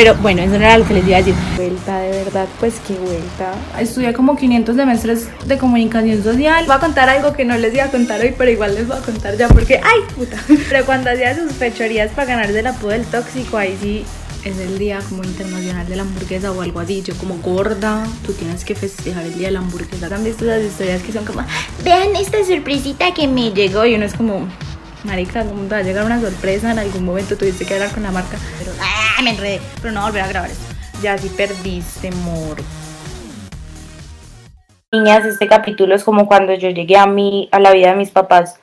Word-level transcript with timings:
Pero 0.00 0.14
bueno, 0.14 0.40
eso 0.40 0.52
no 0.52 0.64
era 0.64 0.78
lo 0.78 0.86
que 0.86 0.94
les 0.94 1.06
iba 1.06 1.18
a 1.18 1.18
decir. 1.18 1.34
Vuelta, 1.56 1.98
de 2.00 2.24
verdad, 2.24 2.48
pues 2.58 2.76
qué 2.88 2.94
vuelta. 2.94 3.52
Estudié 3.78 4.14
como 4.14 4.34
500 4.34 4.74
semestres 4.74 5.28
de 5.44 5.58
comunicación 5.58 6.24
social. 6.24 6.64
Voy 6.64 6.74
a 6.74 6.78
contar 6.78 7.10
algo 7.10 7.34
que 7.34 7.44
no 7.44 7.58
les 7.58 7.74
iba 7.74 7.84
a 7.84 7.90
contar 7.90 8.18
hoy, 8.18 8.34
pero 8.38 8.50
igual 8.50 8.76
les 8.76 8.88
voy 8.88 8.96
a 8.96 9.02
contar 9.02 9.36
ya 9.36 9.48
porque, 9.48 9.78
¡ay, 9.84 10.00
puta! 10.16 10.38
Pero 10.70 10.86
cuando 10.86 11.10
hacía 11.10 11.36
sus 11.36 11.52
fechorías 11.52 12.12
para 12.12 12.28
ganar 12.28 12.50
del 12.50 12.68
apodo 12.68 12.92
del 12.92 13.04
tóxico, 13.04 13.58
ahí 13.58 13.76
sí 13.78 14.06
es 14.42 14.58
el 14.58 14.78
día 14.78 15.00
como 15.06 15.22
internacional 15.22 15.86
de 15.86 15.96
la 15.96 16.02
hamburguesa 16.04 16.50
o 16.50 16.62
algo 16.62 16.80
así. 16.80 17.02
Yo 17.02 17.14
como 17.16 17.36
gorda, 17.36 18.06
tú 18.24 18.32
tienes 18.32 18.64
que 18.64 18.74
festejar 18.74 19.26
el 19.26 19.36
día 19.36 19.48
de 19.48 19.52
la 19.52 19.58
hamburguesa. 19.58 20.06
¿Han 20.16 20.24
visto 20.24 20.46
las 20.46 20.62
historias 20.62 21.02
que 21.02 21.12
son 21.12 21.26
como, 21.26 21.42
vean 21.84 22.16
esta 22.16 22.42
sorpresita 22.42 23.12
que 23.12 23.28
me 23.28 23.50
llegó? 23.50 23.84
Y 23.84 23.96
uno 23.96 24.06
es 24.06 24.14
como, 24.14 24.48
marica, 25.04 25.44
¿cómo 25.44 25.62
te 25.62 25.70
va 25.70 25.76
a 25.78 25.82
llegar 25.82 26.04
una 26.04 26.20
sorpresa? 26.20 26.70
En 26.70 26.78
algún 26.78 27.04
momento 27.04 27.36
tuviste 27.36 27.64
que 27.64 27.74
hablar 27.74 27.92
con 27.92 28.02
la 28.02 28.10
marca. 28.10 28.36
Pero, 28.58 28.72
¡ah, 28.80 29.22
me 29.22 29.30
enredé! 29.30 29.60
Pero 29.80 29.92
no 29.92 30.02
volver 30.02 30.22
a 30.22 30.28
grabar 30.28 30.50
esto. 30.50 30.74
Ya 31.02 31.16
sí 31.18 31.30
perdiste, 31.36 32.08
amor. 32.08 32.58
Niñas, 34.92 35.24
este 35.24 35.46
capítulo 35.46 35.94
es 35.94 36.04
como 36.04 36.26
cuando 36.26 36.54
yo 36.54 36.70
llegué 36.70 36.96
a 36.96 37.06
mí, 37.06 37.48
a 37.52 37.60
la 37.60 37.72
vida 37.72 37.90
de 37.90 37.96
mis 37.96 38.10
papás, 38.10 38.58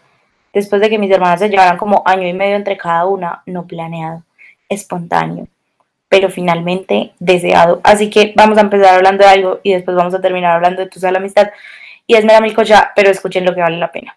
después 0.53 0.81
de 0.81 0.89
que 0.89 0.99
mis 0.99 1.11
hermanas 1.11 1.39
se 1.39 1.49
llevaran 1.49 1.77
como 1.77 2.03
año 2.05 2.27
y 2.27 2.33
medio 2.33 2.55
entre 2.55 2.77
cada 2.77 3.05
una, 3.05 3.43
no 3.45 3.65
planeado, 3.65 4.23
espontáneo 4.67 5.47
pero 6.09 6.29
finalmente 6.29 7.13
deseado. 7.19 7.81
Así 7.83 8.09
que 8.09 8.33
vamos 8.35 8.57
a 8.57 8.61
empezar 8.61 8.95
hablando 8.95 9.23
de 9.23 9.29
algo 9.29 9.59
y 9.63 9.73
después 9.73 9.95
vamos 9.95 10.13
a 10.13 10.21
terminar 10.21 10.55
hablando 10.55 10.81
de 10.81 10.89
tu 10.89 10.99
la 10.99 11.17
amistad. 11.17 11.49
Y 12.05 12.15
es 12.15 12.23
mera 12.23 12.45
ya, 12.63 12.91
pero 12.95 13.09
escuchen 13.09 13.43
lo 13.43 13.53
que 13.53 13.61
vale 13.61 13.77
la 13.77 13.91
pena. 13.91 14.15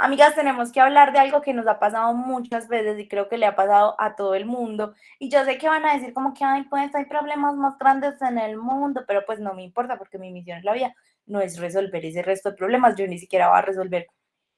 Amigas, 0.00 0.36
tenemos 0.36 0.70
que 0.70 0.80
hablar 0.80 1.12
de 1.12 1.18
algo 1.18 1.42
que 1.42 1.52
nos 1.52 1.66
ha 1.66 1.80
pasado 1.80 2.14
muchas 2.14 2.68
veces 2.68 3.00
y 3.00 3.08
creo 3.08 3.28
que 3.28 3.36
le 3.36 3.46
ha 3.46 3.56
pasado 3.56 3.96
a 3.98 4.14
todo 4.14 4.36
el 4.36 4.46
mundo. 4.46 4.94
Y 5.18 5.28
yo 5.28 5.44
sé 5.44 5.58
que 5.58 5.68
van 5.68 5.84
a 5.84 5.94
decir 5.94 6.14
como 6.14 6.34
que, 6.34 6.44
ay, 6.44 6.62
pues 6.70 6.94
hay 6.94 7.06
problemas 7.06 7.56
más 7.56 7.76
grandes 7.78 8.22
en 8.22 8.38
el 8.38 8.56
mundo, 8.58 9.02
pero 9.08 9.24
pues 9.26 9.40
no 9.40 9.54
me 9.54 9.64
importa 9.64 9.98
porque 9.98 10.18
mi 10.18 10.30
misión 10.30 10.58
en 10.58 10.64
la 10.64 10.72
vida 10.72 10.94
no 11.26 11.40
es 11.40 11.58
resolver 11.58 12.04
ese 12.06 12.22
resto 12.22 12.50
de 12.50 12.56
problemas. 12.56 12.94
Yo 12.96 13.08
ni 13.08 13.18
siquiera 13.18 13.48
voy 13.48 13.58
a 13.58 13.62
resolver 13.62 14.06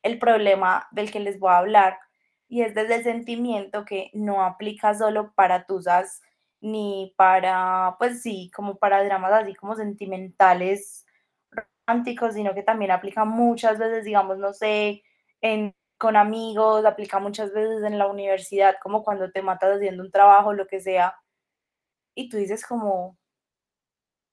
el 0.03 0.19
problema 0.19 0.87
del 0.91 1.11
que 1.11 1.20
les 1.20 1.39
voy 1.39 1.51
a 1.53 1.59
hablar 1.59 1.98
y 2.47 2.61
es 2.62 2.75
desde 2.75 2.97
el 2.97 3.05
sentimiento 3.05 3.86
que 3.86 4.11
no 4.12 4.45
aplica 4.45 4.92
solo 4.95 5.33
para 5.34 5.64
tusas 5.64 6.20
ni 6.61 7.14
para, 7.17 7.97
pues 7.98 8.20
sí, 8.23 8.51
como 8.55 8.77
para 8.77 9.03
dramas 9.05 9.33
así 9.33 9.55
como 9.55 9.75
sentimentales 9.75 11.07
románticos, 11.86 12.34
sino 12.34 12.55
que 12.55 12.62
también 12.62 12.91
aplica 12.91 13.25
muchas 13.25 13.79
veces, 13.79 14.05
digamos, 14.05 14.36
no 14.39 14.53
sé, 14.53 15.03
en, 15.42 15.74
con 15.98 16.16
amigos, 16.16 16.84
aplica 16.84 17.19
muchas 17.19 17.52
veces 17.52 17.83
en 17.84 17.98
la 17.98 18.06
universidad, 18.06 18.77
como 18.83 19.02
cuando 19.05 19.30
te 19.33 19.42
matas 19.42 19.77
haciendo 19.77 20.02
un 20.02 20.10
trabajo, 20.10 20.52
lo 20.52 20.66
que 20.66 20.80
sea, 20.80 21.16
y 22.14 22.28
tú 22.28 22.36
dices 22.36 22.66
como, 22.66 23.19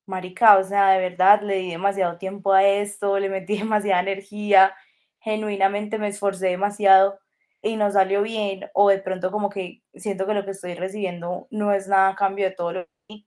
marica, 0.07 0.57
o 0.57 0.63
sea, 0.63 0.89
de 0.91 0.99
verdad, 0.99 1.41
le 1.41 1.55
di 1.57 1.71
demasiado 1.71 2.17
tiempo 2.17 2.53
a 2.53 2.63
esto, 2.63 3.19
le 3.19 3.29
metí 3.29 3.57
demasiada 3.59 4.01
energía, 4.01 4.75
genuinamente 5.19 5.97
me 5.99 6.07
esforcé 6.09 6.47
demasiado 6.47 7.19
y 7.61 7.75
no 7.75 7.91
salió 7.91 8.21
bien 8.21 8.69
o 8.73 8.89
de 8.89 8.99
pronto 8.99 9.31
como 9.31 9.49
que 9.49 9.83
siento 9.93 10.25
que 10.27 10.33
lo 10.33 10.45
que 10.45 10.51
estoy 10.51 10.75
recibiendo 10.75 11.47
no 11.51 11.73
es 11.73 11.87
nada 11.87 12.09
a 12.09 12.15
cambio 12.15 12.45
de 12.45 12.51
todo 12.51 12.71
lo 12.73 12.87
que... 13.07 13.25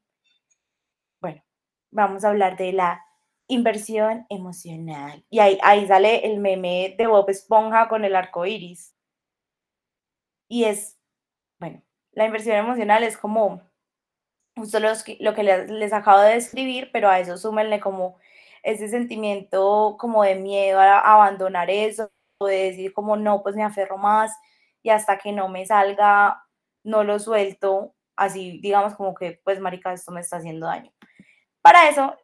Bueno, 1.21 1.43
vamos 1.91 2.25
a 2.25 2.31
hablar 2.31 2.57
de 2.57 2.73
la 2.73 3.05
inversión 3.51 4.27
emocional. 4.29 5.25
Y 5.29 5.41
ahí, 5.41 5.59
ahí 5.63 5.87
sale 5.87 6.27
el 6.27 6.39
meme 6.39 6.95
de 6.97 7.07
Bob 7.07 7.29
Esponja 7.29 7.89
con 7.89 8.05
el 8.05 8.17
arco 8.17 8.47
iris. 8.47 8.95
Y 10.49 10.65
es, 10.65 10.99
bueno, 11.59 11.83
la 12.13 12.27
inversión 12.27 12.57
emocional 12.57 13.05
es 13.05 13.17
como 13.17 13.63
justo 14.57 14.79
lo 14.81 15.35
que 15.35 15.43
les, 15.43 15.71
les 15.71 15.93
acabo 15.93 16.21
de 16.21 16.35
describir, 16.35 16.91
pero 16.93 17.09
a 17.09 17.19
eso 17.19 17.37
súmenle 17.39 17.81
como 17.81 18.19
ese 18.63 18.89
sentimiento 18.89 19.97
como 19.99 20.23
de 20.23 20.35
miedo 20.35 20.81
a 20.81 20.99
abandonar 20.99 21.71
eso, 21.71 22.11
de 22.41 22.71
decir 22.71 22.93
como 22.93 23.17
no, 23.17 23.43
pues 23.43 23.57
me 23.57 23.63
aferro 23.65 23.99
más 23.99 24.33
y 24.83 24.91
hasta 24.91 25.19
que 25.19 25.33
no 25.33 25.49
me 25.49 25.67
salga, 25.67 26.45
no 26.85 27.05
lo 27.05 27.19
suelto, 27.19 27.95
así 28.17 28.61
digamos 28.63 28.95
como 28.95 29.15
que 29.15 29.41
pues 29.45 29.61
marica, 29.61 29.93
esto 29.93 30.13
me 30.13 30.21
está 30.21 30.37
haciendo 30.37 30.67
daño. 30.67 30.93
Para 31.63 31.89
eso, 31.89 32.17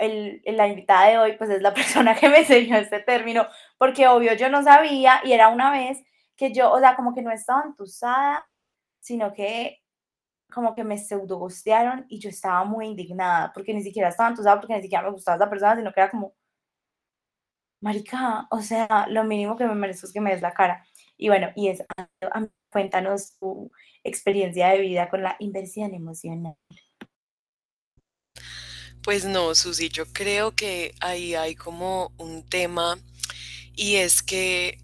el, 0.00 0.42
la 0.44 0.68
invitada 0.68 1.08
de 1.08 1.18
hoy 1.18 1.36
pues 1.36 1.50
es 1.50 1.62
la 1.62 1.74
persona 1.74 2.14
que 2.14 2.28
me 2.28 2.40
enseñó 2.40 2.76
este 2.76 3.00
término, 3.00 3.46
porque 3.78 4.08
obvio 4.08 4.34
yo 4.34 4.48
no 4.48 4.62
sabía 4.62 5.20
y 5.24 5.32
era 5.32 5.48
una 5.48 5.70
vez 5.70 6.02
que 6.36 6.52
yo, 6.52 6.72
o 6.72 6.80
sea, 6.80 6.96
como 6.96 7.14
que 7.14 7.22
no 7.22 7.30
estaba 7.30 7.62
entusada, 7.64 8.48
sino 9.00 9.32
que 9.32 9.82
como 10.50 10.74
que 10.74 10.84
me 10.84 10.98
pseudo 10.98 11.46
y 12.08 12.18
yo 12.18 12.28
estaba 12.30 12.64
muy 12.64 12.86
indignada, 12.86 13.52
porque 13.52 13.72
ni 13.74 13.82
siquiera 13.82 14.08
estaba 14.08 14.30
entusada, 14.30 14.60
porque 14.60 14.74
ni 14.74 14.82
siquiera 14.82 15.04
me 15.04 15.12
gustaba 15.12 15.36
esa 15.36 15.50
persona, 15.50 15.76
sino 15.76 15.92
que 15.92 16.00
era 16.00 16.10
como, 16.10 16.34
marica, 17.80 18.46
o 18.50 18.60
sea, 18.60 19.06
lo 19.08 19.24
mínimo 19.24 19.56
que 19.56 19.66
me 19.66 19.74
merezco 19.74 20.06
es 20.06 20.12
que 20.12 20.20
me 20.20 20.30
des 20.32 20.42
la 20.42 20.52
cara. 20.52 20.84
Y 21.16 21.28
bueno, 21.28 21.50
y 21.54 21.68
es, 21.68 21.84
cuéntanos 22.70 23.36
tu 23.38 23.70
experiencia 24.04 24.68
de 24.68 24.80
vida 24.80 25.08
con 25.08 25.22
la 25.22 25.36
inversión 25.38 25.94
emocional. 25.94 26.56
Pues 29.02 29.24
no, 29.24 29.54
Susi, 29.54 29.88
yo 29.88 30.04
creo 30.12 30.54
que 30.54 30.94
ahí 31.00 31.34
hay 31.34 31.54
como 31.54 32.12
un 32.18 32.42
tema 32.42 32.98
y 33.74 33.96
es 33.96 34.22
que 34.22 34.78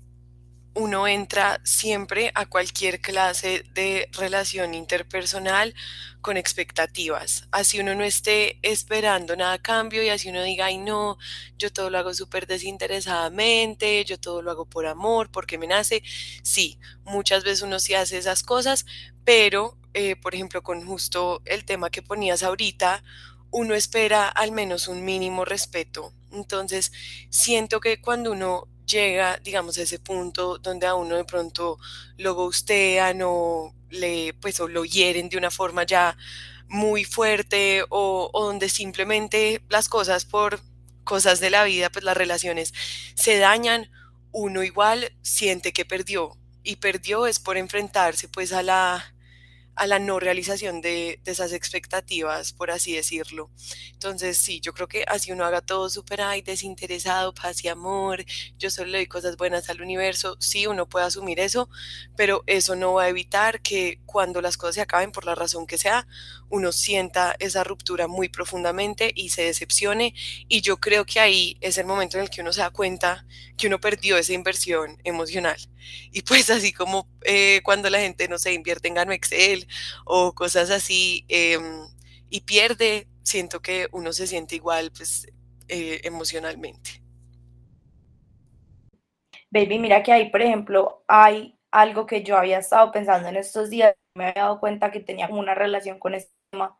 uno 0.75 1.09
entra 1.09 1.60
siempre 1.65 2.32
a 2.34 2.47
cualquier 2.47 3.00
clase 3.00 3.65
de 3.75 4.09
relación 4.12 4.75
interpersonal 4.75 5.75
con 6.22 6.37
expectativas. 6.37 7.49
Así 7.53 7.81
uno 7.81 7.94
no 7.94 8.04
esté 8.04 8.59
esperando 8.62 9.37
nada 9.37 9.54
a 9.54 9.62
cambio 9.62 10.03
y 10.03 10.10
así 10.10 10.31
uno 10.31 10.43
diga, 10.44 10.66
ay 10.66 10.78
no, 10.78 11.19
yo 11.59 11.72
todo 11.72 11.91
lo 11.91 11.98
hago 11.98 12.15
súper 12.15 12.47
desinteresadamente, 12.47 14.04
yo 14.04 14.19
todo 14.21 14.43
lo 14.43 14.50
hago 14.53 14.66
por 14.66 14.87
amor, 14.87 15.31
porque 15.31 15.59
me 15.59 15.66
nace. 15.69 16.03
Sí, 16.43 16.78
muchas 17.04 17.44
veces 17.44 17.62
uno 17.62 17.81
sí 17.81 17.94
hace 17.94 18.19
esas 18.19 18.43
cosas, 18.43 18.87
pero, 19.25 19.78
eh, 19.94 20.16
por 20.16 20.34
ejemplo, 20.34 20.62
con 20.62 20.87
justo 20.87 21.43
el 21.47 21.65
tema 21.65 21.91
que 21.91 22.03
ponías 22.03 22.43
ahorita, 22.43 23.03
uno 23.51 23.75
espera 23.75 24.29
al 24.29 24.53
menos 24.53 24.89
un 24.89 25.05
mínimo 25.05 25.45
respeto. 25.45 26.12
Entonces, 26.33 26.93
siento 27.31 27.81
que 27.81 28.01
cuando 28.01 28.33
uno 28.33 28.69
llega, 28.87 29.39
digamos, 29.43 29.79
a 29.79 29.83
ese 29.83 29.99
punto 29.99 30.59
donde 30.59 30.87
a 30.87 30.95
uno 30.95 31.17
de 31.17 31.25
pronto 31.25 31.79
lo 32.17 32.34
gustean 32.34 33.21
o, 33.23 33.75
le, 33.91 34.34
pues, 34.34 34.61
o 34.61 34.69
lo 34.69 34.84
hieren 34.84 35.29
de 35.29 35.39
una 35.39 35.51
forma 35.51 35.84
ya 35.84 36.17
muy 36.69 37.05
fuerte 37.05 37.84
o, 37.91 38.31
o 38.33 38.47
donde 38.47 38.69
simplemente 38.69 39.63
las 39.69 39.89
cosas 39.89 40.25
por 40.25 40.61
cosas 41.05 41.41
de 41.41 41.51
la 41.51 41.65
vida, 41.65 41.91
pues 41.91 42.05
las 42.05 42.17
relaciones 42.17 42.73
se 43.15 43.39
dañan, 43.39 43.91
uno 44.33 44.63
igual 44.65 45.13
siente 45.23 45.73
que 45.73 45.84
perdió 45.84 46.37
y 46.63 46.77
perdió 46.77 47.27
es 47.27 47.39
por 47.39 47.57
enfrentarse 47.57 48.28
pues 48.28 48.53
a 48.53 48.63
la 48.63 49.15
a 49.76 49.87
la 49.87 49.98
no 49.98 50.19
realización 50.19 50.81
de, 50.81 51.20
esas 51.26 51.53
expectativas, 51.53 52.53
por 52.53 52.70
así 52.70 52.94
decirlo. 52.94 53.50
Entonces, 53.92 54.38
sí, 54.38 54.60
yo 54.60 54.72
creo 54.72 54.88
que 54.88 55.04
así 55.06 55.32
uno 55.32 55.44
haga 55.44 55.60
todo 55.60 55.88
súper, 55.91 56.16
desinteresado, 56.44 57.34
paz 57.34 57.62
y 57.62 57.69
amor, 57.69 58.25
yo 58.59 58.70
solo 58.70 58.91
le 58.91 58.98
doy 58.98 59.06
cosas 59.06 59.36
buenas 59.36 59.69
al 59.69 59.82
universo, 59.82 60.36
sí, 60.41 60.66
uno 60.66 60.88
puede 60.88 61.04
asumir 61.04 61.41
eso, 61.41 61.69
pero 62.16 62.42
eso 62.47 62.75
no 62.75 62.94
va 62.94 63.04
a 63.04 63.09
evitar 63.09 63.60
que 63.60 64.00
cuando 64.06 64.41
las 64.41 64.56
cosas 64.56 64.76
se 64.76 64.81
acaben, 64.81 65.12
por 65.12 65.26
la 65.26 65.34
razón 65.34 65.66
que 65.66 65.76
sea, 65.76 66.06
uno 66.48 66.72
sienta 66.72 67.36
esa 67.38 67.65
ruptura 67.65 68.09
muy 68.09 68.28
profundamente 68.28 69.12
y 69.15 69.28
se 69.31 69.42
decepcione. 69.42 70.15
Y 70.48 70.62
yo 70.62 70.78
creo 70.78 71.04
que 71.04 71.20
ahí 71.20 71.59
es 71.60 71.76
el 71.78 71.86
momento 71.86 72.16
en 72.16 72.25
el 72.25 72.31
que 72.31 72.41
uno 72.41 72.53
se 72.53 72.60
da 72.60 72.70
cuenta 72.70 73.26
que 73.56 73.67
uno 73.67 73.81
perdió 73.81 74.17
esa 74.17 74.33
inversión 74.33 74.99
emocional. 75.05 75.56
Y 76.12 76.22
pues 76.22 76.50
así 76.50 76.72
como 76.72 77.09
eh, 77.25 77.61
cuando 77.65 77.91
la 77.91 78.00
gente, 78.00 78.28
no 78.28 78.39
se 78.39 78.53
invierte 78.53 78.89
en 78.89 78.95
Gano 78.95 79.13
Excel 79.13 79.66
o 80.04 80.34
cosas 80.34 80.71
así 80.71 81.25
em, 81.28 81.86
y 82.30 82.42
pierde, 82.42 83.09
siento 83.22 83.60
que 83.60 83.89
uno 83.92 84.13
se 84.13 84.27
siente 84.27 84.57
igual 84.57 84.92
pues 84.97 85.27
eh, 85.69 86.01
emocionalmente. 86.04 87.03
Baby, 89.51 89.78
mira 89.78 90.03
que 90.03 90.13
ahí, 90.13 90.30
por 90.30 90.42
ejemplo, 90.42 91.04
hay 91.09 91.59
algo 91.71 92.07
que 92.07 92.22
yo 92.22 92.36
había 92.36 92.59
estado 92.59 92.91
pensando 92.92 93.28
en 93.28 93.36
estos 93.36 93.71
días, 93.71 93.95
me 94.15 94.28
había 94.28 94.42
dado 94.45 94.60
cuenta 94.60 94.91
que 94.91 95.01
tenía 95.01 95.28
una 95.28 95.54
relación 95.54 95.98
con 95.98 96.15
este 96.15 96.33
tema, 96.51 96.78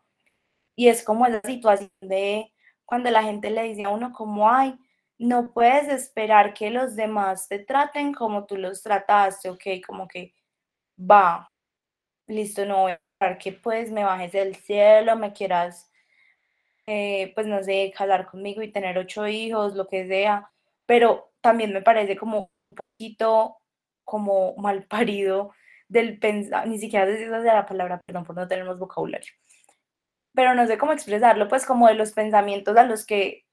y 0.75 0.89
es 0.89 1.03
como 1.03 1.25
esa 1.25 1.41
situación 1.43 1.91
de 2.01 2.53
cuando 2.85 3.09
la 3.11 3.23
gente 3.23 3.49
le 3.49 3.63
dice 3.63 3.83
a 3.83 3.89
uno 3.89 4.13
como, 4.13 4.49
ay, 4.49 4.77
no 5.19 5.51
puedes 5.51 5.87
esperar 5.87 6.53
que 6.53 6.69
los 6.69 6.95
demás 6.95 7.47
te 7.47 7.59
traten 7.59 8.13
como 8.13 8.45
tú 8.45 8.57
los 8.57 8.83
trataste, 8.83 9.49
ok, 9.49 9.63
como 9.85 10.07
que 10.07 10.33
va, 10.99 11.51
listo, 12.27 12.65
no 12.65 12.83
voy 12.83 12.91
a 12.93 12.95
esperar 12.95 13.37
que 13.39 13.53
pues 13.53 13.91
me 13.91 14.03
bajes 14.03 14.31
del 14.33 14.55
cielo, 14.55 15.15
me 15.15 15.33
quieras, 15.33 15.91
eh, 16.85 17.31
pues 17.35 17.47
no 17.47 17.63
sé, 17.63 17.93
casar 17.97 18.27
conmigo 18.27 18.61
y 18.61 18.71
tener 18.71 18.97
ocho 18.97 19.27
hijos, 19.27 19.75
lo 19.75 19.87
que 19.87 20.07
sea, 20.07 20.51
pero 20.85 21.31
también 21.41 21.73
me 21.73 21.81
parece 21.81 22.17
como 22.17 22.51
un 22.71 22.77
poquito 22.77 23.57
como 24.03 24.55
mal 24.57 24.85
parido 24.85 25.53
del 25.89 26.19
pensar, 26.19 26.67
ni 26.67 26.79
siquiera 26.79 27.05
decir 27.05 27.31
de 27.31 27.43
la 27.43 27.65
palabra, 27.65 28.01
perdón 28.05 28.25
por 28.25 28.35
no 28.35 28.47
tener 28.47 28.65
vocabulario, 28.75 29.33
pero 30.33 30.53
no 30.53 30.67
sé 30.67 30.77
cómo 30.77 30.93
expresarlo, 30.93 31.47
pues 31.47 31.65
como 31.65 31.87
de 31.87 31.95
los 31.95 32.13
pensamientos 32.13 32.77
a 32.77 32.83
los 32.83 33.05
que 33.05 33.46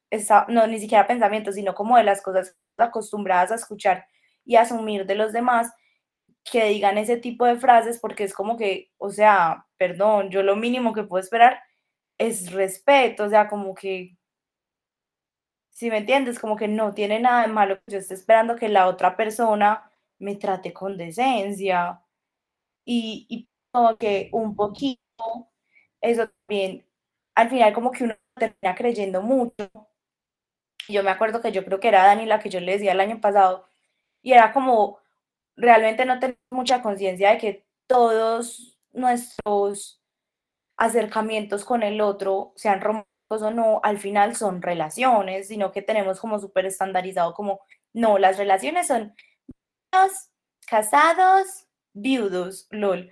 no, 0.49 0.67
ni 0.67 0.79
siquiera 0.81 1.07
pensamientos, 1.07 1.55
sino 1.57 1.75
como 1.75 1.97
de 1.97 2.05
las 2.05 2.23
cosas 2.23 2.57
acostumbradas 2.79 3.53
a 3.53 3.57
escuchar 3.57 4.07
y 4.45 4.57
asumir 4.57 5.07
de 5.07 5.15
los 5.15 5.33
demás 5.33 5.73
que 6.45 6.67
digan 6.67 6.99
ese 6.99 7.17
tipo 7.17 7.47
de 7.47 7.57
frases 7.57 7.99
porque 8.01 8.25
es 8.25 8.35
como 8.35 8.57
que, 8.57 8.91
o 8.99 9.11
sea, 9.11 9.67
perdón, 9.79 10.31
yo 10.31 10.43
lo 10.43 10.57
mínimo 10.57 10.93
que 10.93 11.05
puedo 11.05 11.23
esperar 11.23 11.61
es 12.19 12.53
respeto, 12.53 13.25
o 13.25 13.31
sea, 13.31 13.49
como 13.49 13.75
que, 13.75 14.17
si 15.71 15.91
me 15.91 15.99
entiendes, 15.99 16.39
como 16.39 16.57
que 16.57 16.69
no 16.69 16.95
tiene 16.95 17.21
nada 17.21 17.43
de 17.43 17.53
malo 17.53 17.77
que 17.77 17.93
yo 17.93 17.99
esté 17.99 18.15
esperando 18.15 18.57
que 18.57 18.69
la 18.69 18.87
otra 18.87 19.17
persona 19.17 19.91
me 20.19 20.37
trate 20.37 20.73
con 20.73 20.97
decencia 20.97 22.01
y, 22.85 23.27
y 23.29 23.49
como 23.73 23.97
que 23.97 24.31
un 24.33 24.57
poquito, 24.57 25.51
eso 26.01 26.29
también, 26.47 26.87
al 27.35 27.51
final 27.51 27.75
como 27.75 27.91
que 27.93 28.05
uno 28.05 28.17
termina 28.37 28.75
creyendo 28.77 29.23
mucho. 29.23 29.71
Yo 30.89 31.03
me 31.03 31.11
acuerdo 31.11 31.41
que 31.41 31.53
yo 31.53 31.65
creo 31.65 31.81
que 31.81 31.89
era 31.89 32.05
Dani 32.05 32.27
la 32.27 32.41
que 32.41 32.51
yo 32.51 32.61
le 32.61 32.73
decía 32.73 32.93
el 32.93 33.01
año 33.01 33.21
pasado 33.21 33.67
y 34.23 34.33
era 34.33 34.53
como, 34.53 34.99
realmente 35.57 36.05
no 36.07 36.19
tenemos 36.19 36.41
mucha 36.51 36.83
conciencia 36.83 37.31
de 37.31 37.39
que 37.39 37.67
todos 37.87 38.79
nuestros 38.93 40.03
acercamientos 40.77 41.65
con 41.65 41.83
el 41.83 42.01
otro, 42.01 42.53
sean 42.57 42.81
románticos 42.81 43.43
o 43.43 43.51
no, 43.51 43.81
al 43.83 43.99
final 43.99 44.37
son 44.37 44.63
relaciones, 44.63 45.49
sino 45.49 45.73
que 45.73 45.83
tenemos 45.83 46.21
como 46.21 46.39
súper 46.39 46.67
estandarizado 46.67 47.35
como, 47.35 47.61
no, 47.93 48.19
las 48.19 48.39
relaciones 48.39 48.87
son 48.89 49.15
casados, 50.67 51.67
viudos, 51.93 52.67
lol. 52.71 53.11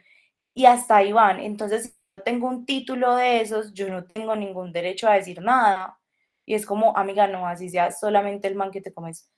Y 0.54 0.66
hasta 0.66 0.96
ahí 0.96 1.12
van. 1.12 1.40
Entonces, 1.40 1.96
yo 2.16 2.24
tengo 2.24 2.48
un 2.48 2.66
título 2.66 3.16
de 3.16 3.40
esos, 3.40 3.72
yo 3.74 3.88
no 3.88 4.04
tengo 4.04 4.36
ningún 4.36 4.72
derecho 4.72 5.08
a 5.08 5.14
decir 5.14 5.40
nada. 5.42 5.98
Y 6.46 6.54
es 6.54 6.66
como, 6.66 6.96
amiga, 6.96 7.26
no, 7.28 7.46
así 7.46 7.68
sea 7.70 7.90
solamente 7.92 8.48
el 8.48 8.54
man 8.56 8.70
que 8.70 8.80
te 8.80 8.92
comes 8.92 9.28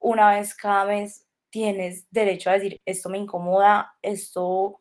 una 0.00 0.30
vez 0.30 0.54
cada 0.54 0.86
mes, 0.86 1.26
tienes 1.50 2.06
derecho 2.10 2.50
a 2.50 2.54
decir, 2.54 2.80
esto 2.86 3.08
me 3.08 3.18
incomoda, 3.18 3.94
esto 4.02 4.80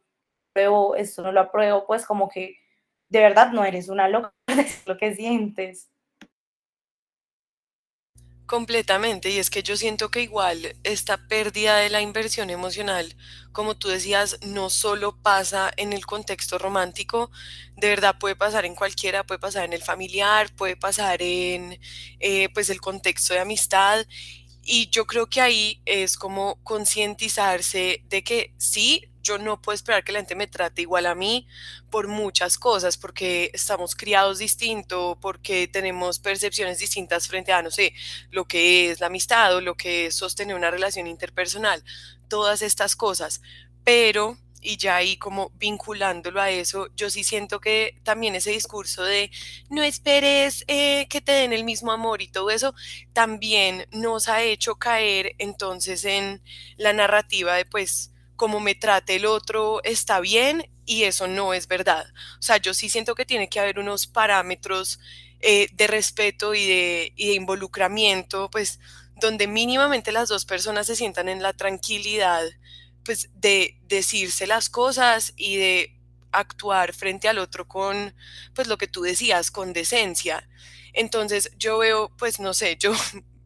pruebo, 0.53 0.95
esto 0.95 1.21
no 1.23 1.31
lo 1.31 1.41
apruebo, 1.41 1.85
pues 1.87 2.05
como 2.05 2.29
que 2.29 2.55
de 3.09 3.19
verdad 3.19 3.51
no 3.51 3.65
eres 3.65 3.89
una 3.89 4.07
loca, 4.07 4.33
es 4.47 4.87
lo 4.87 4.97
que 4.97 5.15
sientes. 5.15 5.89
Completamente, 8.49 9.29
y 9.29 9.37
es 9.37 9.51
que 9.51 9.61
yo 9.61 9.77
siento 9.77 10.09
que 10.09 10.23
igual 10.23 10.75
esta 10.83 11.27
pérdida 11.27 11.77
de 11.77 11.91
la 11.91 12.01
inversión 12.01 12.49
emocional, 12.49 13.15
como 13.51 13.77
tú 13.77 13.89
decías, 13.89 14.39
no 14.41 14.71
solo 14.71 15.15
pasa 15.21 15.71
en 15.77 15.93
el 15.93 16.07
contexto 16.07 16.57
romántico, 16.57 17.29
de 17.77 17.89
verdad 17.89 18.17
puede 18.19 18.35
pasar 18.35 18.65
en 18.65 18.73
cualquiera, 18.73 19.23
puede 19.23 19.37
pasar 19.37 19.65
en 19.65 19.73
el 19.73 19.83
familiar, 19.83 20.51
puede 20.55 20.75
pasar 20.75 21.21
en 21.21 21.79
eh, 22.19 22.49
pues 22.51 22.71
el 22.71 22.81
contexto 22.81 23.35
de 23.35 23.41
amistad, 23.41 24.07
y 24.63 24.89
yo 24.89 25.05
creo 25.05 25.27
que 25.27 25.41
ahí 25.41 25.79
es 25.85 26.17
como 26.17 26.55
concientizarse 26.63 28.03
de 28.09 28.23
que 28.23 28.55
sí, 28.57 29.11
yo 29.29 29.37
no 29.37 29.61
puedo 29.61 29.75
esperar 29.75 30.03
que 30.03 30.11
la 30.11 30.19
gente 30.19 30.35
me 30.35 30.47
trate 30.47 30.81
igual 30.81 31.05
a 31.05 31.13
mí 31.13 31.47
por 31.91 32.07
muchas 32.07 32.57
cosas, 32.57 32.97
porque 32.97 33.51
estamos 33.53 33.95
criados 33.95 34.39
distinto, 34.39 35.17
porque 35.21 35.67
tenemos 35.67 36.19
percepciones 36.19 36.79
distintas 36.79 37.27
frente 37.27 37.53
a, 37.53 37.61
no 37.61 37.69
sé, 37.69 37.93
lo 38.31 38.45
que 38.45 38.89
es 38.89 38.99
la 38.99 39.07
amistad 39.07 39.55
o 39.55 39.61
lo 39.61 39.75
que 39.75 40.07
es 40.07 40.15
sostener 40.15 40.55
una 40.55 40.71
relación 40.71 41.05
interpersonal, 41.05 41.83
todas 42.27 42.63
estas 42.63 42.95
cosas. 42.95 43.41
Pero 43.83 44.37
y 44.61 44.77
ya 44.77 44.97
ahí 44.97 45.15
como 45.15 45.51
vinculándolo 45.51 46.41
a 46.41 46.49
eso, 46.49 46.87
yo 46.95 47.09
sí 47.09 47.23
siento 47.23 47.61
que 47.61 47.97
también 48.03 48.35
ese 48.35 48.51
discurso 48.51 49.03
de 49.03 49.31
no 49.69 49.83
esperes 49.83 50.65
eh, 50.67 51.07
que 51.09 51.21
te 51.21 51.31
den 51.31 51.53
el 51.53 51.63
mismo 51.63 51.91
amor 51.91 52.21
y 52.21 52.27
todo 52.27 52.49
eso, 52.49 52.73
también 53.13 53.85
nos 53.91 54.27
ha 54.27 54.41
hecho 54.43 54.75
caer 54.75 55.35
entonces 55.37 56.03
en 56.03 56.41
la 56.77 56.91
narrativa 56.93 57.55
de 57.55 57.65
pues 57.65 58.11
como 58.39 58.61
me 58.61 58.73
trate 58.73 59.17
el 59.17 59.25
otro 59.25 59.83
está 59.83 60.21
bien 60.21 60.71
y 60.85 61.03
eso 61.03 61.27
no 61.27 61.53
es 61.53 61.67
verdad. 61.67 62.07
O 62.39 62.41
sea, 62.41 62.57
yo 62.57 62.73
sí 62.73 62.89
siento 62.89 63.13
que 63.13 63.25
tiene 63.25 63.49
que 63.49 63.59
haber 63.59 63.77
unos 63.77 64.07
parámetros 64.07 64.99
eh, 65.41 65.67
de 65.73 65.87
respeto 65.87 66.55
y 66.55 66.65
de, 66.65 67.13
y 67.17 67.27
de 67.27 67.33
involucramiento, 67.33 68.49
pues 68.49 68.79
donde 69.17 69.45
mínimamente 69.47 70.13
las 70.13 70.29
dos 70.29 70.45
personas 70.45 70.87
se 70.87 70.95
sientan 70.95 71.27
en 71.27 71.43
la 71.43 71.51
tranquilidad 71.51 72.43
pues 73.03 73.29
de 73.33 73.77
decirse 73.87 74.47
las 74.47 74.69
cosas 74.69 75.33
y 75.35 75.57
de 75.57 75.99
actuar 76.31 76.93
frente 76.93 77.27
al 77.27 77.39
otro 77.39 77.67
con 77.67 78.15
pues 78.53 78.67
lo 78.67 78.77
que 78.77 78.87
tú 78.87 79.01
decías, 79.01 79.51
con 79.51 79.73
decencia. 79.73 80.47
Entonces 80.93 81.51
yo 81.57 81.77
veo, 81.77 82.09
pues 82.17 82.39
no 82.39 82.53
sé, 82.53 82.77
yo 82.79 82.93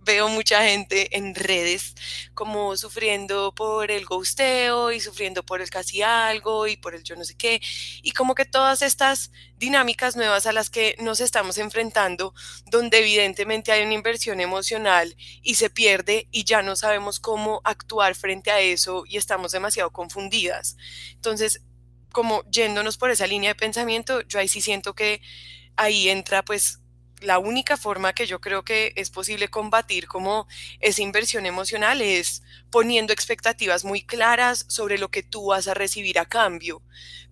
veo 0.03 0.29
mucha 0.29 0.63
gente 0.63 1.15
en 1.17 1.35
redes 1.35 1.95
como 2.33 2.75
sufriendo 2.77 3.53
por 3.55 3.91
el 3.91 4.05
ghosteo 4.05 4.91
y 4.91 4.99
sufriendo 4.99 5.43
por 5.43 5.61
el 5.61 5.69
casi 5.69 6.01
algo 6.01 6.67
y 6.67 6.77
por 6.77 6.95
el 6.95 7.03
yo 7.03 7.15
no 7.15 7.25
sé 7.25 7.35
qué. 7.35 7.61
Y 8.01 8.11
como 8.11 8.35
que 8.35 8.45
todas 8.45 8.81
estas 8.81 9.31
dinámicas 9.57 10.15
nuevas 10.15 10.45
a 10.45 10.53
las 10.53 10.69
que 10.69 10.95
nos 10.99 11.19
estamos 11.21 11.57
enfrentando, 11.57 12.33
donde 12.65 12.99
evidentemente 12.99 13.71
hay 13.71 13.83
una 13.83 13.93
inversión 13.93 14.39
emocional 14.39 15.15
y 15.41 15.55
se 15.55 15.69
pierde 15.69 16.27
y 16.31 16.43
ya 16.43 16.61
no 16.61 16.75
sabemos 16.75 17.19
cómo 17.19 17.61
actuar 17.63 18.15
frente 18.15 18.51
a 18.51 18.59
eso 18.59 19.03
y 19.07 19.17
estamos 19.17 19.51
demasiado 19.51 19.91
confundidas. 19.91 20.77
Entonces, 21.13 21.61
como 22.11 22.43
yéndonos 22.49 22.97
por 22.97 23.11
esa 23.11 23.27
línea 23.27 23.51
de 23.51 23.55
pensamiento, 23.55 24.21
yo 24.21 24.39
ahí 24.39 24.47
sí 24.47 24.61
siento 24.61 24.93
que 24.93 25.21
ahí 25.75 26.09
entra 26.09 26.43
pues 26.43 26.82
la 27.23 27.39
única 27.39 27.77
forma 27.77 28.13
que 28.13 28.25
yo 28.25 28.39
creo 28.41 28.63
que 28.63 28.93
es 28.95 29.09
posible 29.09 29.47
combatir 29.49 30.07
como 30.07 30.47
esa 30.79 31.01
inversión 31.01 31.45
emocional 31.45 32.01
es 32.01 32.43
poniendo 32.69 33.13
expectativas 33.13 33.85
muy 33.85 34.03
claras 34.03 34.65
sobre 34.67 34.97
lo 34.97 35.09
que 35.09 35.23
tú 35.23 35.47
vas 35.47 35.67
a 35.67 35.73
recibir 35.73 36.19
a 36.19 36.25
cambio. 36.25 36.81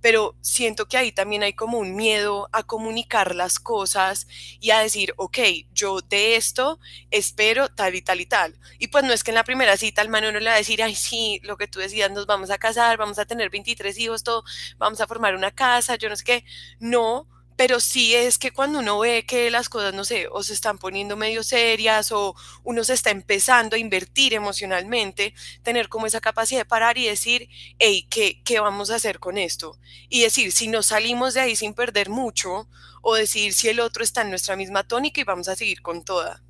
Pero 0.02 0.36
siento 0.42 0.88
que 0.88 0.98
ahí 0.98 1.12
también 1.12 1.44
hay 1.44 1.54
como 1.54 1.78
un 1.78 1.96
miedo 1.96 2.50
a 2.52 2.64
comunicar 2.64 3.36
las 3.36 3.60
cosas 3.60 4.28
y 4.60 4.72
a 4.72 4.80
decir, 4.80 5.14
ok, 5.18 5.38
yo 5.74 6.02
de 6.02 6.36
esto 6.36 6.80
espero 7.12 7.70
tal 7.70 7.96
y 7.96 8.02
tal 8.02 8.22
y 8.22 8.26
tal. 8.26 8.60
Y 8.80 8.88
pues 8.88 9.04
no 9.04 9.14
es 9.14 9.24
que 9.24 9.32
en 9.32 9.36
la 9.36 9.44
primera 9.44 9.78
cita 9.78 10.02
el 10.02 10.10
mano 10.10 10.32
no 10.32 10.40
le 10.40 10.50
va 10.50 10.56
a 10.56 10.58
decir, 10.58 10.82
ay, 10.82 10.96
sí, 10.96 11.40
lo 11.44 11.58
que 11.58 11.68
tú 11.68 11.80
decías, 11.80 12.12
nos 12.12 12.26
vamos 12.26 12.50
a 12.50 12.58
casar, 12.58 12.98
vamos 12.98 13.20
a 13.20 13.26
tener 13.26 13.50
23 13.50 13.98
hijos, 14.00 14.24
todo, 14.24 14.44
vamos 14.78 15.02
a 15.02 15.08
formar 15.08 15.36
una 15.36 15.52
casa, 15.52 15.96
yo 15.96 16.10
no 16.10 16.16
sé 16.16 16.24
qué. 16.24 16.46
No, 16.80 17.28
pero 17.56 17.80
sí 17.80 18.16
es 18.16 18.38
que 18.38 18.52
cuando 18.52 18.80
uno 18.80 19.00
ve 19.00 19.26
que 19.26 19.52
las 19.52 19.70
cosas, 19.70 19.94
no 19.94 20.04
sé, 20.04 20.28
o 20.32 20.44
se 20.44 20.54
están 20.54 20.78
poniendo 20.78 21.16
medio 21.16 21.44
serias 21.44 22.12
o 22.12 22.36
uno 22.64 22.84
se 22.84 22.94
está 22.94 23.12
empezando 23.12 23.76
a 23.76 23.80
invertir 23.80 24.34
emocionalmente, 24.34 25.34
tener 25.64 25.90
como 25.90 26.06
esa 26.08 26.22
capacidad 26.22 26.62
de 26.62 26.66
parar 26.66 26.98
y 26.98 27.08
decir, 27.08 27.50
hey, 27.80 28.08
¿qué, 28.10 28.42
qué 28.44 28.60
vamos 28.60 28.92
a 28.92 28.96
hacer 28.96 29.20
con 29.20 29.38
esto? 29.38 29.78
Y 30.10 30.22
decir, 30.22 30.52
si 30.52 30.68
nos 30.68 30.88
salimos 30.88 31.34
de 31.34 31.42
ahí 31.42 31.56
sin 31.56 31.74
perder 31.74 32.10
mucho, 32.10 32.68
o 33.02 33.16
decir 33.16 33.54
si 33.54 33.70
el 33.70 33.80
otro 33.80 34.04
está 34.04 34.22
en 34.22 34.30
nuestra 34.30 34.56
misma 34.56 34.84
tónica 34.84 35.22
y 35.22 35.24
vamos 35.24 35.48
a 35.48 35.56
seguir 35.56 35.82
con 35.82 36.04
toda. 36.06 36.42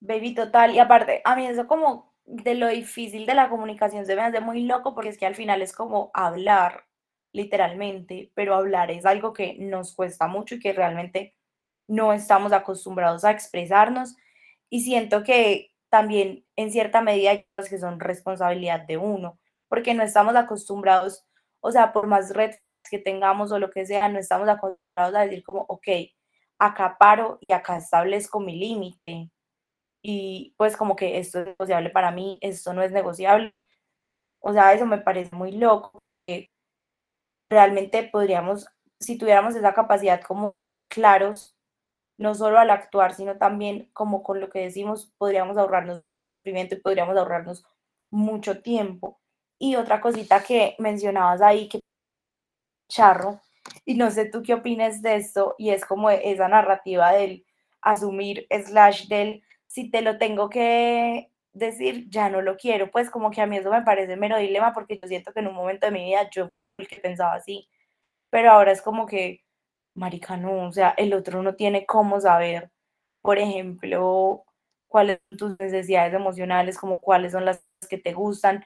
Baby, 0.00 0.34
total. 0.34 0.74
Y 0.74 0.78
aparte, 0.78 1.22
a 1.24 1.34
mí 1.34 1.46
eso 1.46 1.66
como 1.66 2.14
de 2.26 2.54
lo 2.54 2.68
difícil 2.68 3.26
de 3.26 3.34
la 3.34 3.48
comunicación 3.48 4.06
se 4.06 4.14
me 4.16 4.22
hace 4.22 4.40
muy 4.40 4.64
loco 4.64 4.94
porque 4.94 5.10
es 5.10 5.18
que 5.18 5.26
al 5.26 5.34
final 5.34 5.62
es 5.62 5.72
como 5.72 6.10
hablar 6.14 6.86
literalmente, 7.34 8.30
pero 8.34 8.54
hablar 8.54 8.90
es 8.90 9.04
algo 9.04 9.32
que 9.34 9.56
nos 9.58 9.94
cuesta 9.94 10.28
mucho 10.28 10.54
y 10.54 10.60
que 10.60 10.72
realmente 10.72 11.34
no 11.88 12.12
estamos 12.12 12.52
acostumbrados 12.52 13.24
a 13.24 13.32
expresarnos. 13.32 14.16
Y 14.70 14.82
siento 14.84 15.24
que 15.24 15.72
también 15.90 16.46
en 16.56 16.70
cierta 16.72 17.02
medida 17.02 17.32
hay 17.32 17.46
cosas 17.56 17.70
que 17.70 17.78
son 17.78 18.00
responsabilidad 18.00 18.86
de 18.86 18.98
uno, 18.98 19.38
porque 19.68 19.94
no 19.94 20.04
estamos 20.04 20.36
acostumbrados, 20.36 21.24
o 21.60 21.72
sea, 21.72 21.92
por 21.92 22.06
más 22.06 22.32
redes 22.32 22.62
que 22.90 22.98
tengamos 22.98 23.52
o 23.52 23.58
lo 23.58 23.70
que 23.70 23.86
sea, 23.86 24.08
no 24.08 24.18
estamos 24.18 24.48
acostumbrados 24.48 25.16
a 25.16 25.22
decir 25.22 25.42
como, 25.44 25.62
ok, 25.68 25.88
acá 26.58 26.96
paro 26.98 27.38
y 27.40 27.52
acá 27.52 27.76
establezco 27.78 28.40
mi 28.40 28.56
límite. 28.56 29.30
Y 30.02 30.54
pues 30.58 30.76
como 30.76 30.96
que 30.96 31.18
esto 31.18 31.40
es 31.40 31.46
negociable 31.46 31.90
para 31.90 32.10
mí, 32.12 32.38
esto 32.42 32.74
no 32.74 32.82
es 32.82 32.92
negociable. 32.92 33.54
O 34.40 34.52
sea, 34.52 34.74
eso 34.74 34.86
me 34.86 34.98
parece 34.98 35.34
muy 35.36 35.52
loco 35.52 36.03
realmente 37.54 38.02
podríamos, 38.02 38.66
si 38.98 39.16
tuviéramos 39.16 39.54
esa 39.54 39.74
capacidad 39.74 40.20
como 40.20 40.56
claros, 40.88 41.56
no 42.18 42.34
solo 42.34 42.58
al 42.58 42.70
actuar, 42.70 43.14
sino 43.14 43.38
también 43.38 43.90
como 43.92 44.24
con 44.24 44.40
lo 44.40 44.50
que 44.50 44.58
decimos, 44.58 45.14
podríamos 45.18 45.56
ahorrarnos 45.56 46.02
sufrimiento 46.38 46.74
y 46.74 46.80
podríamos 46.80 47.16
ahorrarnos 47.16 47.64
mucho 48.10 48.60
tiempo. 48.60 49.20
Y 49.58 49.76
otra 49.76 50.00
cosita 50.00 50.42
que 50.42 50.74
mencionabas 50.80 51.40
ahí, 51.42 51.68
que 51.68 51.80
charro, 52.88 53.40
y 53.84 53.94
no 53.94 54.10
sé 54.10 54.26
tú 54.26 54.42
qué 54.42 54.54
opinas 54.54 55.00
de 55.00 55.16
esto, 55.16 55.54
y 55.58 55.70
es 55.70 55.84
como 55.84 56.10
esa 56.10 56.48
narrativa 56.48 57.12
del 57.12 57.46
asumir, 57.82 58.46
slash 58.50 59.06
del, 59.06 59.44
si 59.68 59.90
te 59.90 60.02
lo 60.02 60.18
tengo 60.18 60.50
que 60.50 61.30
decir, 61.52 62.10
ya 62.10 62.28
no 62.28 62.42
lo 62.42 62.56
quiero, 62.56 62.90
pues 62.90 63.10
como 63.10 63.30
que 63.30 63.40
a 63.40 63.46
mí 63.46 63.56
eso 63.58 63.70
me 63.70 63.82
parece 63.82 64.16
mero 64.16 64.38
dilema 64.38 64.72
porque 64.74 64.98
yo 65.00 65.08
siento 65.08 65.32
que 65.32 65.40
en 65.40 65.48
un 65.48 65.54
momento 65.54 65.86
de 65.86 65.92
mi 65.92 66.04
vida 66.04 66.28
yo 66.30 66.50
el 66.78 66.88
que 66.88 66.96
pensaba 67.00 67.34
así, 67.34 67.68
pero 68.30 68.52
ahora 68.52 68.72
es 68.72 68.82
como 68.82 69.06
que, 69.06 69.42
marica, 69.94 70.36
no, 70.36 70.68
o 70.68 70.72
sea, 70.72 70.94
el 70.98 71.14
otro 71.14 71.42
no 71.42 71.54
tiene 71.56 71.86
cómo 71.86 72.20
saber, 72.20 72.70
por 73.22 73.38
ejemplo, 73.38 74.44
cuáles 74.88 75.20
son 75.30 75.38
tus 75.38 75.60
necesidades 75.60 76.14
emocionales, 76.14 76.78
como 76.78 77.00
cuáles 77.00 77.32
son 77.32 77.44
las 77.46 77.64
que 77.90 77.98
te 77.98 78.12
gustan, 78.14 78.64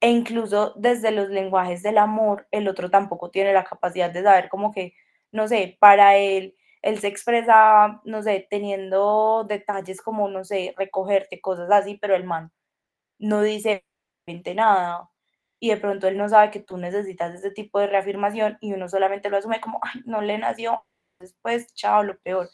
e 0.00 0.10
incluso 0.10 0.74
desde 0.76 1.10
los 1.12 1.28
lenguajes 1.30 1.82
del 1.82 1.98
amor, 1.98 2.46
el 2.52 2.68
otro 2.68 2.90
tampoco 2.90 3.30
tiene 3.30 3.52
la 3.52 3.64
capacidad 3.64 4.10
de 4.10 4.22
saber 4.22 4.48
como 4.48 4.72
que, 4.72 4.94
no 5.32 5.48
sé, 5.48 5.76
para 5.80 6.16
él, 6.16 6.56
él 6.82 6.98
se 7.00 7.08
expresa, 7.08 8.00
no 8.04 8.22
sé, 8.22 8.46
teniendo 8.50 9.44
detalles 9.48 10.02
como, 10.02 10.28
no 10.28 10.44
sé, 10.44 10.74
recogerte, 10.78 11.40
cosas 11.40 11.70
así, 11.72 11.96
pero 12.00 12.16
el 12.16 12.24
man 12.24 12.52
no 13.18 13.42
dice 13.42 13.84
nada. 14.56 15.10
Y 15.60 15.70
de 15.70 15.76
pronto 15.76 16.08
él 16.08 16.16
no 16.16 16.28
sabe 16.28 16.50
que 16.50 16.60
tú 16.60 16.76
necesitas 16.76 17.34
ese 17.34 17.50
tipo 17.50 17.80
de 17.80 17.88
reafirmación 17.88 18.58
y 18.60 18.72
uno 18.72 18.88
solamente 18.88 19.28
lo 19.30 19.38
asume 19.38 19.60
como, 19.60 19.80
ay, 19.82 20.02
no 20.06 20.20
le 20.20 20.38
nació, 20.38 20.84
después, 21.20 21.72
chao, 21.74 22.02
lo 22.04 22.18
peor. 22.20 22.48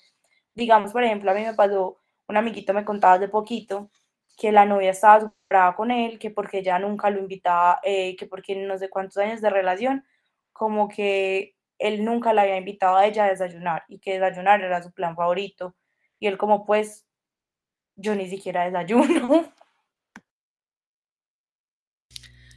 Digamos, 0.55 0.93
por 0.93 1.05
ejemplo, 1.05 1.31
a 1.31 1.35
mí 1.35 1.43
me 1.43 1.55
pasó, 1.55 1.99
un 2.29 2.37
amiguito 2.37 2.73
me 2.75 2.85
contaba 2.85 3.15
hace 3.15 3.29
poquito 3.29 3.91
que 4.37 4.53
la 4.53 4.67
novia 4.67 4.91
estaba 4.91 5.21
superada 5.21 5.75
con 5.77 5.91
él, 5.91 6.19
que 6.19 6.31
porque 6.31 6.59
ella 6.59 6.79
nunca 6.79 7.11
lo 7.11 7.21
invitaba, 7.21 7.81
eh, 7.85 8.17
que 8.17 8.27
porque 8.27 8.57
no 8.57 8.79
sé 8.79 8.89
cuántos 8.91 9.19
años 9.19 9.41
de 9.41 9.51
relación, 9.51 10.05
como 10.53 10.89
que 10.89 11.57
él 11.79 12.05
nunca 12.05 12.33
la 12.33 12.43
había 12.43 12.57
invitado 12.57 12.97
a 12.97 13.07
ella 13.07 13.27
a 13.27 13.31
desayunar 13.31 13.85
y 13.89 13.99
que 14.01 14.15
desayunar 14.15 14.63
era 14.63 14.83
su 14.83 14.93
plan 14.93 15.17
favorito. 15.17 15.77
Y 16.19 16.27
él 16.29 16.39
como 16.39 16.65
pues, 16.67 17.07
yo 17.97 18.15
ni 18.15 18.29
siquiera 18.29 18.65
desayuno. 18.65 19.53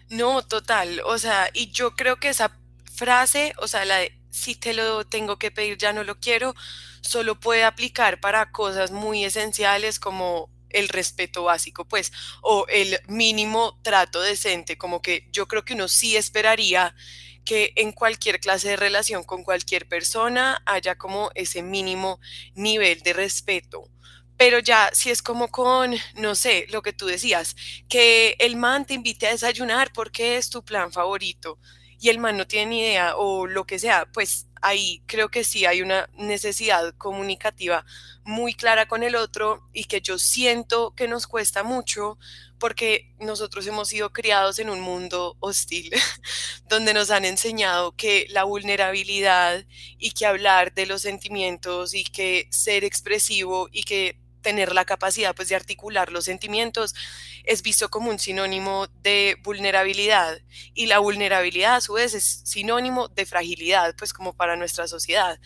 No, 0.09 0.41
total, 0.41 1.01
o 1.05 1.17
sea, 1.17 1.49
y 1.53 1.69
yo 1.71 1.91
creo 1.95 2.15
que 2.17 2.29
esa 2.29 2.57
frase, 2.95 3.53
o 3.57 3.67
sea, 3.67 3.83
la 3.83 3.97
de 3.97 4.13
si 4.29 4.55
te 4.55 4.73
lo 4.73 5.03
tengo 5.05 5.37
que 5.37 5.51
pedir 5.51 5.77
ya 5.77 5.91
no 5.91 6.03
lo 6.05 6.19
quiero, 6.19 6.53
solo 7.01 7.39
puede 7.39 7.63
aplicar 7.65 8.19
para 8.21 8.51
cosas 8.51 8.91
muy 8.91 9.25
esenciales 9.25 9.99
como 9.99 10.49
el 10.69 10.87
respeto 10.89 11.43
básico, 11.43 11.85
pues, 11.85 12.11
o 12.41 12.65
el 12.69 12.99
mínimo 13.07 13.77
trato 13.83 14.21
decente, 14.21 14.77
como 14.77 15.01
que 15.01 15.27
yo 15.33 15.47
creo 15.47 15.65
que 15.65 15.73
uno 15.73 15.87
sí 15.89 16.15
esperaría 16.15 16.95
que 17.43 17.73
en 17.75 17.91
cualquier 17.91 18.39
clase 18.39 18.69
de 18.69 18.75
relación 18.77 19.23
con 19.23 19.43
cualquier 19.43 19.87
persona 19.89 20.61
haya 20.65 20.97
como 20.97 21.31
ese 21.35 21.63
mínimo 21.63 22.19
nivel 22.55 23.01
de 23.01 23.13
respeto. 23.13 23.89
Pero 24.37 24.59
ya 24.59 24.89
si 24.93 25.09
es 25.09 25.21
como 25.21 25.49
con, 25.49 25.95
no 26.15 26.35
sé, 26.35 26.67
lo 26.69 26.81
que 26.81 26.93
tú 26.93 27.07
decías, 27.07 27.55
que 27.89 28.35
el 28.39 28.55
man 28.55 28.85
te 28.85 28.93
invite 28.93 29.27
a 29.27 29.31
desayunar 29.31 29.91
porque 29.93 30.37
es 30.37 30.49
tu 30.49 30.63
plan 30.63 30.91
favorito 30.91 31.59
y 31.99 32.09
el 32.09 32.19
man 32.19 32.37
no 32.37 32.47
tiene 32.47 32.67
ni 32.67 32.79
idea 32.81 33.15
o 33.17 33.47
lo 33.47 33.65
que 33.65 33.79
sea, 33.79 34.07
pues 34.13 34.47
ahí 34.61 35.03
creo 35.07 35.29
que 35.29 35.43
sí 35.43 35.65
hay 35.65 35.81
una 35.81 36.09
necesidad 36.15 36.93
comunicativa 36.97 37.85
muy 38.23 38.53
clara 38.53 38.87
con 38.87 39.03
el 39.03 39.15
otro 39.15 39.63
y 39.73 39.85
que 39.85 40.01
yo 40.01 40.17
siento 40.19 40.93
que 40.95 41.07
nos 41.07 41.27
cuesta 41.27 41.63
mucho 41.63 42.17
porque 42.59 43.13
nosotros 43.19 43.65
hemos 43.67 43.89
sido 43.89 44.11
criados 44.11 44.59
en 44.59 44.69
un 44.69 44.81
mundo 44.81 45.37
hostil, 45.39 45.91
donde 46.67 46.93
nos 46.93 47.11
han 47.11 47.25
enseñado 47.25 47.95
que 47.95 48.27
la 48.29 48.43
vulnerabilidad 48.43 49.65
y 49.97 50.11
que 50.11 50.25
hablar 50.25 50.73
de 50.73 50.85
los 50.87 51.01
sentimientos 51.03 51.93
y 51.93 52.03
que 52.03 52.47
ser 52.51 52.83
expresivo 52.83 53.69
y 53.71 53.83
que 53.83 54.19
tener 54.47 54.73
la 54.73 54.85
capacidad 54.85 55.35
pues 55.35 55.49
de 55.49 55.57
articular 55.57 56.09
los 56.09 56.23
sentimientos 56.23 56.95
es 57.43 57.61
visto 57.63 57.89
como 57.89 58.09
un 58.09 58.17
sinónimo 58.17 58.87
de 59.03 59.35
vulnerabilidad 59.43 60.39
y 60.73 60.85
la 60.85 60.99
vulnerabilidad 60.99 61.75
a 61.75 61.81
su 61.81 61.91
vez 61.91 62.13
es 62.13 62.43
sinónimo 62.45 63.09
de 63.09 63.25
fragilidad 63.25 63.93
pues 63.97 64.13
como 64.13 64.31
para 64.37 64.55
nuestra 64.55 64.87
sociedad. 64.87 65.37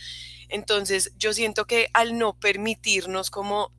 Entonces 0.50 1.14
yo 1.18 1.34
siento 1.34 1.66
que 1.66 1.90
al 1.94 2.16
no 2.20 2.40
permitirnos 2.40 3.32
como 3.32 3.74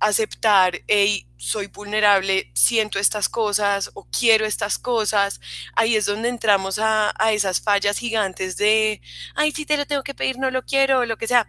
aceptar, 0.00 0.80
hey, 0.88 1.28
soy 1.36 1.66
vulnerable, 1.66 2.50
siento 2.54 2.98
estas 2.98 3.28
cosas 3.28 3.90
o 3.92 4.06
quiero 4.06 4.46
estas 4.46 4.78
cosas, 4.78 5.38
ahí 5.76 5.96
es 5.96 6.06
donde 6.06 6.30
entramos 6.30 6.78
a, 6.78 7.12
a 7.18 7.32
esas 7.34 7.60
fallas 7.60 7.98
gigantes 7.98 8.56
de, 8.56 9.02
ay, 9.34 9.52
si 9.52 9.66
te 9.66 9.76
lo 9.76 9.84
tengo 9.84 10.02
que 10.02 10.14
pedir, 10.14 10.38
no 10.38 10.50
lo 10.50 10.64
quiero, 10.64 11.00
o 11.00 11.04
lo 11.04 11.18
que 11.18 11.26
sea, 11.26 11.46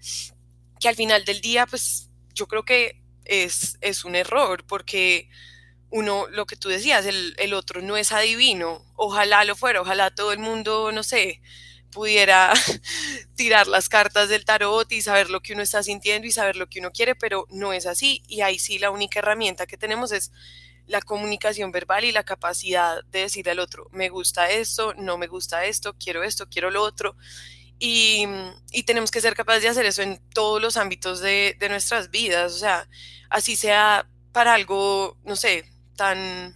que 0.78 0.90
al 0.90 0.96
final 0.96 1.24
del 1.24 1.40
día, 1.40 1.66
pues 1.66 2.10
yo 2.34 2.48
creo 2.48 2.66
que 2.66 3.03
es, 3.26 3.78
es 3.82 4.06
un 4.06 4.16
error, 4.16 4.66
porque 4.66 5.30
uno, 5.90 6.28
lo 6.30 6.46
que 6.46 6.56
tú 6.56 6.70
decías, 6.70 7.06
el, 7.06 7.36
el 7.38 7.54
otro 7.54 7.82
no 7.82 7.98
es 7.98 8.12
adivino, 8.12 8.84
ojalá 8.96 9.46
lo 9.46 9.56
fuera, 9.56 9.82
ojalá 9.82 10.12
todo 10.12 10.32
el 10.32 10.40
mundo, 10.40 10.92
no 10.92 11.04
sé, 11.04 11.42
pudiera 11.92 12.54
tirar 13.36 13.68
las 13.68 13.88
cartas 13.90 14.28
del 14.30 14.46
tarot 14.46 14.92
y 14.92 15.02
saber 15.02 15.30
lo 15.30 15.42
que 15.42 15.54
uno 15.54 15.62
está 15.62 15.84
sintiendo 15.84 16.28
y 16.28 16.32
saber 16.32 16.56
lo 16.56 16.68
que 16.68 16.80
uno 16.80 16.92
quiere, 16.92 17.16
pero 17.16 17.46
no 17.50 17.72
es 17.74 17.86
así. 17.86 18.24
Y 18.28 18.42
ahí 18.42 18.60
sí 18.60 18.80
la 18.80 18.92
única 18.92 19.20
herramienta 19.20 19.68
que 19.68 19.78
tenemos 19.78 20.12
es 20.12 20.32
la 20.88 21.02
comunicación 21.02 21.72
verbal 21.72 22.04
y 22.04 22.12
la 22.12 22.24
capacidad 22.24 23.04
de 23.06 23.20
decirle 23.20 23.52
al 23.52 23.60
otro, 23.60 23.88
me 23.92 24.10
gusta 24.10 24.50
esto, 24.50 24.94
no 24.96 25.18
me 25.18 25.28
gusta 25.28 25.66
esto, 25.66 25.96
quiero 25.98 26.24
esto, 26.24 26.50
quiero 26.50 26.72
lo 26.72 26.82
otro. 26.82 27.16
Y, 27.86 28.26
tenemos 28.86 29.12
que 29.12 29.20
ser 29.20 29.36
capaces 29.36 29.64
de 29.64 29.68
hacer 29.68 29.86
eso 29.86 30.02
en 30.02 30.18
todos 30.30 30.62
los 30.62 30.78
ámbitos 30.78 31.20
de, 31.20 31.58
de 31.60 31.68
nuestras 31.68 32.12
vidas, 32.12 32.54
o 32.54 32.58
sea, 32.58 32.88
así 33.30 33.58
sea 33.58 34.08
para 34.32 34.54
algo, 34.54 35.18
no 35.26 35.36
sé, 35.36 35.66
tan 35.98 36.56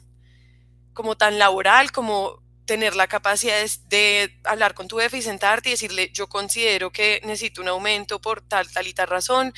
como 0.93 1.17
tan 1.17 1.37
laboral 1.37 1.91
como 1.91 2.41
tener 2.65 2.95
la 2.95 3.07
capacidad 3.07 3.57
de, 3.89 4.39
hablar 4.45 4.73
con 4.73 4.87
tu 4.87 4.99
jefe 4.99 5.17
y 5.17 5.21
sentarte 5.21 5.67
y 5.67 5.73
decirle, 5.73 6.11
yo 6.13 6.27
considero 6.29 6.91
que 6.91 7.19
necesito 7.25 7.61
un 7.61 7.67
aumento 7.67 8.21
por 8.21 8.39
tal, 8.41 8.71
tal 8.71 8.87
y 8.87 8.93
tal 8.93 9.07
razón, 9.07 9.53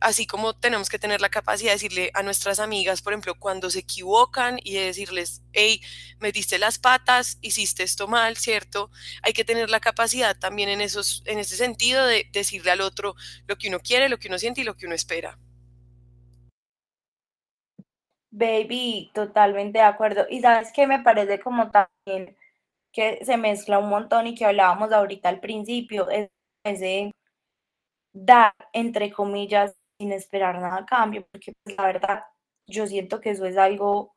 así 0.00 0.26
como 0.26 0.54
tenemos 0.54 0.88
que 0.88 0.98
tener 0.98 1.20
la 1.20 1.28
capacidad 1.28 1.70
de 1.70 1.76
decirle 1.76 2.10
a 2.14 2.22
nuestras 2.22 2.60
amigas, 2.60 3.02
por 3.02 3.12
ejemplo, 3.12 3.34
cuando 3.38 3.70
se 3.70 3.80
equivocan 3.80 4.58
y 4.62 4.74
de 4.74 4.86
decirles, 4.86 5.42
hey, 5.52 5.80
me 6.20 6.32
diste 6.32 6.58
las 6.58 6.78
patas, 6.78 7.38
hiciste 7.40 7.82
esto 7.82 8.08
mal, 8.08 8.36
¿cierto? 8.36 8.90
Hay 9.22 9.32
que 9.32 9.44
tener 9.44 9.70
la 9.70 9.80
capacidad 9.80 10.38
también 10.38 10.68
en, 10.68 10.80
esos, 10.80 11.22
en 11.26 11.38
ese 11.38 11.56
sentido 11.56 12.06
de 12.06 12.28
decirle 12.32 12.70
al 12.70 12.80
otro 12.80 13.14
lo 13.46 13.56
que 13.56 13.68
uno 13.68 13.80
quiere, 13.80 14.08
lo 14.08 14.18
que 14.18 14.28
uno 14.28 14.38
siente 14.38 14.60
y 14.60 14.64
lo 14.64 14.76
que 14.76 14.86
uno 14.86 14.94
espera. 14.94 15.38
Baby, 18.30 19.10
totalmente 19.14 19.78
de 19.78 19.84
acuerdo. 19.84 20.26
Y 20.28 20.40
sabes 20.40 20.70
que 20.72 20.86
me 20.86 21.00
parece 21.00 21.40
como 21.40 21.70
también 21.70 22.36
que 22.92 23.24
se 23.24 23.36
mezcla 23.36 23.78
un 23.78 23.88
montón 23.88 24.26
y 24.26 24.34
que 24.34 24.44
hablábamos 24.44 24.92
ahorita 24.92 25.28
al 25.28 25.40
principio, 25.40 26.08
es 26.10 26.28
ese 26.64 27.12
dar, 28.12 28.54
entre 28.72 29.12
comillas, 29.12 29.74
sin 29.98 30.12
esperar 30.12 30.60
nada 30.60 30.78
a 30.78 30.86
cambio, 30.86 31.26
porque 31.30 31.52
pues, 31.62 31.76
la 31.76 31.86
verdad, 31.86 32.24
yo 32.66 32.86
siento 32.86 33.20
que 33.20 33.30
eso 33.30 33.46
es 33.46 33.56
algo 33.56 34.14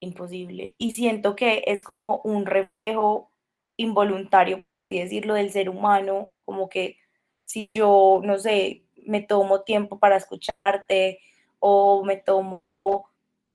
imposible 0.00 0.74
y 0.78 0.92
siento 0.92 1.36
que 1.36 1.62
es 1.66 1.82
como 2.06 2.20
un 2.24 2.46
reflejo 2.46 3.32
involuntario, 3.76 4.58
por 4.58 4.66
así 4.90 4.98
decirlo, 5.00 5.34
del 5.34 5.50
ser 5.50 5.68
humano, 5.68 6.30
como 6.44 6.68
que 6.68 6.96
si 7.44 7.70
yo, 7.74 8.20
no 8.24 8.38
sé, 8.38 8.84
me 9.06 9.22
tomo 9.22 9.62
tiempo 9.62 9.98
para 9.98 10.16
escucharte 10.16 11.20
o 11.58 12.04
me 12.04 12.16
tomo 12.16 12.62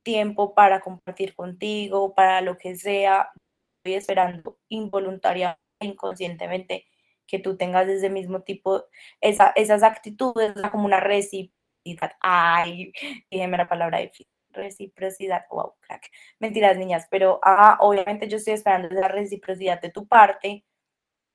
tiempo 0.03 0.53
para 0.53 0.81
compartir 0.81 1.35
contigo, 1.35 2.13
para 2.13 2.41
lo 2.41 2.57
que 2.57 2.75
sea, 2.75 3.31
estoy 3.77 3.95
esperando 3.95 4.57
involuntariamente, 4.69 5.59
inconscientemente, 5.81 6.85
que 7.27 7.39
tú 7.39 7.57
tengas 7.57 7.87
ese 7.89 8.09
mismo 8.09 8.41
tipo, 8.41 8.85
esa, 9.21 9.51
esas 9.55 9.83
actitudes, 9.83 10.53
como 10.71 10.85
una 10.85 10.99
reciprocidad. 10.99 12.11
Ay, 12.21 12.91
dígame 13.31 13.57
la 13.57 13.67
palabra 13.67 13.99
de 13.99 14.11
reciprocidad, 14.51 15.45
wow, 15.51 15.73
crack. 15.81 16.09
Mentiras, 16.39 16.77
niñas, 16.77 17.07
pero 17.11 17.39
ah, 17.43 17.77
obviamente 17.81 18.27
yo 18.27 18.37
estoy 18.37 18.53
esperando 18.53 18.87
esa 18.89 19.07
reciprocidad 19.07 19.81
de 19.81 19.91
tu 19.91 20.07
parte 20.07 20.65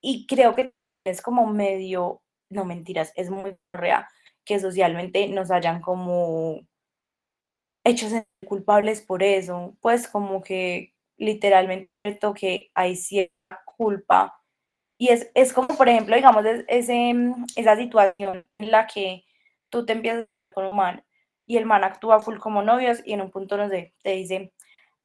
y 0.03 0.27
creo 0.27 0.55
que 0.55 0.73
es 1.05 1.23
como 1.23 1.47
medio, 1.47 2.23
no 2.51 2.65
mentiras, 2.65 3.13
es 3.17 3.31
muy 3.31 3.57
real 3.73 4.07
que 4.45 4.59
socialmente 4.59 5.29
nos 5.29 5.51
hayan 5.51 5.81
como 5.81 6.67
hechos 7.85 8.13
culpables 8.47 9.03
por 9.03 9.23
eso, 9.23 9.77
pues 9.81 10.09
como 10.09 10.43
que 10.43 10.95
literalmente 11.19 11.91
que 12.35 12.71
hay 12.75 12.97
cierta 12.97 13.63
culpa. 13.77 14.40
Y 15.01 15.09
es, 15.09 15.31
es 15.35 15.55
como, 15.55 15.69
por 15.69 15.89
ejemplo, 15.89 16.15
digamos, 16.15 16.45
ese, 16.69 17.15
esa 17.57 17.75
situación 17.77 18.45
en 18.59 18.71
la 18.71 18.87
que 18.87 19.25
tú 19.71 19.87
te 19.87 19.95
empiezas 19.95 20.27
con 20.53 20.67
un 20.67 20.77
man 20.77 21.03
y 21.47 21.57
el 21.57 21.65
man 21.65 21.85
actúa 21.85 22.21
full 22.21 22.37
como 22.39 22.63
novios 22.63 23.01
y 23.07 23.15
en 23.15 23.23
un 23.23 23.31
punto, 23.31 23.57
no 23.57 23.71
sé, 23.71 23.95
te 24.03 24.11
dice, 24.11 24.53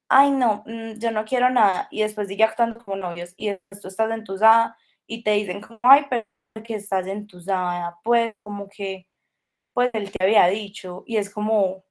ay, 0.09 0.31
no, 0.31 0.63
mm, 0.67 0.99
yo 0.99 1.11
no 1.11 1.25
quiero 1.25 1.49
nada. 1.49 1.87
Y 1.91 2.01
después 2.03 2.27
sigue 2.27 2.43
actuando 2.43 2.83
como 2.83 2.97
novios 2.97 3.33
y 3.37 3.49
después 3.51 3.81
tú 3.81 3.87
estás 3.89 4.11
entusada 4.11 4.77
y 5.07 5.23
te 5.23 5.31
dicen 5.31 5.61
como, 5.61 5.79
ay, 5.83 6.05
pero 6.09 6.25
que 6.65 6.75
estás 6.75 7.07
entusada, 7.07 7.97
pues 8.03 8.33
como 8.43 8.67
que, 8.69 9.07
pues 9.73 9.89
él 9.93 10.11
te 10.11 10.23
había 10.25 10.47
dicho 10.47 11.03
y 11.07 11.17
es 11.17 11.29
como, 11.29 11.85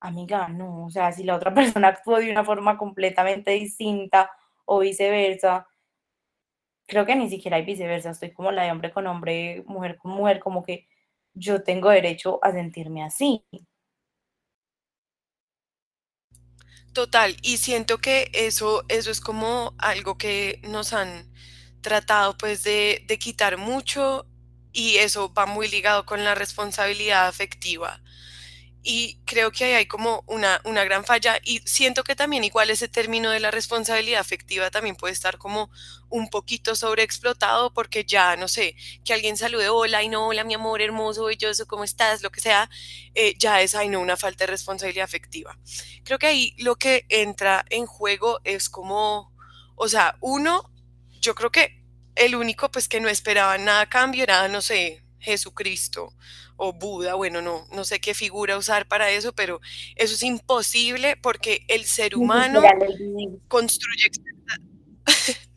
amiga, 0.00 0.48
no, 0.48 0.86
o 0.86 0.90
sea, 0.90 1.12
si 1.12 1.24
la 1.24 1.36
otra 1.36 1.54
persona 1.54 1.88
actuó 1.88 2.18
de 2.18 2.30
una 2.30 2.44
forma 2.44 2.78
completamente 2.78 3.52
distinta 3.52 4.30
o 4.66 4.80
viceversa, 4.80 5.66
creo 6.86 7.06
que 7.06 7.16
ni 7.16 7.28
siquiera 7.30 7.56
hay 7.56 7.64
viceversa, 7.64 8.10
estoy 8.10 8.32
como 8.32 8.52
la 8.52 8.64
de 8.64 8.72
hombre 8.72 8.92
con 8.92 9.06
hombre, 9.06 9.62
mujer 9.66 9.96
con 9.98 10.12
mujer, 10.12 10.40
como 10.40 10.62
que 10.62 10.86
yo 11.34 11.62
tengo 11.62 11.90
derecho 11.90 12.38
a 12.42 12.52
sentirme 12.52 13.02
así. 13.02 13.44
Total, 16.92 17.36
y 17.42 17.56
siento 17.56 17.98
que 17.98 18.30
eso, 18.32 18.84
eso 18.88 19.10
es 19.10 19.20
como 19.20 19.74
algo 19.78 20.16
que 20.16 20.60
nos 20.62 20.92
han 20.92 21.32
tratado 21.80 22.36
pues 22.38 22.62
de, 22.62 23.04
de 23.08 23.18
quitar 23.18 23.58
mucho 23.58 24.26
y 24.72 24.96
eso 24.98 25.32
va 25.34 25.46
muy 25.46 25.68
ligado 25.68 26.06
con 26.06 26.24
la 26.24 26.34
responsabilidad 26.36 27.26
afectiva 27.26 28.00
y 28.86 29.18
creo 29.24 29.50
que 29.50 29.64
ahí 29.64 29.72
hay 29.72 29.86
como 29.86 30.22
una, 30.26 30.60
una 30.64 30.84
gran 30.84 31.06
falla 31.06 31.40
y 31.42 31.60
siento 31.60 32.04
que 32.04 32.14
también 32.14 32.44
igual 32.44 32.68
ese 32.68 32.86
término 32.86 33.30
de 33.30 33.40
la 33.40 33.50
responsabilidad 33.50 34.20
afectiva 34.20 34.70
también 34.70 34.94
puede 34.94 35.14
estar 35.14 35.38
como 35.38 35.70
un 36.10 36.28
poquito 36.28 36.76
sobreexplotado 36.76 37.72
porque 37.72 38.04
ya, 38.04 38.36
no 38.36 38.46
sé, 38.46 38.76
que 39.02 39.14
alguien 39.14 39.38
salude 39.38 39.70
hola 39.70 40.02
y 40.02 40.10
no, 40.10 40.26
hola 40.26 40.44
mi 40.44 40.52
amor 40.52 40.82
hermoso, 40.82 41.24
belloso, 41.24 41.66
¿cómo 41.66 41.82
estás? 41.82 42.22
Lo 42.22 42.30
que 42.30 42.42
sea, 42.42 42.68
eh, 43.14 43.34
ya 43.38 43.62
es, 43.62 43.74
ay 43.74 43.88
no, 43.88 44.00
una 44.00 44.18
falta 44.18 44.44
de 44.44 44.50
responsabilidad 44.50 45.06
afectiva. 45.06 45.58
Creo 46.04 46.18
que 46.18 46.26
ahí 46.26 46.54
lo 46.58 46.76
que 46.76 47.06
entra 47.08 47.64
en 47.70 47.86
juego 47.86 48.40
es 48.44 48.68
como, 48.68 49.32
o 49.76 49.88
sea, 49.88 50.18
uno, 50.20 50.70
yo 51.22 51.34
creo 51.34 51.50
que 51.50 51.82
el 52.16 52.36
único 52.36 52.70
pues 52.70 52.86
que 52.86 53.00
no 53.00 53.08
esperaba 53.08 53.56
nada 53.56 53.80
a 53.80 53.88
cambio 53.88 54.24
era, 54.24 54.46
no 54.48 54.60
sé, 54.60 55.03
Jesucristo 55.24 56.12
o 56.56 56.72
Buda, 56.72 57.14
bueno, 57.14 57.42
no, 57.42 57.66
no 57.72 57.84
sé 57.84 58.00
qué 58.00 58.14
figura 58.14 58.56
usar 58.56 58.86
para 58.86 59.10
eso, 59.10 59.32
pero 59.32 59.60
eso 59.96 60.14
es 60.14 60.22
imposible 60.22 61.16
porque 61.16 61.64
el 61.68 61.84
ser 61.84 62.16
humano 62.16 62.62
construye... 63.48 64.10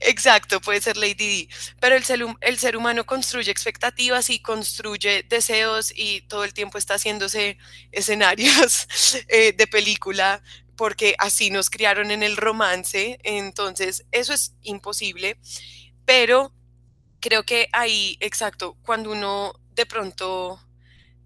Exacto, 0.00 0.58
puede 0.60 0.80
ser 0.80 0.96
Lady 0.96 1.14
D, 1.14 1.48
pero 1.78 1.96
el 1.96 2.04
ser, 2.04 2.20
el 2.40 2.58
ser, 2.58 2.78
humano 2.78 3.04
construye 3.04 3.50
expectativas 3.50 4.30
y 4.30 4.38
construye 4.38 5.22
deseos 5.22 5.92
y 5.94 6.22
todo 6.22 6.44
el 6.44 6.54
tiempo 6.54 6.78
está 6.78 6.94
haciéndose 6.94 7.58
escenarios 7.92 8.86
eh, 9.28 9.52
de 9.52 9.66
película 9.66 10.42
porque 10.76 11.14
así 11.18 11.50
nos 11.50 11.68
criaron 11.68 12.10
en 12.10 12.22
el 12.22 12.38
romance, 12.38 13.18
entonces 13.22 14.06
eso 14.12 14.32
es 14.32 14.54
imposible, 14.62 15.36
pero 16.06 16.52
creo 17.24 17.44
que 17.46 17.68
ahí, 17.72 18.18
exacto, 18.20 18.76
cuando 18.82 19.10
uno 19.10 19.58
de 19.74 19.86
pronto 19.86 20.60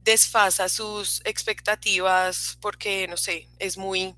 desfasa 0.05 0.69
sus 0.69 1.21
expectativas 1.25 2.57
porque, 2.61 3.09
no 3.09 3.17
sé, 3.17 3.49
es 3.59 3.77
muy 3.77 4.15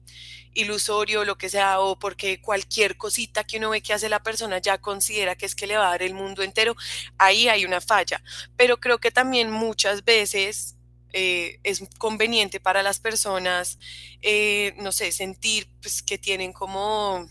ilusorio, 0.52 1.24
lo 1.24 1.38
que 1.38 1.48
sea, 1.48 1.80
o 1.80 1.98
porque 1.98 2.42
cualquier 2.42 2.98
cosita 2.98 3.44
que 3.44 3.56
uno 3.56 3.70
ve 3.70 3.80
que 3.80 3.94
hace 3.94 4.10
la 4.10 4.22
persona 4.22 4.58
ya 4.58 4.76
considera 4.76 5.36
que 5.36 5.46
es 5.46 5.54
que 5.54 5.66
le 5.66 5.78
va 5.78 5.86
a 5.86 5.90
dar 5.92 6.02
el 6.02 6.12
mundo 6.12 6.42
entero, 6.42 6.76
ahí 7.16 7.48
hay 7.48 7.64
una 7.64 7.80
falla. 7.80 8.22
Pero 8.58 8.78
creo 8.78 8.98
que 8.98 9.10
también 9.10 9.50
muchas 9.50 10.04
veces 10.04 10.76
eh, 11.14 11.60
es 11.62 11.82
conveniente 11.96 12.60
para 12.60 12.82
las 12.82 13.00
personas, 13.00 13.78
eh, 14.20 14.74
no 14.76 14.92
sé, 14.92 15.12
sentir 15.12 15.66
pues, 15.80 16.02
que 16.02 16.18
tienen 16.18 16.52
como 16.52 17.26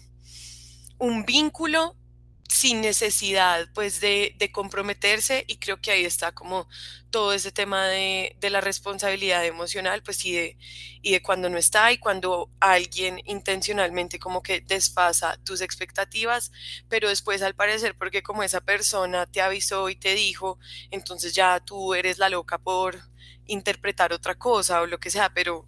un 0.97 1.23
vínculo 1.23 1.98
sin 2.49 2.81
necesidad 2.81 3.69
pues 3.75 4.01
de, 4.01 4.35
comprometerse 4.51 5.45
y 5.47 5.57
creo 5.57 5.79
que 5.79 5.91
ahí 5.91 6.03
está 6.03 6.31
como 6.31 6.67
todo 7.11 7.31
ese 7.31 7.51
tema 7.51 7.87
de, 7.87 8.35
la 8.41 8.59
responsabilidad 8.59 9.45
emocional 9.45 10.01
pues 10.03 10.25
y 10.25 10.33
de, 10.33 11.21
cuando 11.21 11.49
no 11.49 11.57
está 11.59 11.91
y 11.91 11.99
cuando 11.99 12.49
alguien 12.59 13.21
intencionalmente 13.25 14.17
como 14.19 14.41
que 14.41 14.61
desfasa 14.61 15.37
tus 15.43 15.61
expectativas 15.61 16.51
pero 16.89 17.07
después 17.09 17.43
al 17.43 17.55
parecer 17.55 17.95
porque 17.95 18.23
como 18.23 18.41
esa 18.41 18.61
persona 18.61 19.27
te 19.27 19.41
avisó 19.41 19.87
y 19.89 19.95
te 19.95 20.15
dijo 20.15 20.57
entonces 20.89 21.33
ya 21.35 21.59
tú 21.59 21.93
eres 21.93 22.17
la 22.17 22.29
loca 22.29 22.57
por 22.57 22.99
interpretar 23.45 24.11
otra 24.11 24.35
cosa 24.35 24.81
o 24.81 24.87
lo 24.87 24.99
que 24.99 25.11
sea 25.11 25.31
pero 25.33 25.67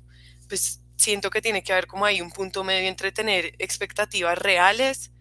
pues 0.49 0.81
siento 0.97 1.29
que 1.29 1.41
tiene 1.43 1.63
que 1.63 1.73
haber 1.73 1.87
como 1.87 2.05
ahí 2.05 2.21
un 2.21 2.31
punto 2.31 2.63
medio 2.63 2.89
entre 2.89 3.11
tener 3.11 3.53
expectativas 3.59 4.37
reales 4.37 5.11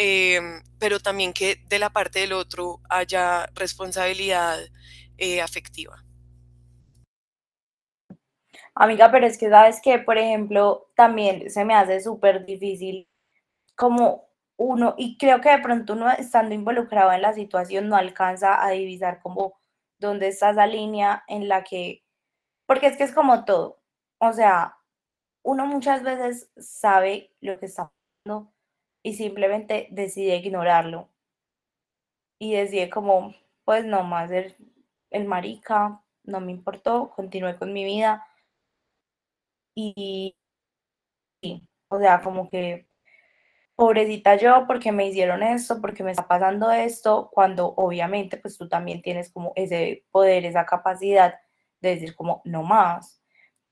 Em, 0.00 0.62
pero 0.78 1.00
también 1.00 1.32
que 1.32 1.56
de 1.68 1.80
la 1.80 1.90
parte 1.90 2.20
del 2.20 2.32
otro 2.32 2.80
haya 2.88 3.46
responsabilidad 3.54 4.56
eh, 5.16 5.40
afectiva. 5.42 6.04
Amiga, 8.76 9.10
pero 9.10 9.26
es 9.26 9.36
que 9.36 9.50
sabes 9.50 9.80
que, 9.82 9.98
por 9.98 10.16
ejemplo, 10.16 10.88
también 10.94 11.50
se 11.50 11.64
me 11.64 11.74
hace 11.74 12.00
súper 12.00 12.46
difícil 12.46 13.08
como 13.74 14.28
uno, 14.56 14.94
y 14.98 15.18
creo 15.18 15.40
que 15.40 15.50
de 15.50 15.58
pronto 15.58 15.94
uno 15.94 16.10
estando 16.12 16.54
involucrado 16.54 17.12
en 17.12 17.22
la 17.22 17.32
situación 17.32 17.88
no 17.88 17.96
alcanza 17.96 18.64
a 18.64 18.70
divisar 18.70 19.20
como 19.20 19.58
dónde 19.98 20.28
está 20.28 20.50
esa 20.50 20.66
línea 20.68 21.24
en 21.26 21.48
la 21.48 21.64
que, 21.64 22.04
porque 22.66 22.86
es 22.86 22.96
que 22.96 23.04
es 23.04 23.12
como 23.12 23.44
todo, 23.44 23.82
o 24.18 24.32
sea, 24.32 24.78
uno 25.42 25.66
muchas 25.66 26.02
veces 26.04 26.50
sabe 26.56 27.32
lo 27.40 27.58
que 27.58 27.66
está 27.66 27.90
pasando, 28.24 28.52
y 29.08 29.14
simplemente 29.14 29.88
decidí 29.90 30.32
ignorarlo. 30.32 31.08
Y 32.38 32.52
decidí 32.54 32.90
como, 32.90 33.34
pues 33.64 33.84
no 33.86 34.04
más 34.04 34.30
el, 34.30 34.54
el 35.10 35.24
marica, 35.24 36.02
no 36.24 36.40
me 36.40 36.52
importó, 36.52 37.10
continué 37.16 37.56
con 37.56 37.72
mi 37.72 37.84
vida. 37.84 38.26
Y, 39.74 40.36
o 41.88 41.98
sea, 41.98 42.20
como 42.22 42.50
que, 42.50 42.86
pobrecita 43.76 44.36
yo, 44.36 44.66
porque 44.66 44.92
me 44.92 45.06
hicieron 45.06 45.42
esto, 45.42 45.80
porque 45.80 46.02
me 46.04 46.10
está 46.10 46.28
pasando 46.28 46.70
esto, 46.70 47.30
cuando 47.32 47.68
obviamente 47.76 48.36
pues 48.36 48.58
tú 48.58 48.68
también 48.68 49.00
tienes 49.02 49.32
como 49.32 49.52
ese 49.56 50.04
poder, 50.10 50.44
esa 50.44 50.66
capacidad 50.66 51.36
de 51.80 51.90
decir 51.90 52.14
como, 52.14 52.42
no 52.44 52.62
más. 52.62 53.22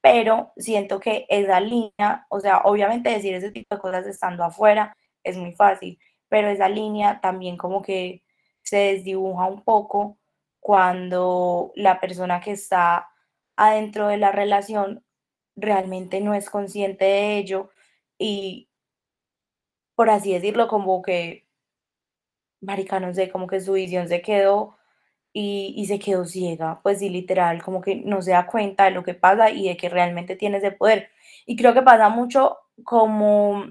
Pero 0.01 0.53
siento 0.57 1.01
que 1.01 1.27
esa 1.29 1.61
línea, 1.61 2.27
o 2.31 2.41
sea, 2.41 2.59
obviamente 2.65 3.11
decir 3.11 3.35
ese 3.35 3.51
tipo 3.51 3.75
de 3.75 3.81
cosas 3.83 4.07
estando 4.07 4.45
afuera, 4.45 4.97
es 5.27 5.37
muy 5.37 5.53
fácil, 5.53 5.99
pero 6.29 6.49
esa 6.49 6.69
línea 6.69 7.21
también 7.21 7.57
como 7.57 7.83
que 7.83 8.23
se 8.63 8.77
desdibuja 8.79 9.47
un 9.47 9.63
poco 9.63 10.19
cuando 10.61 11.73
la 11.77 12.01
persona 12.01 12.41
que 12.41 12.53
está 12.53 13.09
adentro 13.57 14.09
de 14.09 14.19
la 14.19 14.33
relación 14.33 15.05
realmente 15.57 16.21
no 16.21 16.35
es 16.35 16.51
consciente 16.51 17.05
de 17.05 17.39
ello 17.39 17.71
y, 18.19 18.69
por 19.95 20.11
así 20.11 20.33
decirlo, 20.33 20.69
como 20.69 21.03
que, 21.03 21.47
marica, 22.61 23.01
no 23.01 23.13
sé, 23.15 23.31
como 23.31 23.47
que 23.47 23.61
su 23.61 23.75
visión 23.75 24.09
se 24.09 24.23
quedó 24.23 24.77
y, 25.33 25.75
y, 25.77 25.87
se 25.87 25.99
quedó 25.99 26.25
ciega, 26.25 26.81
pues 26.83 26.99
sí, 27.01 27.11
literal, 27.11 27.63
como 27.63 27.81
que 27.83 27.97
no 27.97 28.23
se 28.23 28.33
da 28.33 28.47
cuenta 28.47 28.85
de 28.87 28.93
lo 28.93 29.05
que 29.05 29.15
pasa 29.15 29.51
y 29.51 29.69
de 29.69 29.77
que 29.77 29.89
realmente 29.89 30.37
tiene 30.37 30.59
ese 30.59 30.73
poder. 30.73 31.11
Y 31.47 31.57
creo 31.57 31.75
que 31.75 31.83
pasa 31.83 32.09
mucho 32.09 32.59
como 32.85 33.67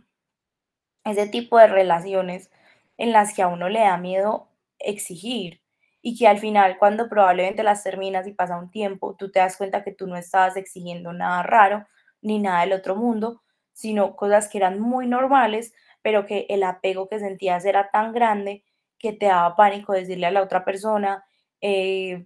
ese 1.06 1.28
tipo 1.28 1.58
de 1.58 1.68
relaciones 1.68 2.52
en 2.98 3.12
las 3.14 3.34
que 3.34 3.42
a 3.44 3.48
uno 3.48 3.70
le 3.70 3.82
da 3.82 3.98
miedo 3.98 4.50
exigir 4.80 5.62
y 6.02 6.18
que 6.18 6.28
al 6.28 6.38
final 6.40 6.78
cuando 6.78 7.10
probablemente 7.10 7.64
las 7.64 7.84
terminas 7.84 8.28
y 8.28 8.34
pasa 8.34 8.58
un 8.58 8.70
tiempo, 8.72 9.16
tú 9.16 9.32
te 9.32 9.40
das 9.40 9.58
cuenta 9.58 9.84
que 9.84 9.92
tú 9.94 10.08
no 10.08 10.18
estabas 10.18 10.56
exigiendo 10.58 11.14
nada 11.14 11.44
raro 11.44 11.86
ni 12.22 12.40
nada 12.40 12.62
del 12.62 12.74
otro 12.74 12.96
mundo, 12.96 13.42
sino 13.74 14.16
cosas 14.16 14.48
que 14.50 14.58
eran 14.60 14.80
muy 14.80 15.08
normales, 15.08 15.74
pero 16.02 16.26
que 16.26 16.46
el 16.50 16.64
apego 16.64 17.08
que 17.10 17.20
sentías 17.20 17.66
era 17.66 17.90
tan 17.92 18.14
grande 18.14 18.64
que 19.00 19.14
te 19.14 19.26
daba 19.28 19.56
pánico 19.56 19.94
decirle 19.94 20.28
a 20.28 20.32
la 20.32 20.44
otra 20.44 20.64
persona, 20.66 21.26
eh, 21.62 22.26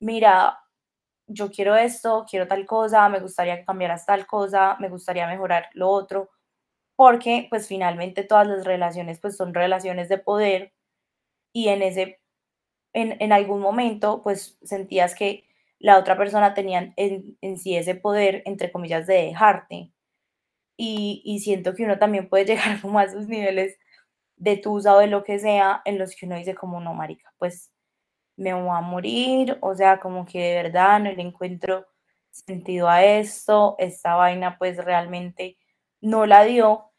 mira, 0.00 0.60
yo 1.26 1.50
quiero 1.50 1.76
esto, 1.76 2.26
quiero 2.28 2.48
tal 2.48 2.66
cosa, 2.66 3.08
me 3.08 3.20
gustaría 3.20 3.58
que 3.58 3.64
cambiaras 3.64 4.06
tal 4.06 4.26
cosa, 4.26 4.76
me 4.80 4.88
gustaría 4.88 5.26
mejorar 5.28 5.68
lo 5.74 5.88
otro, 5.90 6.30
porque 6.96 7.46
pues 7.50 7.68
finalmente 7.68 8.24
todas 8.24 8.46
las 8.46 8.64
relaciones 8.64 9.20
pues 9.20 9.36
son 9.36 9.54
relaciones 9.54 10.08
de 10.08 10.18
poder 10.18 10.72
y 11.52 11.68
en 11.68 11.82
ese, 11.82 12.20
en, 12.94 13.16
en 13.20 13.32
algún 13.32 13.60
momento 13.60 14.22
pues 14.22 14.58
sentías 14.62 15.14
que 15.14 15.44
la 15.78 15.98
otra 15.98 16.16
persona 16.16 16.54
tenía 16.54 16.94
en, 16.96 17.36
en 17.42 17.58
sí 17.58 17.76
ese 17.76 17.94
poder, 17.94 18.42
entre 18.46 18.72
comillas, 18.72 19.06
de 19.06 19.14
dejarte. 19.14 19.92
Y, 20.76 21.22
y, 21.24 21.40
siento 21.40 21.74
que 21.74 21.84
uno 21.84 21.98
también 21.98 22.28
puede 22.28 22.44
llegar 22.46 22.80
como 22.80 22.98
a 22.98 23.04
esos 23.04 23.28
niveles 23.28 23.78
de 24.36 24.56
tusa 24.56 24.94
o 24.96 25.00
de 25.00 25.08
lo 25.08 25.24
que 25.24 25.38
sea, 25.38 25.82
en 25.84 25.98
los 25.98 26.16
que 26.16 26.26
uno 26.26 26.36
dice 26.36 26.54
como, 26.54 26.80
no, 26.80 26.94
marica, 26.94 27.32
pues 27.38 27.70
me 28.36 28.54
voy 28.54 28.70
a 28.76 28.80
morir, 28.80 29.58
o 29.62 29.74
sea, 29.74 30.00
como 30.00 30.26
que 30.26 30.40
de 30.40 30.62
verdad 30.62 31.00
no 31.00 31.12
le 31.12 31.22
encuentro 31.22 31.86
sentido 32.30 32.88
a 32.88 33.04
esto, 33.04 33.76
esta 33.78 34.16
vaina 34.16 34.58
pues 34.58 34.78
realmente 34.84 35.58
no 36.04 36.26
la 36.26 36.44
dio. 36.44 36.90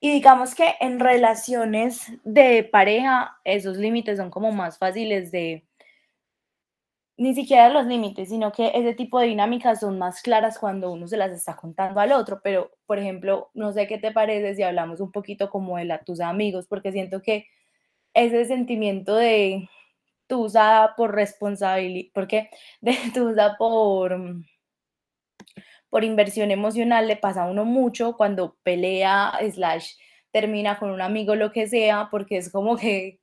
Y 0.00 0.12
digamos 0.12 0.54
que 0.54 0.74
en 0.80 1.00
relaciones 1.00 2.06
de 2.24 2.64
pareja, 2.64 3.38
esos 3.44 3.76
límites 3.76 4.18
son 4.18 4.30
como 4.30 4.52
más 4.52 4.78
fáciles 4.78 5.30
de, 5.32 5.66
ni 7.16 7.34
siquiera 7.34 7.68
los 7.68 7.86
límites, 7.86 8.30
sino 8.30 8.50
que 8.52 8.72
ese 8.74 8.94
tipo 8.94 9.20
de 9.20 9.26
dinámicas 9.26 9.80
son 9.80 9.98
más 9.98 10.22
claras 10.22 10.58
cuando 10.58 10.90
uno 10.90 11.06
se 11.06 11.18
las 11.18 11.32
está 11.32 11.56
contando 11.56 12.00
al 12.00 12.12
otro. 12.12 12.40
Pero, 12.42 12.70
por 12.86 12.98
ejemplo, 12.98 13.50
no 13.54 13.72
sé 13.72 13.86
qué 13.86 13.98
te 13.98 14.12
parece 14.12 14.54
si 14.54 14.62
hablamos 14.62 15.00
un 15.00 15.12
poquito 15.12 15.50
como 15.50 15.76
de 15.76 15.84
la, 15.84 16.02
tus 16.02 16.20
amigos, 16.20 16.66
porque 16.66 16.92
siento 16.92 17.20
que 17.22 17.46
ese 18.14 18.46
sentimiento 18.46 19.16
de 19.16 19.68
tusa 20.28 20.94
por 20.96 21.14
responsabilidad, 21.14 22.10
porque 22.14 22.50
de 22.80 22.96
tusa 23.14 23.56
por, 23.58 24.16
por 25.90 26.04
inversión 26.04 26.50
emocional 26.50 27.08
le 27.08 27.16
pasa 27.16 27.44
a 27.44 27.50
uno 27.50 27.64
mucho 27.64 28.16
cuando 28.16 28.56
pelea, 28.62 29.32
slash, 29.52 29.94
termina 30.32 30.78
con 30.78 30.90
un 30.90 31.02
amigo, 31.02 31.34
lo 31.34 31.52
que 31.52 31.66
sea, 31.68 32.08
porque 32.10 32.38
es 32.38 32.50
como 32.50 32.76
que 32.76 33.20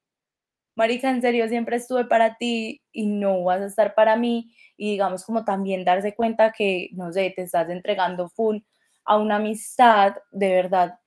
marica, 0.76 1.10
en 1.10 1.22
serio 1.22 1.48
siempre 1.50 1.78
estuve 1.78 2.06
para 2.06 2.38
ti 2.38 2.82
y 2.92 3.08
no 3.08 3.44
vas 3.44 3.62
a 3.62 3.66
estar 3.66 3.96
para 3.96 4.16
mí. 4.16 4.54
Y 4.78 4.92
digamos 4.92 5.26
como 5.26 5.44
también 5.46 5.84
darse 5.86 6.16
cuenta 6.16 6.54
que, 6.54 6.90
no 6.94 7.12
sé, 7.12 7.34
te 7.36 7.44
estás 7.44 7.70
entregando 7.70 8.30
full 8.30 8.60
a 9.06 9.18
una 9.18 9.38
amistad 9.38 10.16
de 10.32 10.50
verdad 10.50 11.00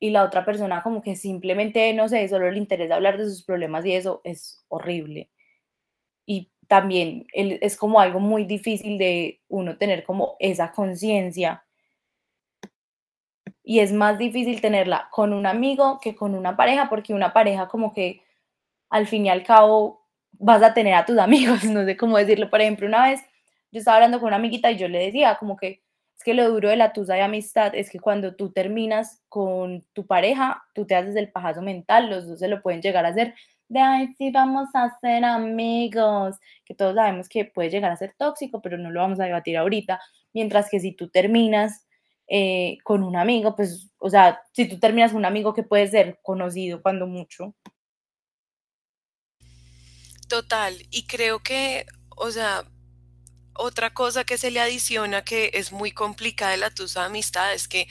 y 0.00 0.10
la 0.10 0.24
otra 0.24 0.44
persona 0.44 0.82
como 0.82 1.02
que 1.02 1.16
simplemente, 1.16 1.92
no 1.94 2.08
sé, 2.08 2.28
solo 2.28 2.50
le 2.50 2.58
interesa 2.58 2.96
hablar 2.96 3.18
de 3.18 3.24
sus 3.26 3.44
problemas 3.44 3.86
y 3.86 3.94
eso 3.94 4.20
es 4.24 4.64
horrible. 4.68 5.30
También 6.72 7.26
es 7.34 7.76
como 7.76 8.00
algo 8.00 8.18
muy 8.18 8.46
difícil 8.46 8.96
de 8.96 9.42
uno 9.48 9.76
tener 9.76 10.04
como 10.04 10.36
esa 10.38 10.72
conciencia. 10.72 11.66
Y 13.62 13.80
es 13.80 13.92
más 13.92 14.16
difícil 14.16 14.62
tenerla 14.62 15.10
con 15.10 15.34
un 15.34 15.44
amigo 15.44 16.00
que 16.00 16.16
con 16.16 16.34
una 16.34 16.56
pareja, 16.56 16.88
porque 16.88 17.12
una 17.12 17.34
pareja 17.34 17.68
como 17.68 17.92
que 17.92 18.22
al 18.88 19.06
fin 19.06 19.26
y 19.26 19.28
al 19.28 19.44
cabo 19.44 20.08
vas 20.30 20.62
a 20.62 20.72
tener 20.72 20.94
a 20.94 21.04
tus 21.04 21.18
amigos, 21.18 21.62
no 21.64 21.84
sé 21.84 21.94
cómo 21.94 22.16
decirlo. 22.16 22.48
Por 22.48 22.62
ejemplo, 22.62 22.86
una 22.86 23.10
vez 23.10 23.20
yo 23.70 23.80
estaba 23.80 23.96
hablando 23.96 24.18
con 24.18 24.28
una 24.28 24.36
amiguita 24.36 24.70
y 24.70 24.78
yo 24.78 24.88
le 24.88 25.04
decía 25.04 25.36
como 25.38 25.58
que 25.58 25.82
es 26.16 26.24
que 26.24 26.32
lo 26.32 26.48
duro 26.48 26.70
de 26.70 26.76
la 26.76 26.94
tusa 26.94 27.16
de 27.16 27.20
amistad 27.20 27.74
es 27.74 27.90
que 27.90 28.00
cuando 28.00 28.34
tú 28.34 28.50
terminas 28.50 29.20
con 29.28 29.84
tu 29.92 30.06
pareja, 30.06 30.64
tú 30.74 30.86
te 30.86 30.94
haces 30.94 31.16
el 31.16 31.30
pajazo 31.30 31.60
mental, 31.60 32.08
los 32.08 32.26
dos 32.26 32.38
se 32.38 32.48
lo 32.48 32.62
pueden 32.62 32.80
llegar 32.80 33.04
a 33.04 33.10
hacer 33.10 33.34
de, 33.72 33.80
ay, 33.80 34.14
sí, 34.18 34.30
vamos 34.30 34.68
a 34.74 34.98
ser 35.00 35.24
amigos, 35.24 36.36
que 36.64 36.74
todos 36.74 36.94
sabemos 36.94 37.28
que 37.28 37.44
puede 37.46 37.70
llegar 37.70 37.90
a 37.90 37.96
ser 37.96 38.14
tóxico, 38.18 38.60
pero 38.60 38.78
no 38.78 38.90
lo 38.90 39.00
vamos 39.00 39.20
a 39.20 39.24
debatir 39.24 39.56
ahorita, 39.56 40.00
mientras 40.32 40.68
que 40.70 40.80
si 40.80 40.92
tú 40.92 41.08
terminas 41.08 41.86
eh, 42.28 42.78
con 42.84 43.02
un 43.02 43.16
amigo, 43.16 43.56
pues, 43.56 43.90
o 43.98 44.10
sea, 44.10 44.42
si 44.52 44.68
tú 44.68 44.78
terminas 44.78 45.12
con 45.12 45.18
un 45.18 45.24
amigo 45.26 45.54
que 45.54 45.62
puede 45.62 45.86
ser 45.88 46.18
conocido 46.22 46.82
cuando 46.82 47.06
mucho, 47.06 47.54
Total, 50.28 50.74
y 50.90 51.06
creo 51.06 51.40
que, 51.40 51.84
o 52.16 52.30
sea, 52.30 52.64
otra 53.54 53.92
cosa 53.92 54.24
que 54.24 54.38
se 54.38 54.50
le 54.50 54.60
adiciona 54.60 55.22
que 55.24 55.50
es 55.52 55.72
muy 55.72 55.92
complicada 55.92 56.52
de 56.52 56.56
la 56.56 56.70
tusa 56.70 57.04
amistad 57.04 57.52
es 57.52 57.68
que, 57.68 57.86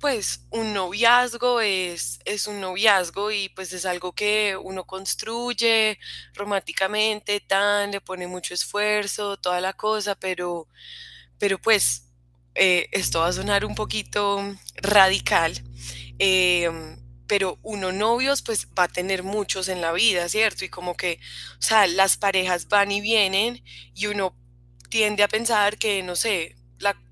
pues, 0.00 0.46
un 0.50 0.72
noviazgo 0.74 1.60
es, 1.60 2.20
es 2.24 2.46
un 2.46 2.60
noviazgo 2.60 3.30
y 3.32 3.48
pues 3.50 3.72
es 3.72 3.84
algo 3.86 4.12
que 4.14 4.56
uno 4.56 4.84
construye 4.84 5.98
románticamente, 6.34 7.40
tan, 7.40 7.90
le 7.92 8.00
pone 8.00 8.26
mucho 8.26 8.54
esfuerzo, 8.54 9.36
toda 9.36 9.60
la 9.60 9.72
cosa, 9.72 10.14
pero, 10.14 10.68
pero 11.38 11.58
pues, 11.60 12.04
eh, 12.54 12.88
esto 12.92 13.20
va 13.20 13.28
a 13.28 13.32
sonar 13.32 13.64
un 13.64 13.74
poquito 13.74 14.42
radical. 14.76 15.54
Em, 16.18 16.98
pero 17.28 17.58
uno 17.62 17.92
novios 17.92 18.42
pues 18.42 18.68
va 18.78 18.84
a 18.84 18.88
tener 18.88 19.22
muchos 19.22 19.68
en 19.68 19.80
la 19.80 19.92
vida, 19.92 20.28
¿cierto? 20.28 20.64
Y 20.64 20.70
como 20.70 20.96
que, 20.96 21.20
o 21.58 21.62
sea, 21.62 21.86
las 21.86 22.16
parejas 22.16 22.68
van 22.68 22.90
y 22.90 23.00
vienen 23.00 23.62
y 23.94 24.06
uno 24.06 24.34
tiende 24.90 25.22
a 25.22 25.28
pensar 25.28 25.78
que, 25.78 26.02
no 26.02 26.16
sé, 26.16 26.56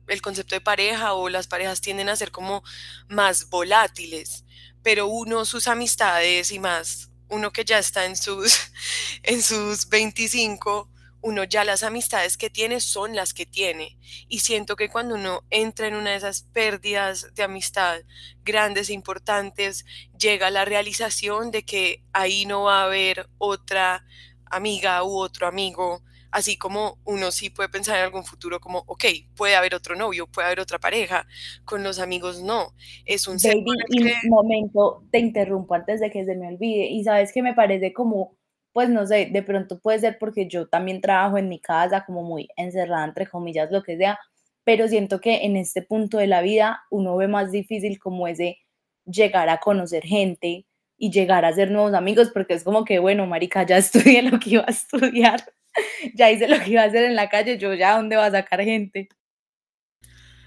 el 0.08 0.22
concepto 0.22 0.54
de 0.54 0.60
pareja 0.60 1.14
o 1.14 1.28
las 1.28 1.46
parejas 1.46 1.80
tienden 1.80 2.08
a 2.08 2.16
ser 2.16 2.30
como 2.30 2.62
más 3.08 3.48
volátiles, 3.50 4.44
pero 4.82 5.06
uno 5.06 5.44
sus 5.44 5.68
amistades 5.68 6.52
y 6.52 6.58
más, 6.58 7.10
uno 7.28 7.52
que 7.52 7.64
ya 7.64 7.78
está 7.78 8.04
en 8.04 8.16
sus, 8.16 8.58
en 9.22 9.42
sus 9.42 9.88
25, 9.88 10.90
uno 11.26 11.42
ya 11.42 11.64
las 11.64 11.82
amistades 11.82 12.36
que 12.36 12.50
tiene 12.50 12.80
son 12.80 13.16
las 13.16 13.34
que 13.34 13.46
tiene. 13.46 13.98
Y 14.28 14.40
siento 14.40 14.76
que 14.76 14.88
cuando 14.88 15.16
uno 15.16 15.42
entra 15.50 15.88
en 15.88 15.96
una 15.96 16.10
de 16.10 16.16
esas 16.16 16.42
pérdidas 16.42 17.34
de 17.34 17.42
amistad 17.42 17.98
grandes 18.44 18.90
e 18.90 18.92
importantes, 18.92 19.84
llega 20.16 20.50
la 20.50 20.64
realización 20.64 21.50
de 21.50 21.64
que 21.64 22.04
ahí 22.12 22.46
no 22.46 22.62
va 22.64 22.82
a 22.82 22.84
haber 22.84 23.28
otra 23.38 24.06
amiga 24.44 25.02
u 25.02 25.18
otro 25.18 25.48
amigo. 25.48 26.02
Así 26.30 26.56
como 26.56 26.98
uno 27.04 27.30
sí 27.30 27.50
puede 27.50 27.68
pensar 27.68 27.96
en 27.98 28.04
algún 28.04 28.24
futuro 28.24 28.60
como, 28.60 28.84
ok, 28.86 29.04
puede 29.36 29.56
haber 29.56 29.74
otro 29.74 29.96
novio, 29.96 30.26
puede 30.26 30.46
haber 30.46 30.60
otra 30.60 30.78
pareja, 30.78 31.26
con 31.64 31.82
los 31.82 31.98
amigos 31.98 32.42
no. 32.42 32.74
Es 33.04 33.26
un 33.26 33.36
Baby, 33.36 33.64
y 33.88 34.02
un 34.02 34.30
momento 34.30 35.04
te 35.10 35.18
interrumpo 35.18 35.74
antes 35.74 36.00
de 36.00 36.10
que 36.10 36.24
se 36.24 36.36
me 36.36 36.48
olvide. 36.48 36.86
Y 36.86 37.04
sabes 37.04 37.32
que 37.32 37.42
me 37.42 37.54
parece 37.54 37.92
como 37.92 38.36
pues 38.76 38.90
no 38.90 39.06
sé, 39.06 39.30
de 39.32 39.42
pronto 39.42 39.78
puede 39.78 40.00
ser 40.00 40.18
porque 40.18 40.48
yo 40.48 40.68
también 40.68 41.00
trabajo 41.00 41.38
en 41.38 41.48
mi 41.48 41.58
casa 41.58 42.04
como 42.04 42.22
muy 42.22 42.50
encerrada, 42.58 43.06
entre 43.06 43.26
comillas, 43.26 43.70
lo 43.72 43.82
que 43.82 43.96
sea, 43.96 44.18
pero 44.64 44.86
siento 44.86 45.18
que 45.18 45.46
en 45.46 45.56
este 45.56 45.80
punto 45.80 46.18
de 46.18 46.26
la 46.26 46.42
vida 46.42 46.82
uno 46.90 47.16
ve 47.16 47.26
más 47.26 47.50
difícil 47.52 47.98
como 47.98 48.28
ese 48.28 48.58
llegar 49.06 49.48
a 49.48 49.60
conocer 49.60 50.02
gente 50.02 50.66
y 50.98 51.10
llegar 51.10 51.46
a 51.46 51.54
ser 51.54 51.70
nuevos 51.70 51.94
amigos, 51.94 52.30
porque 52.34 52.52
es 52.52 52.64
como 52.64 52.84
que, 52.84 52.98
bueno, 52.98 53.26
marica, 53.26 53.64
ya 53.64 53.78
estudié 53.78 54.22
lo 54.22 54.38
que 54.38 54.50
iba 54.50 54.64
a 54.66 54.70
estudiar, 54.70 55.40
ya 56.14 56.30
hice 56.30 56.48
lo 56.48 56.58
que 56.60 56.70
iba 56.70 56.82
a 56.82 56.86
hacer 56.86 57.04
en 57.04 57.16
la 57.16 57.28
calle, 57.28 57.58
yo 57.58 57.74
ya, 57.74 57.96
¿dónde 57.96 58.16
va 58.16 58.26
a 58.26 58.30
sacar 58.30 58.62
gente? 58.62 59.08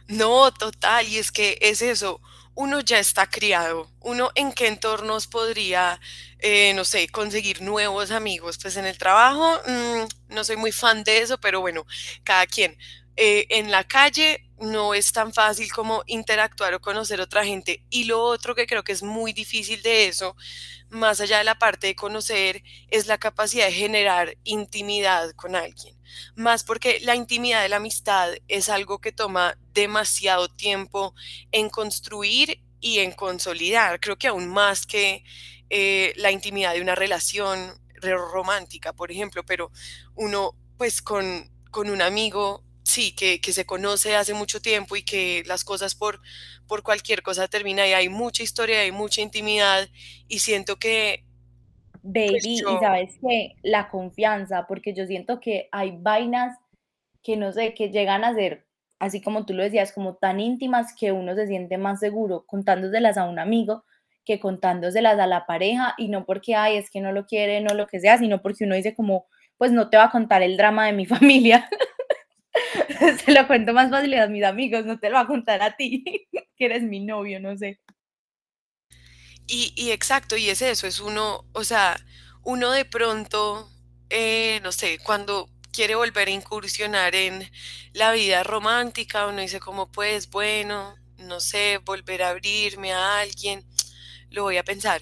No, 0.07 0.51
total, 0.53 1.07
y 1.07 1.17
es 1.19 1.31
que 1.31 1.57
es 1.61 1.81
eso, 1.83 2.19
uno 2.55 2.81
ya 2.81 2.99
está 2.99 3.27
criado, 3.27 3.89
uno 4.01 4.31
en 4.35 4.51
qué 4.51 4.67
entornos 4.67 5.27
podría, 5.27 5.99
eh, 6.39 6.73
no 6.73 6.83
sé, 6.83 7.07
conseguir 7.09 7.61
nuevos 7.61 8.11
amigos. 8.11 8.57
Pues 8.61 8.75
en 8.77 8.85
el 8.85 8.97
trabajo, 8.97 9.61
mm, 9.65 10.33
no 10.33 10.43
soy 10.43 10.57
muy 10.57 10.71
fan 10.73 11.03
de 11.05 11.19
eso, 11.19 11.37
pero 11.39 11.61
bueno, 11.61 11.85
cada 12.23 12.45
quien. 12.47 12.77
Eh, 13.21 13.47
en 13.49 13.69
la 13.69 13.83
calle 13.83 14.49
no 14.61 14.93
es 14.93 15.11
tan 15.11 15.33
fácil 15.33 15.69
como 15.73 16.03
interactuar 16.07 16.73
o 16.73 16.79
conocer 16.79 17.19
otra 17.19 17.43
gente. 17.43 17.83
Y 17.89 18.05
lo 18.05 18.23
otro 18.23 18.55
que 18.55 18.65
creo 18.65 18.85
que 18.85 18.93
es 18.93 19.03
muy 19.03 19.33
difícil 19.33 19.81
de 19.81 20.07
eso, 20.07 20.37
más 20.89 21.19
allá 21.19 21.39
de 21.39 21.43
la 21.43 21.59
parte 21.59 21.87
de 21.87 21.95
conocer, 21.97 22.63
es 22.87 23.07
la 23.07 23.17
capacidad 23.17 23.65
de 23.65 23.73
generar 23.73 24.37
intimidad 24.45 25.31
con 25.31 25.57
alguien. 25.57 25.97
Más 26.35 26.63
porque 26.63 27.01
la 27.01 27.13
intimidad 27.13 27.61
de 27.61 27.67
la 27.67 27.75
amistad 27.75 28.31
es 28.47 28.69
algo 28.69 29.01
que 29.01 29.11
toma 29.11 29.57
demasiado 29.73 30.47
tiempo 30.47 31.13
en 31.51 31.69
construir 31.69 32.61
y 32.79 32.99
en 32.99 33.11
consolidar. 33.11 33.99
Creo 33.99 34.17
que 34.17 34.29
aún 34.29 34.47
más 34.47 34.85
que 34.85 35.25
eh, 35.69 36.13
la 36.15 36.31
intimidad 36.31 36.73
de 36.73 36.81
una 36.81 36.95
relación 36.95 37.81
romántica, 38.01 38.93
por 38.93 39.11
ejemplo, 39.11 39.43
pero 39.43 39.73
uno 40.15 40.55
pues 40.77 41.01
con, 41.01 41.51
con 41.69 41.89
un 41.89 42.01
amigo 42.01 42.63
sí, 42.89 43.15
que, 43.15 43.39
se 43.51 43.65
conoce 43.65 44.15
hace 44.15 44.33
mucho 44.33 44.61
tiempo 44.61 44.95
y 44.95 45.03
que 45.03 45.43
las 45.45 45.63
cosas 45.63 45.95
por, 45.95 46.19
por 46.67 46.83
cualquier 46.83 47.21
cosa 47.21 47.47
terminan 47.47 47.87
y 47.87 47.93
hay 47.93 48.09
mucha 48.09 48.43
historia, 48.43 48.81
hay 48.81 48.91
mucha 48.91 49.21
intimidad 49.21 49.87
y 50.27 50.39
siento 50.39 50.77
que... 50.77 51.25
Pues, 52.01 52.31
Baby, 52.31 52.39
y 52.43 52.59
sabes 52.79 53.17
que 53.21 53.55
la 53.61 53.89
confianza, 53.89 54.65
porque 54.67 54.93
yo 54.93 55.05
siento 55.05 55.39
que 55.39 55.67
hay 55.71 55.97
vainas 55.97 56.57
que 57.23 57.35
no 57.35 57.51
sé, 57.51 57.73
que 57.73 57.89
llegan 57.89 58.23
a 58.23 58.33
ser, 58.33 58.65
así 58.99 59.21
como 59.21 59.45
tú 59.45 59.53
lo 59.53 59.63
decías, 59.63 59.91
como 59.91 60.15
tan 60.15 60.39
íntimas 60.39 60.93
que 60.97 61.11
uno 61.11 61.35
se 61.35 61.47
siente 61.47 61.77
más 61.77 61.99
seguro 61.99 62.45
contándoselas 62.45 63.17
a 63.17 63.25
un 63.25 63.39
amigo 63.39 63.83
que 64.25 64.39
contándoselas 64.39 65.19
a 65.19 65.27
la 65.27 65.45
pareja 65.45 65.95
y 65.97 66.07
no 66.07 66.25
porque, 66.25 66.55
ay, 66.55 66.77
es 66.77 66.89
que 66.89 67.01
no 67.01 67.11
lo 67.11 67.25
quiere, 67.25 67.61
no 67.61 67.73
lo 67.73 67.87
que 67.87 67.99
sea, 67.99 68.17
sino 68.17 68.41
porque 68.41 68.63
uno 68.63 68.75
dice 68.75 68.95
como, 68.95 69.25
pues 69.57 69.71
no 69.71 69.89
te 69.89 69.97
va 69.97 70.05
a 70.05 70.11
contar 70.11 70.41
el 70.41 70.55
drama 70.55 70.85
de 70.85 70.93
mi 70.93 71.05
familia. 71.07 71.67
se 73.25 73.31
lo 73.31 73.47
cuento 73.47 73.73
más 73.73 73.89
fácil 73.89 74.13
a 74.15 74.27
mis 74.27 74.43
amigos, 74.43 74.85
no 74.85 74.99
te 74.99 75.09
lo 75.09 75.15
voy 75.15 75.23
a 75.23 75.27
contar 75.27 75.61
a 75.61 75.75
ti, 75.75 76.03
que 76.57 76.65
eres 76.65 76.83
mi 76.83 76.99
novio, 76.99 77.39
no 77.39 77.57
sé. 77.57 77.79
Y, 79.51 79.89
exacto, 79.89 80.37
y 80.37 80.49
es 80.49 80.61
eso, 80.61 80.85
es 80.85 80.99
uno, 80.99 81.43
o 81.53 81.63
sea, 81.63 81.99
uno 82.43 82.71
de 82.71 82.85
pronto, 82.85 83.67
eh, 84.11 84.59
no 84.61 84.71
sé, 84.71 84.99
cuando 85.03 85.49
quiere 85.71 85.95
volver 85.95 86.27
a 86.27 86.31
incursionar 86.31 87.15
en 87.15 87.49
la 87.93 88.11
vida 88.11 88.43
romántica, 88.43 89.25
uno 89.25 89.41
dice 89.41 89.59
como 89.59 89.91
pues, 89.91 90.29
bueno, 90.29 90.95
no 91.17 91.39
sé, 91.39 91.79
volver 91.83 92.21
a 92.21 92.29
abrirme 92.29 92.93
a 92.93 93.21
alguien, 93.21 93.65
lo 94.29 94.43
voy 94.43 94.57
a 94.57 94.63
pensar 94.63 95.01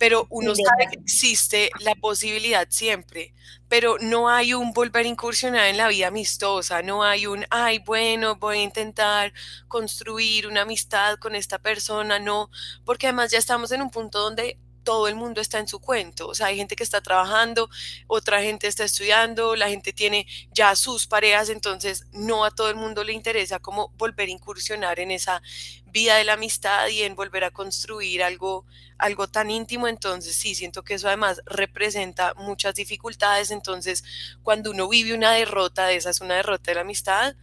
pero 0.00 0.26
uno 0.30 0.54
sabe 0.54 0.86
que 0.90 0.98
existe 0.98 1.70
la 1.80 1.94
posibilidad 1.94 2.66
siempre, 2.70 3.34
pero 3.68 3.98
no 4.00 4.30
hay 4.30 4.54
un 4.54 4.72
volver 4.72 5.04
a 5.04 5.08
incursionar 5.08 5.66
en 5.66 5.76
la 5.76 5.88
vida 5.88 6.06
amistosa, 6.06 6.80
no 6.80 7.04
hay 7.04 7.26
un, 7.26 7.44
ay, 7.50 7.80
bueno, 7.80 8.36
voy 8.36 8.60
a 8.60 8.62
intentar 8.62 9.34
construir 9.68 10.46
una 10.46 10.62
amistad 10.62 11.18
con 11.18 11.34
esta 11.34 11.58
persona, 11.58 12.18
no, 12.18 12.48
porque 12.86 13.08
además 13.08 13.30
ya 13.30 13.36
estamos 13.36 13.72
en 13.72 13.82
un 13.82 13.90
punto 13.90 14.20
donde 14.20 14.58
todo 14.82 15.08
el 15.08 15.14
mundo 15.14 15.40
está 15.40 15.58
en 15.58 15.68
su 15.68 15.80
cuento. 15.80 16.28
O 16.28 16.34
sea, 16.34 16.46
hay 16.46 16.56
gente 16.56 16.76
que 16.76 16.82
está 16.82 17.00
trabajando, 17.00 17.70
otra 18.06 18.42
gente 18.42 18.66
está 18.66 18.84
estudiando, 18.84 19.56
la 19.56 19.68
gente 19.68 19.92
tiene 19.92 20.26
ya 20.52 20.74
sus 20.76 21.06
parejas, 21.06 21.48
entonces 21.48 22.06
no 22.12 22.44
a 22.44 22.50
todo 22.50 22.68
el 22.68 22.76
mundo 22.76 23.04
le 23.04 23.12
interesa 23.12 23.58
como 23.58 23.90
volver 23.96 24.28
a 24.28 24.32
incursionar 24.32 25.00
en 25.00 25.10
esa 25.10 25.42
vida 25.86 26.16
de 26.16 26.24
la 26.24 26.34
amistad 26.34 26.88
y 26.88 27.02
en 27.02 27.14
volver 27.14 27.44
a 27.44 27.50
construir 27.50 28.22
algo, 28.22 28.64
algo 28.98 29.28
tan 29.28 29.50
íntimo. 29.50 29.88
Entonces 29.88 30.34
sí, 30.36 30.54
siento 30.54 30.82
que 30.82 30.94
eso 30.94 31.08
además 31.08 31.42
representa 31.46 32.34
muchas 32.34 32.74
dificultades. 32.74 33.50
Entonces, 33.50 34.04
cuando 34.42 34.70
uno 34.70 34.88
vive 34.88 35.14
una 35.14 35.32
derrota 35.32 35.86
de 35.86 35.96
esa, 35.96 36.10
es 36.10 36.20
una 36.20 36.36
derrota 36.36 36.70
de 36.70 36.76
la 36.76 36.80
amistad, 36.82 37.34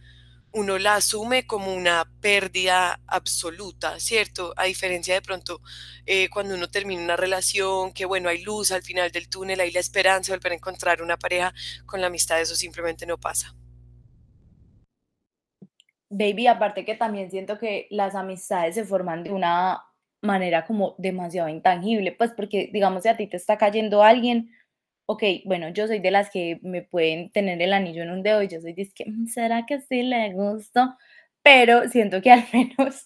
uno 0.58 0.76
la 0.78 0.96
asume 0.96 1.46
como 1.46 1.72
una 1.72 2.04
pérdida 2.20 3.00
absoluta, 3.06 4.00
¿cierto? 4.00 4.52
A 4.56 4.64
diferencia 4.64 5.14
de 5.14 5.22
pronto 5.22 5.60
eh, 6.04 6.28
cuando 6.28 6.54
uno 6.54 6.68
termina 6.68 7.02
una 7.02 7.16
relación, 7.16 7.92
que 7.92 8.04
bueno, 8.04 8.28
hay 8.28 8.42
luz 8.42 8.72
al 8.72 8.82
final 8.82 9.10
del 9.12 9.28
túnel, 9.28 9.60
hay 9.60 9.70
la 9.70 9.80
esperanza 9.80 10.32
de 10.32 10.38
volver 10.38 10.52
a 10.52 10.56
encontrar 10.56 11.02
una 11.02 11.16
pareja, 11.16 11.54
con 11.86 12.00
la 12.00 12.08
amistad 12.08 12.40
eso 12.40 12.56
simplemente 12.56 13.06
no 13.06 13.18
pasa. 13.18 13.54
Baby, 16.10 16.46
aparte 16.46 16.84
que 16.84 16.94
también 16.94 17.30
siento 17.30 17.58
que 17.58 17.86
las 17.90 18.14
amistades 18.14 18.74
se 18.74 18.84
forman 18.84 19.22
de 19.22 19.30
una 19.30 19.84
manera 20.22 20.66
como 20.66 20.96
demasiado 20.98 21.48
intangible, 21.48 22.12
pues 22.12 22.32
porque 22.32 22.70
digamos 22.72 23.04
si 23.04 23.08
a 23.08 23.16
ti 23.16 23.26
te 23.28 23.36
está 23.36 23.56
cayendo 23.58 24.02
alguien, 24.02 24.50
ok, 25.08 25.22
bueno, 25.46 25.70
yo 25.70 25.86
soy 25.86 26.00
de 26.00 26.10
las 26.10 26.30
que 26.30 26.60
me 26.62 26.82
pueden 26.82 27.30
tener 27.32 27.62
el 27.62 27.72
anillo 27.72 28.02
en 28.02 28.10
un 28.10 28.22
dedo 28.22 28.42
y 28.42 28.48
yo 28.48 28.60
soy 28.60 28.74
de 28.74 28.90
que, 28.94 29.06
mm, 29.10 29.26
¿será 29.28 29.64
que 29.66 29.80
sí 29.80 30.02
le 30.02 30.32
gusto? 30.34 30.96
Pero 31.42 31.88
siento 31.88 32.20
que 32.22 32.30
al 32.32 32.44
menos 32.52 33.04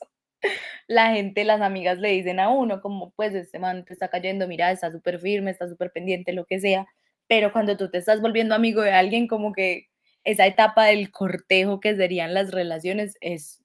la 0.88 1.12
gente, 1.14 1.44
las 1.44 1.60
amigas 1.60 1.98
le 1.98 2.10
dicen 2.10 2.40
a 2.40 2.48
uno 2.50 2.80
como, 2.80 3.12
pues 3.12 3.34
este 3.34 3.58
man 3.58 3.84
te 3.84 3.92
está 3.94 4.08
cayendo, 4.10 4.48
mira, 4.48 4.70
está 4.72 4.90
súper 4.92 5.20
firme, 5.20 5.50
está 5.50 5.68
súper 5.68 5.92
pendiente, 5.92 6.32
lo 6.32 6.46
que 6.46 6.60
sea. 6.60 6.86
Pero 7.28 7.52
cuando 7.52 7.76
tú 7.76 7.90
te 7.90 7.98
estás 7.98 8.20
volviendo 8.20 8.54
amigo 8.54 8.82
de 8.82 8.92
alguien, 8.92 9.28
como 9.28 9.52
que 9.52 9.88
esa 10.24 10.46
etapa 10.46 10.86
del 10.86 11.10
cortejo 11.10 11.80
que 11.80 11.96
serían 11.96 12.34
las 12.34 12.50
relaciones 12.52 13.16
es 13.20 13.62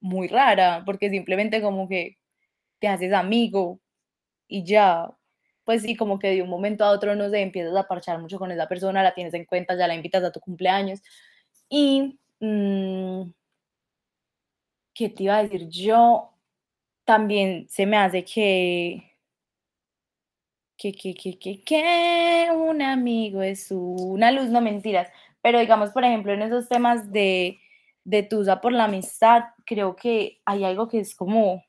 muy 0.00 0.28
rara, 0.28 0.84
porque 0.86 1.10
simplemente 1.10 1.62
como 1.62 1.88
que 1.88 2.18
te 2.80 2.88
haces 2.88 3.12
amigo 3.14 3.80
y 4.48 4.64
ya, 4.64 5.10
pues 5.68 5.82
sí, 5.82 5.96
como 5.96 6.18
que 6.18 6.28
de 6.30 6.40
un 6.40 6.48
momento 6.48 6.82
a 6.82 6.92
otro, 6.92 7.14
no 7.14 7.28
sé, 7.28 7.42
empiezas 7.42 7.76
a 7.76 7.86
parchar 7.86 8.18
mucho 8.18 8.38
con 8.38 8.50
esa 8.50 8.66
persona, 8.66 9.02
la 9.02 9.12
tienes 9.12 9.34
en 9.34 9.44
cuenta, 9.44 9.76
ya 9.76 9.86
la 9.86 9.94
invitas 9.94 10.24
a 10.24 10.32
tu 10.32 10.40
cumpleaños. 10.40 11.02
Y, 11.68 12.18
mm, 12.40 13.30
¿qué 14.94 15.10
te 15.10 15.24
iba 15.24 15.36
a 15.36 15.42
decir? 15.42 15.68
Yo 15.68 16.30
también 17.04 17.68
se 17.68 17.84
me 17.84 17.98
hace 17.98 18.24
que, 18.24 19.14
que, 20.78 20.92
que, 20.92 21.12
que, 21.14 21.38
que, 21.38 21.62
que 21.62 22.48
un 22.56 22.80
amigo 22.80 23.42
es 23.42 23.70
una 23.70 24.32
luz, 24.32 24.48
no 24.48 24.62
mentiras, 24.62 25.10
pero 25.42 25.60
digamos, 25.60 25.90
por 25.90 26.02
ejemplo, 26.02 26.32
en 26.32 26.40
esos 26.40 26.66
temas 26.70 27.12
de, 27.12 27.60
de 28.04 28.22
Tusa 28.22 28.62
por 28.62 28.72
la 28.72 28.84
amistad, 28.84 29.44
creo 29.66 29.96
que 29.96 30.40
hay 30.46 30.64
algo 30.64 30.88
que 30.88 31.00
es 31.00 31.14
como 31.14 31.62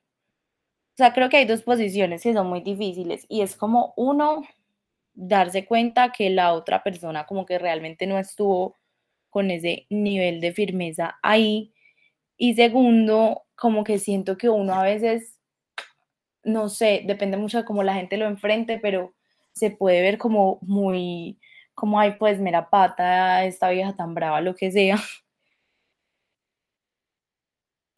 sea, 1.00 1.12
creo 1.12 1.28
que 1.28 1.38
hay 1.38 1.44
dos 1.46 1.62
posiciones 1.62 2.22
que 2.22 2.32
son 2.32 2.46
muy 2.48 2.60
difíciles 2.60 3.26
y 3.28 3.42
es 3.42 3.56
como 3.56 3.92
uno, 3.96 4.42
darse 5.14 5.66
cuenta 5.66 6.12
que 6.12 6.30
la 6.30 6.52
otra 6.54 6.82
persona 6.82 7.26
como 7.26 7.44
que 7.46 7.58
realmente 7.58 8.06
no 8.06 8.18
estuvo 8.18 8.76
con 9.30 9.50
ese 9.50 9.86
nivel 9.90 10.40
de 10.40 10.52
firmeza 10.52 11.18
ahí. 11.22 11.72
Y 12.36 12.54
segundo, 12.54 13.44
como 13.56 13.84
que 13.84 13.98
siento 13.98 14.36
que 14.38 14.48
uno 14.48 14.74
a 14.74 14.82
veces, 14.84 15.38
no 16.44 16.68
sé, 16.68 17.02
depende 17.06 17.36
mucho 17.36 17.58
de 17.58 17.64
cómo 17.64 17.82
la 17.82 17.94
gente 17.94 18.16
lo 18.16 18.26
enfrente, 18.26 18.78
pero 18.78 19.14
se 19.52 19.70
puede 19.70 20.02
ver 20.02 20.18
como 20.18 20.58
muy, 20.62 21.38
como, 21.74 22.00
ay, 22.00 22.16
pues 22.18 22.40
mera 22.40 22.70
pata, 22.70 23.44
esta 23.44 23.70
vieja 23.70 23.94
tan 23.96 24.14
brava, 24.14 24.40
lo 24.40 24.54
que 24.54 24.70
sea. 24.72 24.96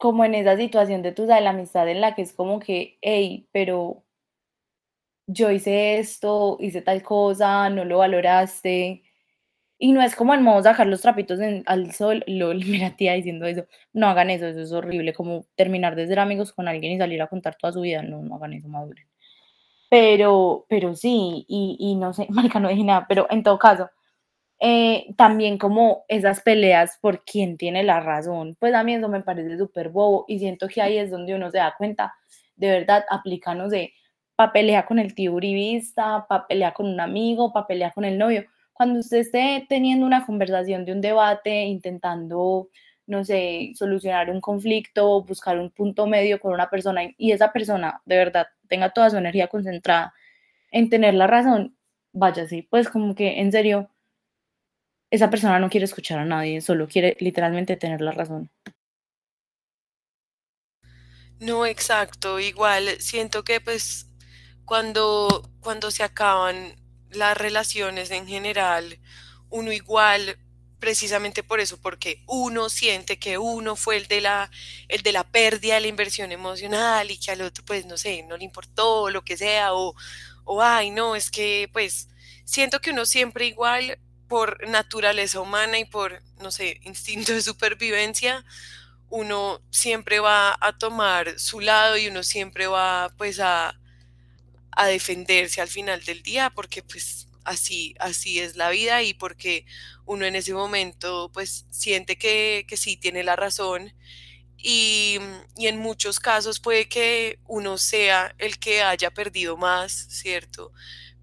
Como 0.03 0.25
en 0.25 0.35
esa 0.35 0.57
situación 0.57 1.01
de 1.01 1.13
tu, 1.13 1.25
de 1.27 1.39
la 1.39 1.51
amistad 1.51 1.87
en 1.87 2.01
la 2.01 2.13
que 2.13 2.23
es 2.23 2.33
como 2.33 2.59
que, 2.59 2.97
hey, 3.01 3.47
pero 3.53 4.03
yo 5.27 5.49
hice 5.49 5.97
esto, 5.99 6.57
hice 6.59 6.81
tal 6.81 7.01
cosa, 7.03 7.69
no 7.69 7.85
lo 7.85 7.99
valoraste. 7.99 9.03
Y 9.79 9.93
no 9.93 10.01
es 10.01 10.15
como 10.15 10.33
en 10.33 10.43
modo 10.43 10.63
sacar 10.63 10.87
los 10.87 11.01
trapitos 11.01 11.39
al 11.67 11.93
sol, 11.93 12.23
lo, 12.27 12.53
mira 12.55 12.97
tía 12.97 13.13
diciendo 13.13 13.45
eso, 13.45 13.65
no 13.93 14.07
hagan 14.09 14.29
eso, 14.29 14.47
eso 14.47 14.61
es 14.61 14.73
horrible, 14.73 15.13
como 15.13 15.45
terminar 15.55 15.95
de 15.95 16.07
ser 16.07 16.19
amigos 16.19 16.53
con 16.53 16.67
alguien 16.67 16.93
y 16.93 16.97
salir 16.97 17.21
a 17.21 17.27
contar 17.27 17.55
toda 17.55 17.73
su 17.73 17.81
vida, 17.81 18.03
no, 18.03 18.21
no 18.23 18.35
hagan 18.35 18.53
eso, 18.53 18.67
maduren. 18.67 19.07
Pero, 19.89 20.65
pero 20.69 20.95
sí, 20.95 21.45
y, 21.47 21.77
y 21.79 21.95
no 21.95 22.13
sé, 22.13 22.27
marica, 22.31 22.59
no 22.59 22.69
dije 22.69 22.83
nada, 22.83 23.05
pero 23.07 23.27
en 23.29 23.43
todo 23.43 23.57
caso, 23.59 23.89
eh, 24.65 25.13
también 25.17 25.57
como 25.57 26.05
esas 26.07 26.39
peleas 26.41 26.97
por 27.01 27.25
quién 27.25 27.57
tiene 27.57 27.83
la 27.83 27.99
razón, 27.99 28.55
pues 28.57 28.73
a 28.73 28.81
mí 28.81 28.93
eso 28.95 29.09
me 29.09 29.19
parece 29.21 29.57
súper 29.57 29.89
bobo 29.89 30.23
y 30.29 30.39
siento 30.39 30.69
que 30.69 30.81
ahí 30.81 30.97
es 30.97 31.11
donde 31.11 31.35
uno 31.35 31.51
se 31.51 31.57
da 31.57 31.75
cuenta, 31.77 32.13
de 32.55 32.69
verdad, 32.69 33.03
aplicanos 33.09 33.71
de 33.71 33.93
papelea 34.37 34.85
con 34.85 34.99
el 34.99 35.15
tío 35.15 35.33
uribista, 35.33 36.25
papelea 36.29 36.73
con 36.73 36.87
un 36.87 37.01
amigo, 37.01 37.51
papelea 37.51 37.91
con 37.91 38.05
el 38.05 38.17
novio. 38.17 38.45
Cuando 38.71 38.99
usted 39.01 39.17
esté 39.17 39.65
teniendo 39.67 40.05
una 40.05 40.25
conversación 40.25 40.85
de 40.85 40.93
un 40.93 41.01
debate, 41.01 41.63
intentando, 41.65 42.69
no 43.05 43.25
sé, 43.25 43.73
solucionar 43.75 44.29
un 44.29 44.39
conflicto, 44.39 45.23
buscar 45.25 45.59
un 45.59 45.71
punto 45.71 46.07
medio 46.07 46.39
con 46.39 46.53
una 46.53 46.69
persona 46.69 47.01
y 47.17 47.33
esa 47.33 47.51
persona 47.51 48.01
de 48.05 48.15
verdad 48.15 48.47
tenga 48.69 48.91
toda 48.91 49.09
su 49.09 49.17
energía 49.17 49.47
concentrada 49.49 50.13
en 50.71 50.89
tener 50.89 51.15
la 51.15 51.27
razón, 51.27 51.75
vaya 52.13 52.43
así, 52.43 52.61
pues 52.61 52.87
como 52.87 53.13
que 53.13 53.41
en 53.41 53.51
serio, 53.51 53.89
esa 55.13 55.29
persona 55.29 55.59
no 55.59 55.69
quiere 55.69 55.85
escuchar 55.85 56.17
a 56.17 56.25
nadie, 56.25 56.59
solo 56.59 56.87
quiere 56.87 57.15
literalmente 57.19 57.77
tener 57.77 58.01
la 58.01 58.13
razón. 58.13 58.49
No, 61.39 61.67
exacto. 61.67 62.39
Igual 62.39 62.99
siento 62.99 63.43
que 63.43 63.61
pues 63.61 64.07
cuando, 64.65 65.47
cuando 65.59 65.91
se 65.91 66.01
acaban 66.01 66.75
las 67.11 67.37
relaciones 67.37 68.09
en 68.09 68.25
general, 68.27 68.97
uno 69.51 69.71
igual, 69.71 70.39
precisamente 70.79 71.43
por 71.43 71.59
eso, 71.59 71.79
porque 71.79 72.23
uno 72.27 72.69
siente 72.69 73.19
que 73.19 73.37
uno 73.37 73.75
fue 73.75 73.97
el 73.97 74.07
de 74.07 74.19
la, 74.19 74.49
el 74.87 75.03
de 75.03 75.11
la 75.11 75.25
pérdida 75.25 75.75
de 75.75 75.81
la 75.81 75.87
inversión 75.87 76.31
emocional 76.31 77.11
y 77.11 77.19
que 77.19 77.29
al 77.29 77.41
otro, 77.41 77.63
pues, 77.65 77.85
no 77.85 77.97
sé, 77.97 78.23
no 78.23 78.35
le 78.35 78.45
importó, 78.45 79.11
lo 79.11 79.23
que 79.23 79.37
sea, 79.37 79.75
o, 79.75 79.93
o 80.43 80.61
ay, 80.63 80.89
no, 80.89 81.15
es 81.15 81.29
que, 81.29 81.69
pues, 81.71 82.09
siento 82.45 82.79
que 82.81 82.89
uno 82.89 83.05
siempre 83.05 83.45
igual 83.45 83.99
por 84.33 84.67
naturaleza 84.67 85.39
humana 85.41 85.77
y 85.77 85.85
por, 85.85 86.23
no 86.41 86.49
sé, 86.49 86.79
instinto 86.85 87.33
de 87.33 87.41
supervivencia, 87.43 88.43
uno 89.11 89.61
siempre 89.69 90.19
va 90.19 90.57
a 90.59 90.75
tomar 90.75 91.39
su 91.39 91.59
lado 91.59 91.97
y 91.97 92.07
uno 92.07 92.23
siempre 92.23 92.65
va 92.65 93.13
pues 93.15 93.39
a, 93.39 93.79
a 94.71 94.87
defenderse 94.87 95.61
al 95.61 95.67
final 95.67 96.03
del 96.03 96.23
día 96.23 96.49
porque 96.49 96.81
pues 96.81 97.27
así, 97.43 97.93
así 97.99 98.39
es 98.39 98.55
la 98.55 98.71
vida 98.71 99.03
y 99.03 99.13
porque 99.13 99.67
uno 100.07 100.25
en 100.25 100.35
ese 100.35 100.55
momento 100.55 101.29
pues 101.31 101.67
siente 101.69 102.17
que, 102.17 102.65
que 102.67 102.75
sí 102.75 102.97
tiene 102.97 103.21
la 103.21 103.35
razón 103.35 103.93
y, 104.57 105.19
y, 105.57 105.67
en 105.67 105.77
muchos 105.77 106.19
casos 106.19 106.59
puede 106.59 106.89
que 106.89 107.37
uno 107.45 107.77
sea 107.77 108.33
el 108.39 108.57
que 108.57 108.81
haya 108.81 109.11
perdido 109.11 109.57
más, 109.57 109.91
¿cierto? 110.09 110.71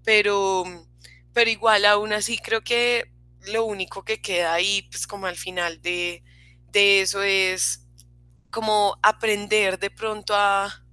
Pero 0.05 0.87
pero 1.33 1.49
igual 1.49 1.85
aún 1.85 2.13
así 2.13 2.37
creo 2.37 2.63
que 2.63 3.11
lo 3.47 3.65
único 3.65 4.03
que 4.03 4.21
queda 4.21 4.53
ahí, 4.53 4.83
pues 4.91 5.07
como 5.07 5.27
al 5.27 5.35
final 5.35 5.81
de, 5.81 6.23
eso 6.73 7.23
es 7.23 7.85
como 8.49 8.97
aprender 9.01 9.79
de 9.79 9.89
pronto 9.89 10.33
a, 10.35 10.83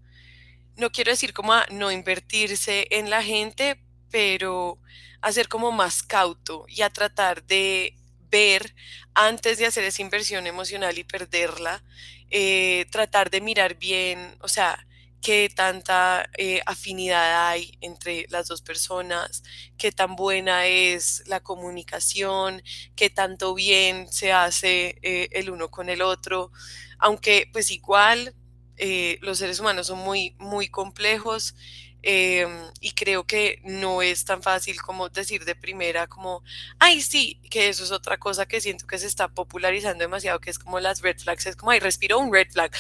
no 0.77 0.91
quiero 0.91 1.11
decir 1.11 1.33
como 1.33 1.53
a 1.53 1.67
no 1.71 1.91
invertirse 1.91 2.87
en 2.91 3.11
la 3.11 3.23
gente, 3.23 3.83
pero 4.11 4.79
a 5.21 5.33
ser 5.33 5.49
como 5.49 5.73
más 5.73 6.03
cauto 6.03 6.65
y 6.69 6.83
a 6.83 6.91
tratar 6.91 7.45
de 7.45 7.97
ver 8.31 8.75
antes 9.15 9.59
de 9.59 9.67
hacer 9.67 9.85
esa 9.85 10.03
inversión 10.03 10.47
emocional 10.47 10.97
y 10.99 11.05
perderla, 11.05 11.83
eh, 12.31 12.87
tratar 12.91 13.31
de 13.31 13.41
mirar 13.41 13.75
bien, 13.77 14.37
o 14.41 14.49
sea, 14.49 14.87
qué 15.23 15.49
tanta 15.55 16.29
eh, 16.39 16.61
afinidad 16.67 17.49
hay 17.51 17.77
entre 17.81 18.27
las 18.31 18.49
dos 18.49 18.63
personas, 18.63 19.43
qué 19.77 19.93
tan 19.93 20.17
buena 20.17 20.67
es 20.67 21.23
la 21.27 21.41
comunicación, 21.41 22.63
qué 22.97 23.11
tanto 23.11 23.55
bien 23.55 24.11
se 24.13 24.33
hace 24.33 24.99
eh, 25.03 25.29
el 25.33 25.51
uno 25.51 25.71
con 25.71 25.89
el 25.89 26.03
otro, 26.03 26.53
aunque 26.99 27.49
pues 27.53 27.71
igual 27.71 28.35
eh, 28.77 29.19
los 29.23 29.39
seres 29.39 29.59
humanos 29.61 29.89
son 29.89 29.99
muy, 29.99 30.37
muy 30.39 30.69
complejos 30.69 31.55
Em, 32.03 32.51
y 32.81 32.93
creo 32.93 33.25
que 33.27 33.61
no 33.65 34.03
es 34.03 34.25
tan 34.25 34.43
fácil 34.43 34.81
como 34.81 35.09
decir 35.09 35.45
de 35.45 35.57
primera 35.57 36.07
como, 36.07 36.43
ay, 36.79 37.01
sí, 37.03 37.41
que 37.51 37.69
eso 37.69 37.83
es 37.85 37.91
otra 37.91 38.19
cosa 38.19 38.47
que 38.47 38.61
siento 38.61 38.87
que 38.87 38.99
se 38.99 39.07
está 39.07 39.29
popularizando 39.29 40.05
demasiado, 40.05 40.41
que 40.41 40.51
es 40.51 40.59
como 40.59 40.79
las 40.81 41.03
red 41.03 41.19
flags, 41.19 41.47
es 41.47 41.57
como, 41.57 41.73
ay, 41.73 41.81
respiro 41.81 42.19
un 42.19 42.33
red 42.33 42.49
flag. 42.51 42.71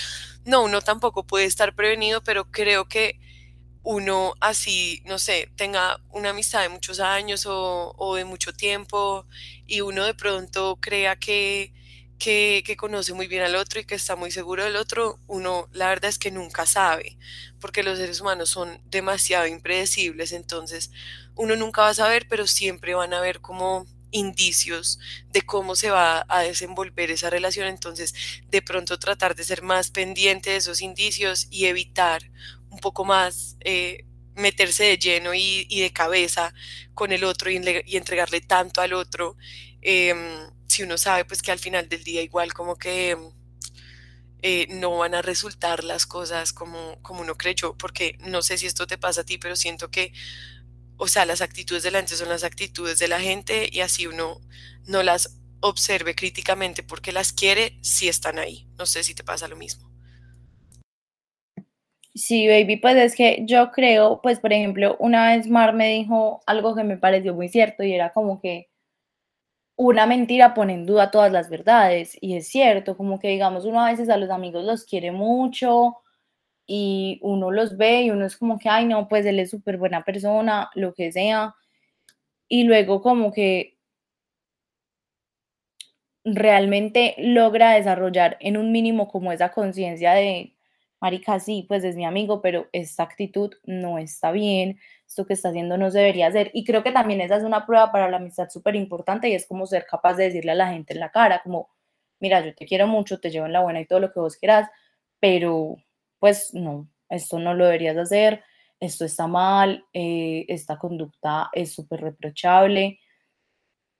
No, 0.44 0.62
uno 0.62 0.80
tampoco 0.82 1.26
puede 1.26 1.46
estar 1.46 1.74
prevenido, 1.74 2.22
pero 2.22 2.50
creo 2.50 2.88
que 2.88 3.18
uno 3.82 4.34
así, 4.40 5.02
no 5.06 5.18
sé, 5.18 5.50
tenga 5.56 6.00
una 6.10 6.30
amistad 6.30 6.62
de 6.62 6.68
muchos 6.68 7.00
años 7.00 7.44
o, 7.46 8.14
de 8.16 8.24
mucho 8.24 8.52
tiempo 8.52 9.26
y 9.66 9.80
uno 9.80 10.04
de 10.04 10.14
pronto 10.14 10.78
crea 10.80 11.16
que, 11.16 11.72
que, 12.18 12.76
conoce 12.76 13.14
muy 13.14 13.28
bien 13.28 13.42
al 13.42 13.56
otro 13.56 13.80
y 13.80 13.84
que 13.84 13.94
está 13.94 14.16
muy 14.16 14.30
seguro 14.30 14.64
del 14.64 14.76
otro, 14.76 15.20
uno 15.26 15.68
la 15.72 15.88
verdad 15.88 16.10
es 16.10 16.18
que 16.18 16.30
nunca 16.30 16.66
sabe, 16.66 17.16
porque 17.60 17.82
los 17.82 17.98
seres 17.98 18.20
humanos 18.20 18.50
son 18.50 18.80
demasiado 18.86 19.46
impredecibles, 19.46 20.32
entonces 20.32 20.90
uno 21.34 21.56
nunca 21.56 21.82
va 21.82 21.90
a 21.90 21.94
saber, 21.94 22.26
pero 22.28 22.46
siempre 22.46 22.94
van 22.94 23.14
a 23.14 23.20
ver 23.20 23.40
como 23.40 23.86
indicios 24.10 24.98
de 25.30 25.42
cómo 25.42 25.76
se 25.76 25.90
va 25.90 26.24
a 26.28 26.40
desenvolver 26.40 27.10
esa 27.10 27.30
relación, 27.30 27.68
entonces 27.68 28.14
de 28.48 28.62
pronto 28.62 28.98
tratar 28.98 29.34
de 29.34 29.44
ser 29.44 29.62
más 29.62 29.90
pendiente 29.90 30.50
de 30.50 30.56
esos 30.56 30.80
indicios 30.82 31.46
y 31.50 31.66
evitar 31.66 32.22
un 32.70 32.78
poco 32.80 33.04
más 33.04 33.56
eh, 33.60 34.04
meterse 34.34 34.84
de 34.84 34.98
lleno 34.98 35.34
y, 35.34 35.66
de 35.68 35.92
cabeza 35.92 36.54
con 36.94 37.12
el 37.12 37.24
otro 37.24 37.50
y, 37.50 37.56
entregarle 37.96 38.40
tanto 38.40 38.80
al 38.80 38.92
otro, 38.92 39.36
em, 39.82 40.50
si 40.68 40.82
uno 40.82 40.98
sabe 40.98 41.24
pues 41.24 41.42
que 41.42 41.52
al 41.52 41.58
final 41.58 41.88
del 41.88 42.04
día 42.04 42.22
igual 42.22 42.52
como 42.52 42.76
que 42.76 43.16
eh, 44.42 44.66
no 44.70 44.98
van 44.98 45.14
a 45.14 45.22
resultar 45.22 45.82
las 45.82 46.06
cosas 46.06 46.52
como, 46.52 47.00
como 47.02 47.22
uno 47.22 47.36
creyó, 47.36 47.76
porque 47.76 48.16
no 48.20 48.42
sé 48.42 48.58
si 48.58 48.66
esto 48.66 48.86
te 48.86 48.98
pasa 48.98 49.22
a 49.22 49.24
ti, 49.24 49.38
pero 49.38 49.56
siento 49.56 49.90
que 49.90 50.12
o 50.98 51.06
sea, 51.06 51.24
las 51.24 51.40
actitudes 51.40 51.84
de 51.84 51.92
la 51.92 51.98
gente 51.98 52.16
son 52.16 52.28
las 52.28 52.44
actitudes 52.44 52.98
de 52.98 53.08
la 53.08 53.20
gente 53.20 53.68
y 53.70 53.80
así 53.80 54.06
uno 54.06 54.40
no 54.86 55.02
las 55.02 55.40
observe 55.60 56.14
críticamente 56.14 56.82
porque 56.82 57.12
las 57.12 57.32
quiere 57.32 57.78
si 57.82 58.08
están 58.08 58.38
ahí. 58.38 58.66
No 58.76 58.84
sé 58.84 59.04
si 59.04 59.14
te 59.14 59.22
pasa 59.24 59.48
lo 59.48 59.56
mismo. 59.56 59.88
Sí, 62.14 62.48
baby, 62.48 62.76
pues 62.78 62.96
es 62.96 63.14
que 63.14 63.44
yo 63.46 63.70
creo, 63.70 64.20
pues 64.22 64.40
por 64.40 64.52
ejemplo, 64.52 64.96
una 64.98 65.28
vez 65.36 65.46
Mar 65.46 65.72
me 65.72 65.88
dijo 65.88 66.40
algo 66.46 66.74
que 66.74 66.82
me 66.82 66.96
pareció 66.96 67.32
muy 67.32 67.48
cierto 67.48 67.84
y 67.84 67.92
era 67.92 68.12
como 68.12 68.40
que 68.40 68.67
una 69.78 70.06
mentira 70.06 70.54
pone 70.54 70.74
en 70.74 70.86
duda 70.86 71.10
todas 71.12 71.32
las 71.32 71.50
verdades 71.50 72.18
y 72.20 72.36
es 72.36 72.48
cierto, 72.48 72.96
como 72.98 73.18
que 73.20 73.28
digamos 73.28 73.64
uno 73.66 73.80
a 73.80 73.90
veces 73.90 74.10
a 74.10 74.18
los 74.18 74.30
amigos 74.30 74.64
los 74.66 74.84
quiere 74.84 75.12
mucho, 75.12 75.98
y 76.66 77.18
uno 77.22 77.50
los 77.50 77.76
ve 77.78 78.02
y 78.04 78.10
uno 78.10 78.26
es 78.26 78.36
como 78.36 78.58
que, 78.58 78.68
ay, 78.68 78.86
no, 78.86 79.08
pues 79.08 79.26
él 79.26 79.40
es 79.40 79.50
súper 79.50 79.78
buena 79.78 80.04
persona, 80.04 80.70
lo 80.74 80.94
que 80.94 81.12
sea. 81.12 81.54
Y 82.48 82.64
luego 82.64 83.02
como 83.02 83.32
que 83.32 83.76
realmente 86.24 87.14
logra 87.18 87.72
desarrollar 87.74 88.36
en 88.40 88.56
un 88.56 88.72
mínimo 88.72 89.08
como 89.08 89.32
esa 89.32 89.50
conciencia 89.50 90.12
de, 90.12 90.54
marica, 91.00 91.40
sí, 91.40 91.64
pues 91.68 91.84
es 91.84 91.96
mi 91.96 92.04
amigo, 92.04 92.42
pero 92.42 92.68
esta 92.72 93.02
actitud 93.04 93.52
no 93.64 93.98
está 93.98 94.30
bien, 94.32 94.78
esto 95.08 95.26
que 95.26 95.32
está 95.32 95.48
haciendo 95.48 95.78
no 95.78 95.90
se 95.90 95.98
debería 95.98 96.26
hacer. 96.28 96.50
Y 96.52 96.64
creo 96.64 96.82
que 96.82 96.92
también 96.92 97.20
esa 97.22 97.36
es 97.36 97.44
una 97.44 97.64
prueba 97.66 97.90
para 97.90 98.10
la 98.10 98.18
amistad 98.18 98.50
súper 98.50 98.76
importante 98.76 99.28
y 99.28 99.34
es 99.34 99.46
como 99.46 99.66
ser 99.66 99.86
capaz 99.86 100.14
de 100.14 100.24
decirle 100.24 100.52
a 100.52 100.54
la 100.54 100.68
gente 100.68 100.92
en 100.92 101.00
la 101.00 101.10
cara, 101.10 101.40
como, 101.42 101.70
mira, 102.20 102.44
yo 102.44 102.54
te 102.54 102.66
quiero 102.66 102.86
mucho, 102.86 103.18
te 103.18 103.30
llevo 103.30 103.46
en 103.46 103.54
la 103.54 103.62
buena 103.62 103.80
y 103.80 103.86
todo 103.86 104.00
lo 104.00 104.12
que 104.12 104.20
vos 104.20 104.36
quieras, 104.36 104.68
pero 105.18 105.76
pues 106.18 106.52
no, 106.54 106.88
esto 107.08 107.38
no 107.38 107.54
lo 107.54 107.64
deberías 107.64 107.96
hacer, 107.96 108.44
esto 108.80 109.04
está 109.04 109.26
mal, 109.26 109.84
eh, 109.94 110.44
esta 110.48 110.78
conducta 110.78 111.50
es 111.52 111.72
súper 111.74 112.02
reprochable. 112.02 113.00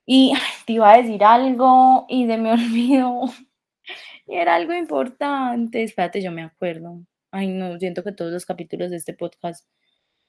Y 0.07 0.35
te 0.67 0.75
iba 0.75 0.93
a 0.93 0.99
decir 0.99 1.25
algo 1.25 2.07
y 2.09 2.27
se 2.27 2.37
me 2.39 2.53
olvidó. 2.53 3.25
Y 4.27 4.37
era 4.37 4.55
algo 4.57 4.75
importante. 4.75 5.83
Espérate, 5.83 6.23
yo 6.23 6.33
me 6.33 6.43
acuerdo. 6.43 7.01
Ay, 7.31 7.49
no, 7.49 7.79
siento 7.79 8.05
que 8.05 8.13
todos 8.13 8.33
los 8.33 8.47
capítulos 8.47 8.91
de 8.91 8.97
este 8.97 9.15
podcast 9.15 9.67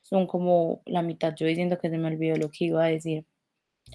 son 0.09 0.27
como 0.27 0.81
la 0.85 1.01
mitad 1.01 1.35
yo 1.35 1.45
diciendo 1.45 1.77
que 1.77 1.89
se 1.89 1.97
me 1.97 2.07
olvidó 2.07 2.35
lo 2.35 2.49
que 2.49 2.65
iba 2.65 2.83
a 2.83 2.87
decir. 2.87 3.25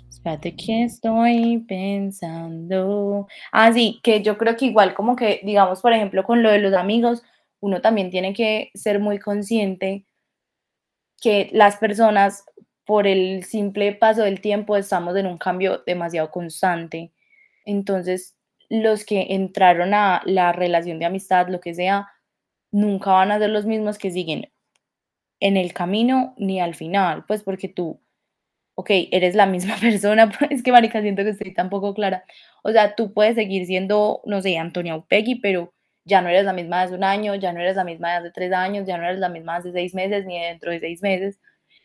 Espérate 0.09 0.57
que 0.57 0.85
estoy 0.85 1.59
pensando. 1.69 3.27
Ah, 3.53 3.73
sí, 3.73 4.01
que 4.03 4.23
yo 4.23 4.39
creo 4.39 4.57
que 4.57 4.67
igual 4.67 4.95
como 4.95 5.17
que, 5.17 5.41
digamos, 5.45 5.81
por 5.81 5.93
ejemplo, 5.93 6.25
con 6.25 6.43
lo 6.43 6.51
de 6.51 6.59
los 6.59 6.75
amigos, 6.75 7.23
uno 7.61 7.81
también 7.81 8.11
tiene 8.11 8.33
que 8.33 8.71
ser 8.75 9.01
muy 9.01 9.19
consciente 9.19 10.07
que 11.21 11.51
las 11.53 11.77
personas, 11.77 12.45
por 12.85 13.07
el 13.07 13.45
simple 13.45 13.93
paso 13.95 14.23
del 14.23 14.41
tiempo, 14.41 14.77
estamos 14.77 15.17
en 15.17 15.27
un 15.27 15.39
cambio 15.39 15.83
demasiado 15.87 16.31
constante. 16.31 17.13
Entonces, 17.65 18.37
los 18.69 19.05
que 19.05 19.27
entraron 19.31 19.95
a 19.95 20.23
la 20.27 20.53
relación 20.53 20.99
de 20.99 21.07
amistad, 21.07 21.49
lo 21.49 21.61
que 21.61 21.75
sea, 21.75 22.09
nunca 22.71 23.13
van 23.13 23.33
a 23.33 23.39
ser 23.39 23.51
los 23.51 23.67
mismos 23.67 23.99
que 23.99 24.11
siguen 24.11 24.51
en 25.41 25.57
el 25.57 25.73
camino 25.73 26.35
ni 26.39 26.61
al 26.61 26.75
final, 26.75 27.25
pues 27.27 27.43
porque 27.43 27.69
tú, 27.69 28.01
ok, 28.75 28.91
eres 29.13 29.35
la 29.35 29.47
misma 29.47 29.77
persona, 29.81 30.31
es 30.51 30.63
que 30.63 30.73
marica, 30.73 31.03
siento 31.03 31.23
que 31.25 31.31
estoy 31.31 31.55
tan 31.55 31.71
poco 31.71 31.95
clara. 31.95 32.25
O 32.63 32.73
sea, 32.73 32.95
tú 32.95 33.13
puedes 33.13 33.35
seguir 33.35 33.67
siendo, 33.67 34.23
no 34.27 34.41
sé, 34.43 34.59
Antonia 34.59 34.97
Upegui, 34.97 35.37
pero 35.37 35.75
ya 36.05 36.21
no 36.23 36.29
eres 36.29 36.45
la 36.45 36.53
misma 36.53 36.79
de 36.79 36.85
hace 36.85 36.95
un 36.95 37.05
año, 37.05 37.35
ya 37.35 37.53
no 37.53 37.61
eres 37.61 37.77
la 37.77 37.85
misma 37.85 38.11
de 38.11 38.17
hace 38.17 38.31
tres 38.31 38.53
años, 38.53 38.87
ya 38.87 38.99
no 38.99 39.05
eres 39.05 39.19
la 39.19 39.29
misma 39.29 39.55
de 39.55 39.59
hace 39.61 39.73
seis 39.73 39.95
meses 39.95 40.27
ni 40.27 40.39
dentro 40.41 40.71
de 40.71 40.81
seis 40.81 41.03
meses. 41.03 41.41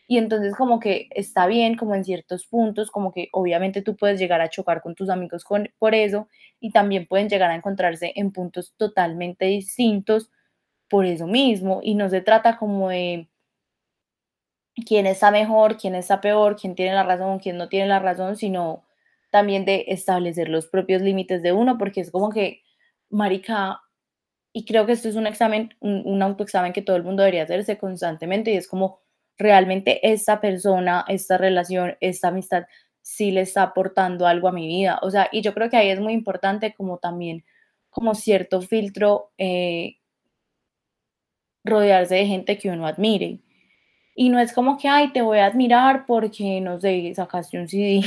Y 0.08 0.18
entonces 0.18 0.56
como 0.56 0.80
que 0.80 1.08
está 1.12 1.46
bien, 1.48 1.76
como 1.78 1.96
en 1.96 2.04
ciertos 2.04 2.48
puntos, 2.48 2.92
como 2.92 3.12
que 3.14 3.30
obviamente 3.32 3.82
tú 3.84 3.96
puedes 3.96 4.20
llegar 4.20 4.42
a 4.42 4.50
chocar 4.50 4.82
con 4.82 4.96
tus 4.96 5.10
amigos 5.10 5.44
con, 5.44 5.70
por 5.78 5.94
eso 5.96 6.28
y 6.60 6.72
también 6.72 7.08
pueden 7.08 7.30
llegar 7.30 7.52
a 7.52 7.56
encontrarse 7.56 8.12
en 8.16 8.32
puntos 8.32 8.74
totalmente 8.78 9.46
distintos 9.46 10.32
por 10.90 11.06
eso 11.06 11.28
mismo. 11.28 11.82
Y 11.84 11.96
no 11.96 12.10
se 12.10 12.22
trata 12.22 12.58
como 12.58 12.90
de 12.90 13.30
quién 14.82 15.06
está 15.06 15.32
mejor, 15.32 15.78
quién 15.78 15.96
está 15.96 16.22
peor, 16.22 16.56
quién 16.56 16.76
tiene 16.76 16.94
la 16.94 17.04
razón, 17.04 17.40
quién 17.40 17.58
no 17.58 17.70
tiene 17.70 17.88
la 17.88 18.00
razón, 18.00 18.36
sino 18.36 18.86
también 19.32 19.66
de 19.66 19.86
establecer 19.90 20.50
los 20.50 20.68
propios 20.68 21.02
límites 21.02 21.44
de 21.44 21.54
uno, 21.54 21.78
porque 21.78 22.02
es 22.02 22.12
como 22.12 22.30
que, 22.30 22.64
marica, 23.10 23.82
y 24.54 24.66
creo 24.66 24.86
que 24.86 24.94
esto 24.94 25.10
es 25.10 25.16
un 25.16 25.28
examen, 25.28 25.76
un, 25.80 26.22
autoexamen 26.22 26.74
que 26.74 26.82
todo 26.82 26.96
el 26.96 27.04
mundo 27.04 27.24
debería 27.24 27.44
hacerse 27.44 27.78
constantemente 27.78 28.52
y 28.52 28.58
es 28.58 28.68
como 28.68 29.02
realmente 29.38 30.12
esta 30.12 30.42
persona, 30.42 31.06
esta 31.08 31.38
relación, 31.38 31.96
esta 32.02 32.30
amistad 32.30 32.66
sí 33.02 33.32
le 33.32 33.42
está 33.42 33.64
aportando 33.64 34.28
algo 34.28 34.48
a 34.48 34.52
mi 34.52 34.68
vida. 34.68 35.00
O 35.02 35.12
sea, 35.12 35.30
y 35.32 35.42
yo 35.42 35.54
creo 35.54 35.70
que 35.70 35.78
ahí 35.78 35.90
es 35.90 36.00
muy 36.00 36.14
importante 36.14 36.74
como 36.74 36.98
también, 36.98 37.46
como 37.90 38.16
cierto 38.16 38.62
filtro, 38.62 39.32
eh, 39.38 39.98
rodearse 41.64 42.16
de 42.16 42.26
gente 42.26 42.58
que 42.58 42.70
uno 42.70 42.88
admire. 42.88 43.40
Y 44.22 44.28
no 44.28 44.38
es 44.42 44.52
como 44.52 44.78
que, 44.78 44.90
ay, 44.90 45.14
te 45.14 45.22
voy 45.22 45.40
a 45.40 45.46
admirar 45.46 46.06
porque, 46.06 46.60
no 46.60 46.78
sé, 46.78 47.14
sacaste 47.16 47.58
un 47.58 47.70
CD 47.70 48.02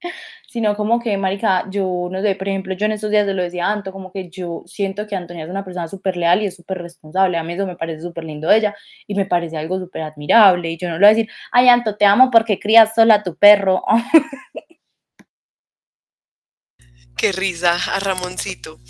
sino 0.48 0.76
como 0.76 0.98
que, 0.98 1.16
marica, 1.16 1.64
yo, 1.70 2.08
no 2.10 2.20
sé, 2.22 2.34
por 2.34 2.48
ejemplo, 2.48 2.74
yo 2.74 2.86
en 2.86 2.92
estos 2.92 3.12
días 3.12 3.24
se 3.24 3.34
lo 3.34 3.44
decía 3.44 3.68
a 3.68 3.72
Anto, 3.72 3.92
como 3.92 4.10
que 4.10 4.28
yo 4.30 4.64
siento 4.66 5.06
que 5.06 5.14
Antonia 5.14 5.44
es 5.44 5.50
una 5.50 5.64
persona 5.64 5.86
súper 5.86 6.16
leal 6.16 6.42
y 6.42 6.46
es 6.46 6.56
súper 6.56 6.78
responsable, 6.78 7.38
a 7.38 7.44
mí 7.44 7.52
eso 7.52 7.68
me 7.68 7.76
parece 7.76 8.02
súper 8.02 8.24
lindo 8.24 8.48
de 8.48 8.56
ella 8.56 8.74
y 9.06 9.14
me 9.14 9.26
parece 9.26 9.56
algo 9.56 9.78
súper 9.78 10.02
admirable, 10.02 10.70
y 10.70 10.76
yo 10.76 10.88
no 10.88 10.94
le 10.94 11.00
voy 11.00 11.06
a 11.06 11.10
decir, 11.10 11.28
ay, 11.52 11.68
Anto, 11.68 11.96
te 11.96 12.04
amo 12.04 12.32
porque 12.32 12.58
crías 12.58 12.96
sola 12.96 13.14
a 13.16 13.22
tu 13.22 13.36
perro. 13.36 13.84
Qué 17.16 17.30
risa 17.30 17.76
a 17.94 18.00
Ramoncito. 18.00 18.80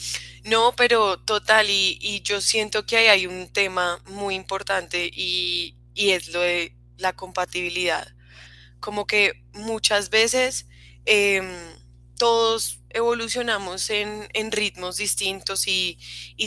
No, 0.45 0.73
pero 0.79 1.19
total, 1.19 1.69
y, 1.69 1.99
y 2.01 2.23
yo 2.23 2.41
siento 2.41 2.87
que 2.87 2.97
ahí 2.97 3.07
hay 3.09 3.27
un 3.27 3.53
tema 3.53 3.99
muy 4.07 4.35
importante 4.35 5.11
y, 5.13 5.78
y 5.99 6.11
es 6.11 6.29
lo 6.29 6.41
de 6.41 6.75
la 6.97 7.13
compatibilidad. 7.13 8.07
Como 8.81 9.07
que 9.07 9.45
muchas 9.53 10.11
veces 10.11 10.67
Em, 11.11 11.57
todos 12.19 12.81
evolucionamos 12.91 13.89
en, 13.89 14.29
ritmos 14.53 14.99
distintos 14.99 15.67
y, 15.67 15.99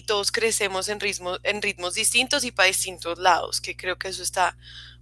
todos 0.06 0.32
crecemos 0.32 0.88
en, 0.88 1.00
en 1.44 1.62
ritmos 1.64 1.96
distintos 1.96 2.44
y 2.44 2.52
para 2.52 2.68
distintos 2.68 3.18
lados, 3.18 3.60
que 3.60 3.76
creo 3.76 3.98
que 3.98 4.10
eso 4.10 4.22
está 4.22 4.56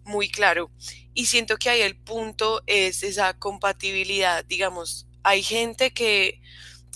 muy 0.05 0.29
claro. 0.29 0.71
Y 1.13 1.25
siento 1.25 1.57
que 1.57 1.69
ahí 1.69 1.81
el 1.81 1.97
punto 1.97 2.63
es 2.67 3.03
esa 3.03 3.37
compatibilidad, 3.37 4.45
digamos, 4.45 5.07
hay 5.23 5.43
gente 5.43 5.91
que, 5.91 6.41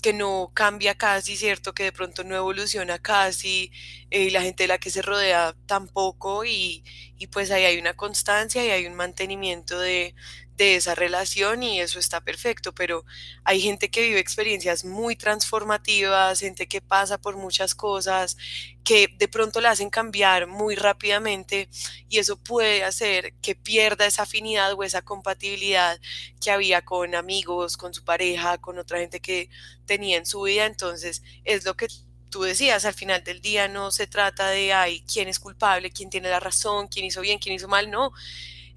que 0.04 0.12
no 0.12 0.50
cambia 0.54 0.94
casi, 0.94 1.34
¿cierto? 1.34 1.72
Que 1.72 1.84
de 1.84 1.92
pronto 1.92 2.24
no 2.24 2.36
evoluciona 2.36 2.98
casi, 2.98 3.70
y 4.10 4.28
eh, 4.28 4.30
la 4.30 4.42
gente 4.42 4.64
de 4.64 4.68
la 4.68 4.76
que 4.78 4.90
se 4.90 5.00
rodea 5.00 5.56
tampoco, 5.66 6.44
y, 6.44 6.84
y 7.16 7.28
pues 7.28 7.50
ahí 7.50 7.64
hay 7.64 7.78
una 7.78 7.94
constancia 7.94 8.62
y 8.66 8.68
hay 8.70 8.84
un 8.86 8.96
mantenimiento 8.96 9.78
de, 9.80 10.14
de 10.56 10.76
esa 10.76 10.94
relación 10.94 11.62
y 11.62 11.80
eso 11.80 11.98
está 11.98 12.20
perfecto, 12.20 12.72
pero 12.74 13.04
hay 13.44 13.60
gente 13.60 13.90
que 13.90 14.02
vive 14.02 14.20
experiencias 14.20 14.84
muy 14.84 15.16
transformativas, 15.16 16.40
gente 16.40 16.66
que 16.68 16.80
pasa 16.80 17.18
por 17.18 17.36
muchas 17.36 17.74
cosas 17.74 18.36
que 18.84 19.08
de 19.18 19.28
pronto 19.28 19.60
la 19.60 19.70
hacen 19.70 19.90
cambiar 19.90 20.46
muy 20.46 20.74
rápidamente 20.76 21.68
y 22.08 22.18
eso 22.18 22.36
puede 22.36 22.84
hacer 22.84 23.34
que 23.40 23.54
pierda 23.54 24.06
esa 24.06 24.22
afinidad 24.22 24.74
o 24.74 24.84
esa 24.84 25.02
compatibilidad 25.02 25.98
que 26.40 26.50
había 26.50 26.82
con 26.82 27.14
amigos, 27.14 27.76
con 27.76 27.94
su 27.94 28.04
pareja, 28.04 28.58
con 28.58 28.78
otra 28.78 28.98
gente 28.98 29.20
que 29.20 29.48
tenía 29.86 30.18
en 30.18 30.26
su 30.26 30.42
vida, 30.42 30.66
entonces 30.66 31.22
es 31.44 31.64
lo 31.64 31.74
que 31.74 31.88
tú 32.34 32.42
decías, 32.42 32.84
al 32.84 32.94
final 32.94 33.22
del 33.22 33.40
día 33.40 33.68
no 33.68 33.92
se 33.92 34.08
trata 34.08 34.48
de, 34.48 34.72
ay, 34.72 35.04
quién 35.10 35.28
es 35.28 35.38
culpable, 35.38 35.92
quién 35.92 36.10
tiene 36.10 36.28
la 36.28 36.40
razón, 36.40 36.88
quién 36.88 37.06
hizo 37.06 37.20
bien, 37.20 37.38
quién 37.38 37.54
hizo 37.54 37.68
mal, 37.68 37.90
no. 37.90 38.12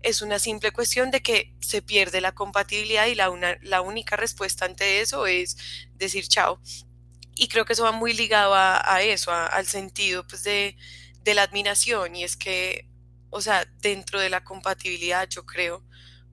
Es 0.02 0.22
una 0.22 0.40
simple 0.40 0.72
cuestión 0.72 1.12
de 1.12 1.22
que 1.22 1.54
se 1.60 1.82
pierde 1.82 2.22
la 2.22 2.34
compatibilidad 2.34 3.08
y 3.08 3.16
la, 3.16 3.58
la 3.62 3.82
única 3.82 4.16
respuesta 4.16 4.66
ante 4.66 5.02
eso 5.02 5.28
es 5.28 5.58
decir 5.96 6.28
chao. 6.28 6.62
Y 7.36 7.48
creo 7.50 7.66
que 7.66 7.74
eso 7.74 7.84
va 7.84 7.92
muy 7.92 8.14
ligado 8.14 8.54
a, 8.56 9.02
eso, 9.04 9.32
al 9.32 9.68
sentido 9.68 10.26
pues, 10.28 10.44
de, 10.44 10.76
de 11.24 11.34
la 11.36 11.44
admiración. 11.44 12.16
Y 12.16 12.24
es 12.24 12.36
que, 12.36 12.90
o 13.30 13.42
sea, 13.42 13.66
dentro 13.80 14.20
de 14.20 14.30
la 14.30 14.44
compatibilidad, 14.44 15.30
yo 15.30 15.46
creo, 15.46 15.84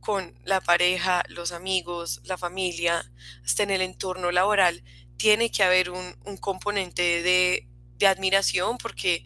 con 0.04 0.38
la 0.44 0.60
pareja, 0.60 1.24
los 1.28 1.52
amigos, 1.52 2.20
la 2.24 2.38
familia, 2.38 3.10
hasta 3.44 3.64
en 3.64 3.70
el 3.70 3.80
entorno 3.80 4.30
laboral, 4.30 4.84
tiene 5.16 5.50
que 5.50 5.62
haber 5.62 5.90
un, 5.90 6.14
componente 6.40 7.22
de, 7.22 7.66
admiración 8.06 8.76
porque, 8.76 9.24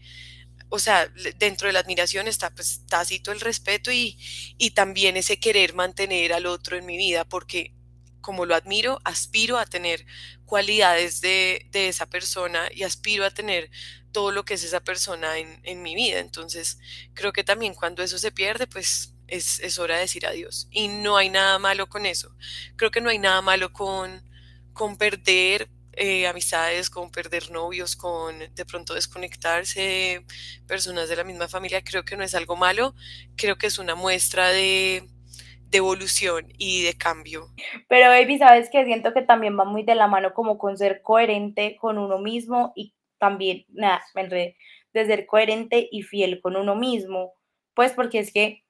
o 0.69 0.79
sea, 0.79 1.11
dentro 1.39 1.67
de 1.67 1.73
la 1.73 1.81
admiración 1.81 2.29
está 2.29 2.51
pues 2.51 2.83
tácito 2.87 3.33
el 3.33 3.41
respeto 3.41 3.91
y, 3.93 4.19
y 4.59 4.71
también 4.73 5.17
ese 5.17 5.41
querer 5.41 5.75
mantener 5.75 6.33
al 6.33 6.47
otro 6.47 6.77
en 6.77 6.87
mi 6.87 6.97
vida 6.97 7.25
porque 7.25 7.73
como 8.21 8.45
lo 8.45 8.55
admiro, 8.55 9.01
aspiro 9.05 9.57
a 9.59 9.65
tener 9.65 10.05
cualidades 10.45 11.23
de, 11.23 11.67
de, 11.71 11.89
esa 11.89 12.05
persona 12.05 12.69
y 12.75 12.83
aspiro 12.83 13.25
a 13.25 13.31
tener 13.31 13.71
todo 14.13 14.33
lo 14.33 14.45
que 14.45 14.53
es 14.53 14.65
esa 14.65 14.81
persona 14.81 15.39
en, 15.39 15.61
en, 15.63 15.81
mi 15.81 15.95
vida. 15.95 16.19
Entonces, 16.19 16.79
creo 17.15 17.33
que 17.33 17.43
también 17.43 17.73
cuando 17.73 18.03
eso 18.03 18.19
se 18.19 18.31
pierde, 18.31 18.67
pues 18.67 19.15
es, 19.29 19.61
es, 19.61 19.79
hora 19.79 19.95
de 19.95 20.03
decir 20.03 20.27
adiós. 20.27 20.69
Y 20.71 20.89
no 20.89 21.17
hay 21.17 21.31
nada 21.31 21.59
malo 21.59 21.89
con 21.89 22.05
eso. 22.05 22.35
Creo 22.77 22.91
que 22.91 23.01
no 23.01 23.09
hay 23.09 23.19
nada 23.19 23.41
malo 23.41 23.73
con, 23.73 24.23
con 24.75 24.99
perder 24.99 25.71
eh, 25.99 26.27
amistades, 26.27 26.91
con 26.91 27.11
perder 27.11 27.51
novios, 27.51 27.97
con 27.97 28.39
de 28.39 28.65
pronto 28.65 28.95
desconectarse 28.95 30.25
personas 30.67 31.09
de 31.09 31.17
la 31.17 31.25
misma 31.25 31.49
familia, 31.49 31.83
creo 31.83 32.05
que 32.05 32.17
no 32.17 32.23
es 32.23 32.35
algo 32.35 32.55
malo, 32.55 32.95
creo 33.37 33.57
que 33.57 33.67
es 33.67 33.79
una 33.79 33.95
muestra 33.95 34.49
de, 34.51 35.03
evolución 35.73 36.47
y 36.57 36.83
de 36.83 36.97
cambio. 36.97 37.49
Pero 37.89 38.09
baby, 38.09 38.39
sabes 38.39 38.71
que 38.71 38.85
siento 38.85 39.13
que 39.13 39.23
también 39.23 39.59
va 39.59 39.65
muy 39.65 39.83
de 39.83 39.95
la 39.95 40.07
mano 40.07 40.33
como 40.33 40.57
con 40.57 40.79
ser 40.79 41.03
coherente 41.03 41.77
con 41.77 41.99
uno 41.99 42.19
mismo 42.19 42.73
y 42.75 42.95
también, 43.19 43.67
nada, 43.69 44.03
de 44.15 44.57
ser 44.95 45.27
coherente 45.27 45.89
y 45.91 46.03
fiel 46.03 46.41
con 46.41 46.57
uno 46.57 46.75
mismo, 46.75 47.35
pues 47.75 47.93
porque 47.93 48.21
es 48.21 48.33
que, 48.33 48.65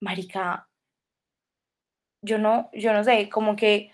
marica, 0.00 0.66
yo 2.22 2.38
no, 2.38 2.70
yo 2.72 2.92
no 2.92 3.04
sé, 3.04 3.28
como 3.28 3.54
que 3.54 3.90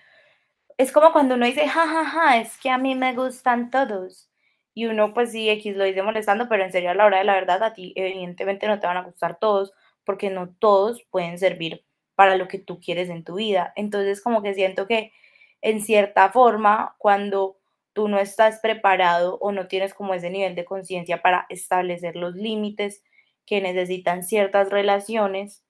es 0.81 0.93
como 0.93 1.13
cuando 1.13 1.35
uno 1.35 1.45
dice, 1.45 1.69
jajaja, 1.69 2.05
ja, 2.07 2.11
ja, 2.11 2.41
es 2.41 2.57
que 2.59 2.71
a 2.71 2.79
mí 2.79 2.95
me 2.95 3.15
gustan 3.15 3.71
todos. 3.71 4.31
Y 4.73 4.87
uno, 4.87 5.13
pues 5.13 5.31
sí, 5.33 5.51
X 5.51 5.77
lo 5.77 5.85
dice 5.85 6.03
molestando, 6.03 6.49
pero 6.49 6.65
en 6.65 6.73
serio, 6.73 6.91
a 6.91 6.95
la 6.95 7.05
hora 7.05 7.19
de 7.19 7.25
la 7.25 7.35
verdad, 7.35 7.63
a 7.63 7.75
ti 7.75 7.93
evidentemente 7.97 8.67
no 8.67 8.81
te 8.81 8.87
van 8.87 8.97
a 8.97 9.03
gustar 9.03 9.39
todos, 9.39 9.75
porque 10.05 10.31
no 10.31 10.55
todos 10.59 11.03
pueden 11.11 11.39
servir 11.39 11.85
para 12.15 12.37
lo 12.37 12.49
que 12.49 12.59
tú 12.59 12.81
quieres 12.81 13.11
en 13.11 13.25
tu 13.25 13.35
vida. 13.35 13.75
Entonces, 13.77 14.23
como 14.23 14.41
que 14.43 14.55
siento 14.55 14.87
que 14.87 15.13
en 15.61 15.83
cierta 15.83 16.31
forma, 16.31 16.97
cuando 16.99 17.59
tú 17.93 18.09
no 18.09 18.19
estás 18.19 18.61
preparado 18.61 19.37
o 19.43 19.53
no 19.53 19.69
tienes 19.69 19.93
como 19.93 20.15
ese 20.15 20.31
nivel 20.31 20.55
de 20.55 20.65
conciencia 20.65 21.21
para 21.21 21.45
establecer 21.51 22.17
los 22.17 22.35
límites 22.37 23.03
que 23.45 23.61
necesitan 23.61 24.25
ciertas 24.25 24.71
relaciones, 24.71 25.63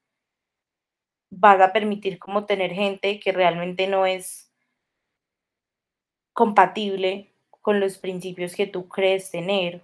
vas 1.31 1.61
a 1.61 1.73
permitir 1.73 2.21
como 2.21 2.47
tener 2.47 2.73
gente 2.73 3.19
que 3.19 3.33
realmente 3.33 3.89
no 3.89 4.07
es 4.07 4.50
compatible 6.33 7.33
con 7.61 7.81
los 7.81 7.99
principios 7.99 8.55
que 8.55 8.67
tú 8.67 8.89
crees 8.89 9.31
tener. 9.31 9.83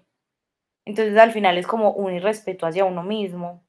Entonces 0.85 1.17
al 1.17 1.33
final 1.33 1.59
es 1.59 1.67
como 1.67 1.93
un 1.93 2.15
irrespeto 2.15 2.67
hacia 2.67 2.85
uno 2.85 3.03
mismo. 3.03 3.65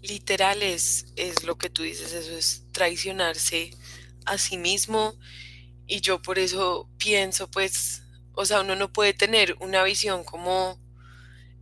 Literal 0.00 0.62
es, 0.62 1.12
es 1.16 1.42
lo 1.42 1.58
que 1.58 1.70
tú 1.70 1.82
dices, 1.82 2.12
eso 2.12 2.32
es 2.32 2.64
traicionarse 2.72 3.70
a 4.26 4.38
sí 4.38 4.56
mismo 4.56 5.14
y 5.86 6.00
yo 6.00 6.22
por 6.22 6.38
eso 6.38 6.88
pienso 6.98 7.50
pues, 7.50 8.02
o 8.34 8.44
sea, 8.44 8.60
uno 8.60 8.76
no 8.76 8.92
puede 8.92 9.14
tener 9.14 9.56
una 9.60 9.82
visión 9.82 10.22
como 10.22 10.78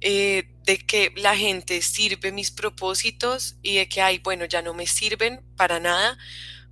eh, 0.01 0.49
de 0.65 0.79
que 0.79 1.13
la 1.17 1.37
gente 1.37 1.81
sirve 1.81 2.33
mis 2.33 2.51
propósitos 2.51 3.57
y 3.63 3.77
de 3.77 3.89
que, 3.89 4.03
ay, 4.03 4.19
bueno, 4.19 4.45
ya 4.45 4.61
no 4.61 4.75
me 4.75 4.87
sirven 4.87 5.41
para 5.57 5.81
nada, 5.81 6.19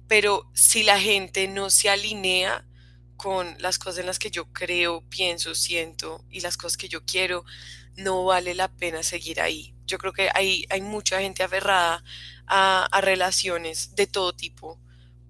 pero 0.09 0.51
si 0.55 0.83
la 0.83 1.01
gente 1.01 1.49
no 1.49 1.71
se 1.71 1.91
alinea 1.91 2.67
con 3.17 3.57
las 3.61 3.79
cosas 3.79 3.99
en 4.01 4.07
las 4.07 4.19
que 4.19 4.31
yo 4.31 4.53
creo, 4.53 5.03
pienso, 5.09 5.55
siento 5.55 6.25
y 6.31 6.41
las 6.41 6.57
cosas 6.57 6.77
que 6.77 6.89
yo 6.89 7.05
quiero, 7.05 7.45
no 7.97 8.25
vale 8.25 8.55
la 8.55 8.69
pena 8.69 9.03
seguir 9.03 9.41
ahí. 9.41 9.75
Yo 9.87 9.99
creo 9.99 10.13
que 10.13 10.31
hay, 10.35 10.67
hay 10.71 10.81
mucha 10.81 11.21
gente 11.21 11.43
aferrada 11.43 12.05
a, 12.47 12.87
a 12.87 13.01
relaciones 13.01 13.95
de 13.95 14.07
todo 14.07 14.35
tipo 14.35 14.81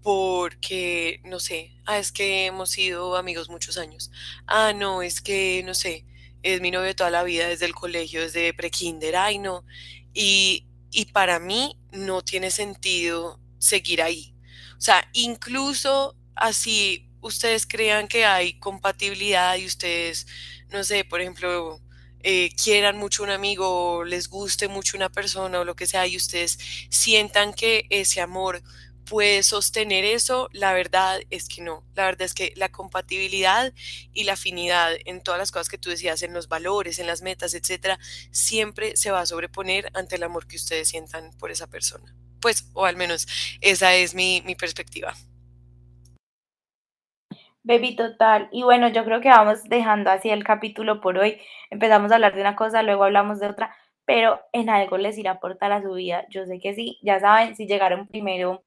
porque, 0.02 1.20
no 1.24 1.40
sé, 1.40 1.72
ah, 1.86 1.98
es 1.98 2.12
que 2.12 2.46
hemos 2.46 2.70
sido 2.70 3.16
amigos 3.16 3.48
muchos 3.48 3.78
años. 3.78 4.10
Ah, 4.46 4.72
no, 4.74 5.02
es 5.02 5.22
que, 5.22 5.62
no 5.64 5.74
sé, 5.74 6.04
es 6.42 6.60
mi 6.60 6.70
novio 6.70 6.94
toda 6.94 7.10
la 7.10 7.22
vida, 7.24 7.48
desde 7.48 7.64
el 7.66 7.74
colegio, 7.74 8.20
desde 8.20 8.52
prekinder, 8.52 9.16
ay, 9.16 9.38
no. 9.38 9.64
Y, 10.12 10.66
y 10.90 11.06
para 11.06 11.38
mí 11.38 11.78
no 11.90 12.22
tiene 12.22 12.50
sentido 12.50 13.40
seguir 13.58 14.02
ahí. 14.02 14.33
Sea, 14.84 15.08
incluso 15.14 16.14
así 16.36 17.08
ustedes 17.22 17.66
crean 17.66 18.06
que 18.06 18.26
hay 18.26 18.58
compatibilidad 18.58 19.56
y 19.56 19.64
ustedes, 19.64 20.26
no 20.68 20.84
sé, 20.84 21.06
por 21.06 21.22
ejemplo, 21.22 21.80
eh, 22.20 22.50
quieran 22.62 22.98
mucho 22.98 23.22
un 23.22 23.30
amigo 23.30 23.66
o 23.66 24.04
les 24.04 24.28
guste 24.28 24.68
mucho 24.68 24.98
una 24.98 25.08
persona 25.10 25.60
o 25.60 25.64
lo 25.64 25.74
que 25.74 25.86
sea 25.86 26.06
y 26.06 26.18
ustedes 26.18 26.58
sientan 26.90 27.54
que 27.54 27.86
ese 27.88 28.20
amor 28.20 28.62
puede 29.06 29.42
sostener 29.42 30.04
eso, 30.04 30.50
la 30.52 30.74
verdad 30.74 31.18
es 31.30 31.48
que 31.48 31.62
no. 31.62 31.82
La 31.94 32.04
verdad 32.04 32.26
es 32.26 32.34
que 32.34 32.52
la 32.54 32.68
compatibilidad 32.70 33.72
y 34.12 34.24
la 34.24 34.34
afinidad 34.34 34.92
en 35.06 35.22
todas 35.22 35.38
las 35.40 35.50
cosas 35.50 35.70
que 35.70 35.78
tú 35.78 35.88
decías, 35.88 36.20
en 36.22 36.34
los 36.34 36.48
valores, 36.48 36.98
en 36.98 37.06
las 37.06 37.22
metas, 37.22 37.54
etcétera, 37.54 37.98
siempre 38.32 38.98
se 38.98 39.10
va 39.10 39.20
a 39.20 39.26
sobreponer 39.26 39.90
ante 39.94 40.16
el 40.16 40.24
amor 40.24 40.46
que 40.46 40.56
ustedes 40.56 40.88
sientan 40.90 41.30
por 41.38 41.50
esa 41.50 41.68
persona 41.68 42.14
pues, 42.44 42.70
o 42.74 42.84
al 42.84 42.94
menos 42.94 43.26
esa 43.62 43.94
es 43.94 44.14
mi, 44.14 44.42
perspectiva. 44.60 45.14
Baby, 47.62 47.96
total. 47.96 48.50
Y 48.52 48.64
bueno, 48.64 48.88
yo 48.88 49.02
creo 49.06 49.22
que 49.22 49.30
vamos 49.30 49.64
dejando 49.64 50.10
así 50.10 50.28
el 50.28 50.44
capítulo 50.44 51.00
por 51.00 51.16
hoy. 51.16 51.40
Empezamos 51.70 52.12
a 52.12 52.16
hablar 52.16 52.34
de 52.34 52.42
una 52.42 52.54
cosa, 52.54 52.82
luego 52.82 53.04
hablamos 53.04 53.40
de 53.40 53.46
otra, 53.46 53.74
pero 54.04 54.42
en 54.52 54.68
algo 54.68 54.98
les 54.98 55.16
irá 55.16 55.30
a 55.30 55.34
aportar 55.36 55.72
a 55.72 55.80
su 55.80 55.94
vida. 55.94 56.26
Yo 56.28 56.44
sé 56.44 56.60
que 56.60 56.74
sí, 56.74 56.98
ya 57.00 57.18
saben, 57.18 57.56
si 57.56 57.66
llegaron 57.66 58.06
primero 58.08 58.62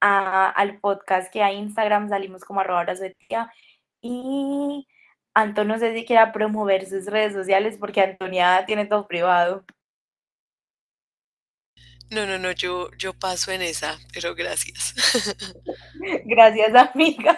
al 0.00 0.78
podcast 0.78 1.32
que 1.32 1.42
hay 1.42 1.56
Instagram, 1.56 2.08
salimos 2.08 2.44
como 2.44 2.60
arroba 2.60 2.86
tía. 3.28 3.52
Y 4.00 4.86
Antonio 5.34 5.74
no 5.74 5.80
sé 5.80 5.92
si 5.92 6.04
quiera 6.04 6.30
promover 6.32 6.86
sus 6.86 7.06
redes 7.06 7.32
sociales 7.32 7.78
porque 7.80 8.00
Antonia 8.00 8.64
tiene 8.64 8.86
todo 8.86 9.08
privado. 9.08 9.64
No, 12.14 12.26
no, 12.26 12.38
no, 12.38 12.52
yo, 12.52 12.92
yo 12.96 13.12
paso 13.12 13.50
en 13.50 13.60
esa, 13.60 13.98
pero 14.12 14.36
gracias. 14.36 14.94
Gracias, 16.24 16.72
amiga. 16.72 17.36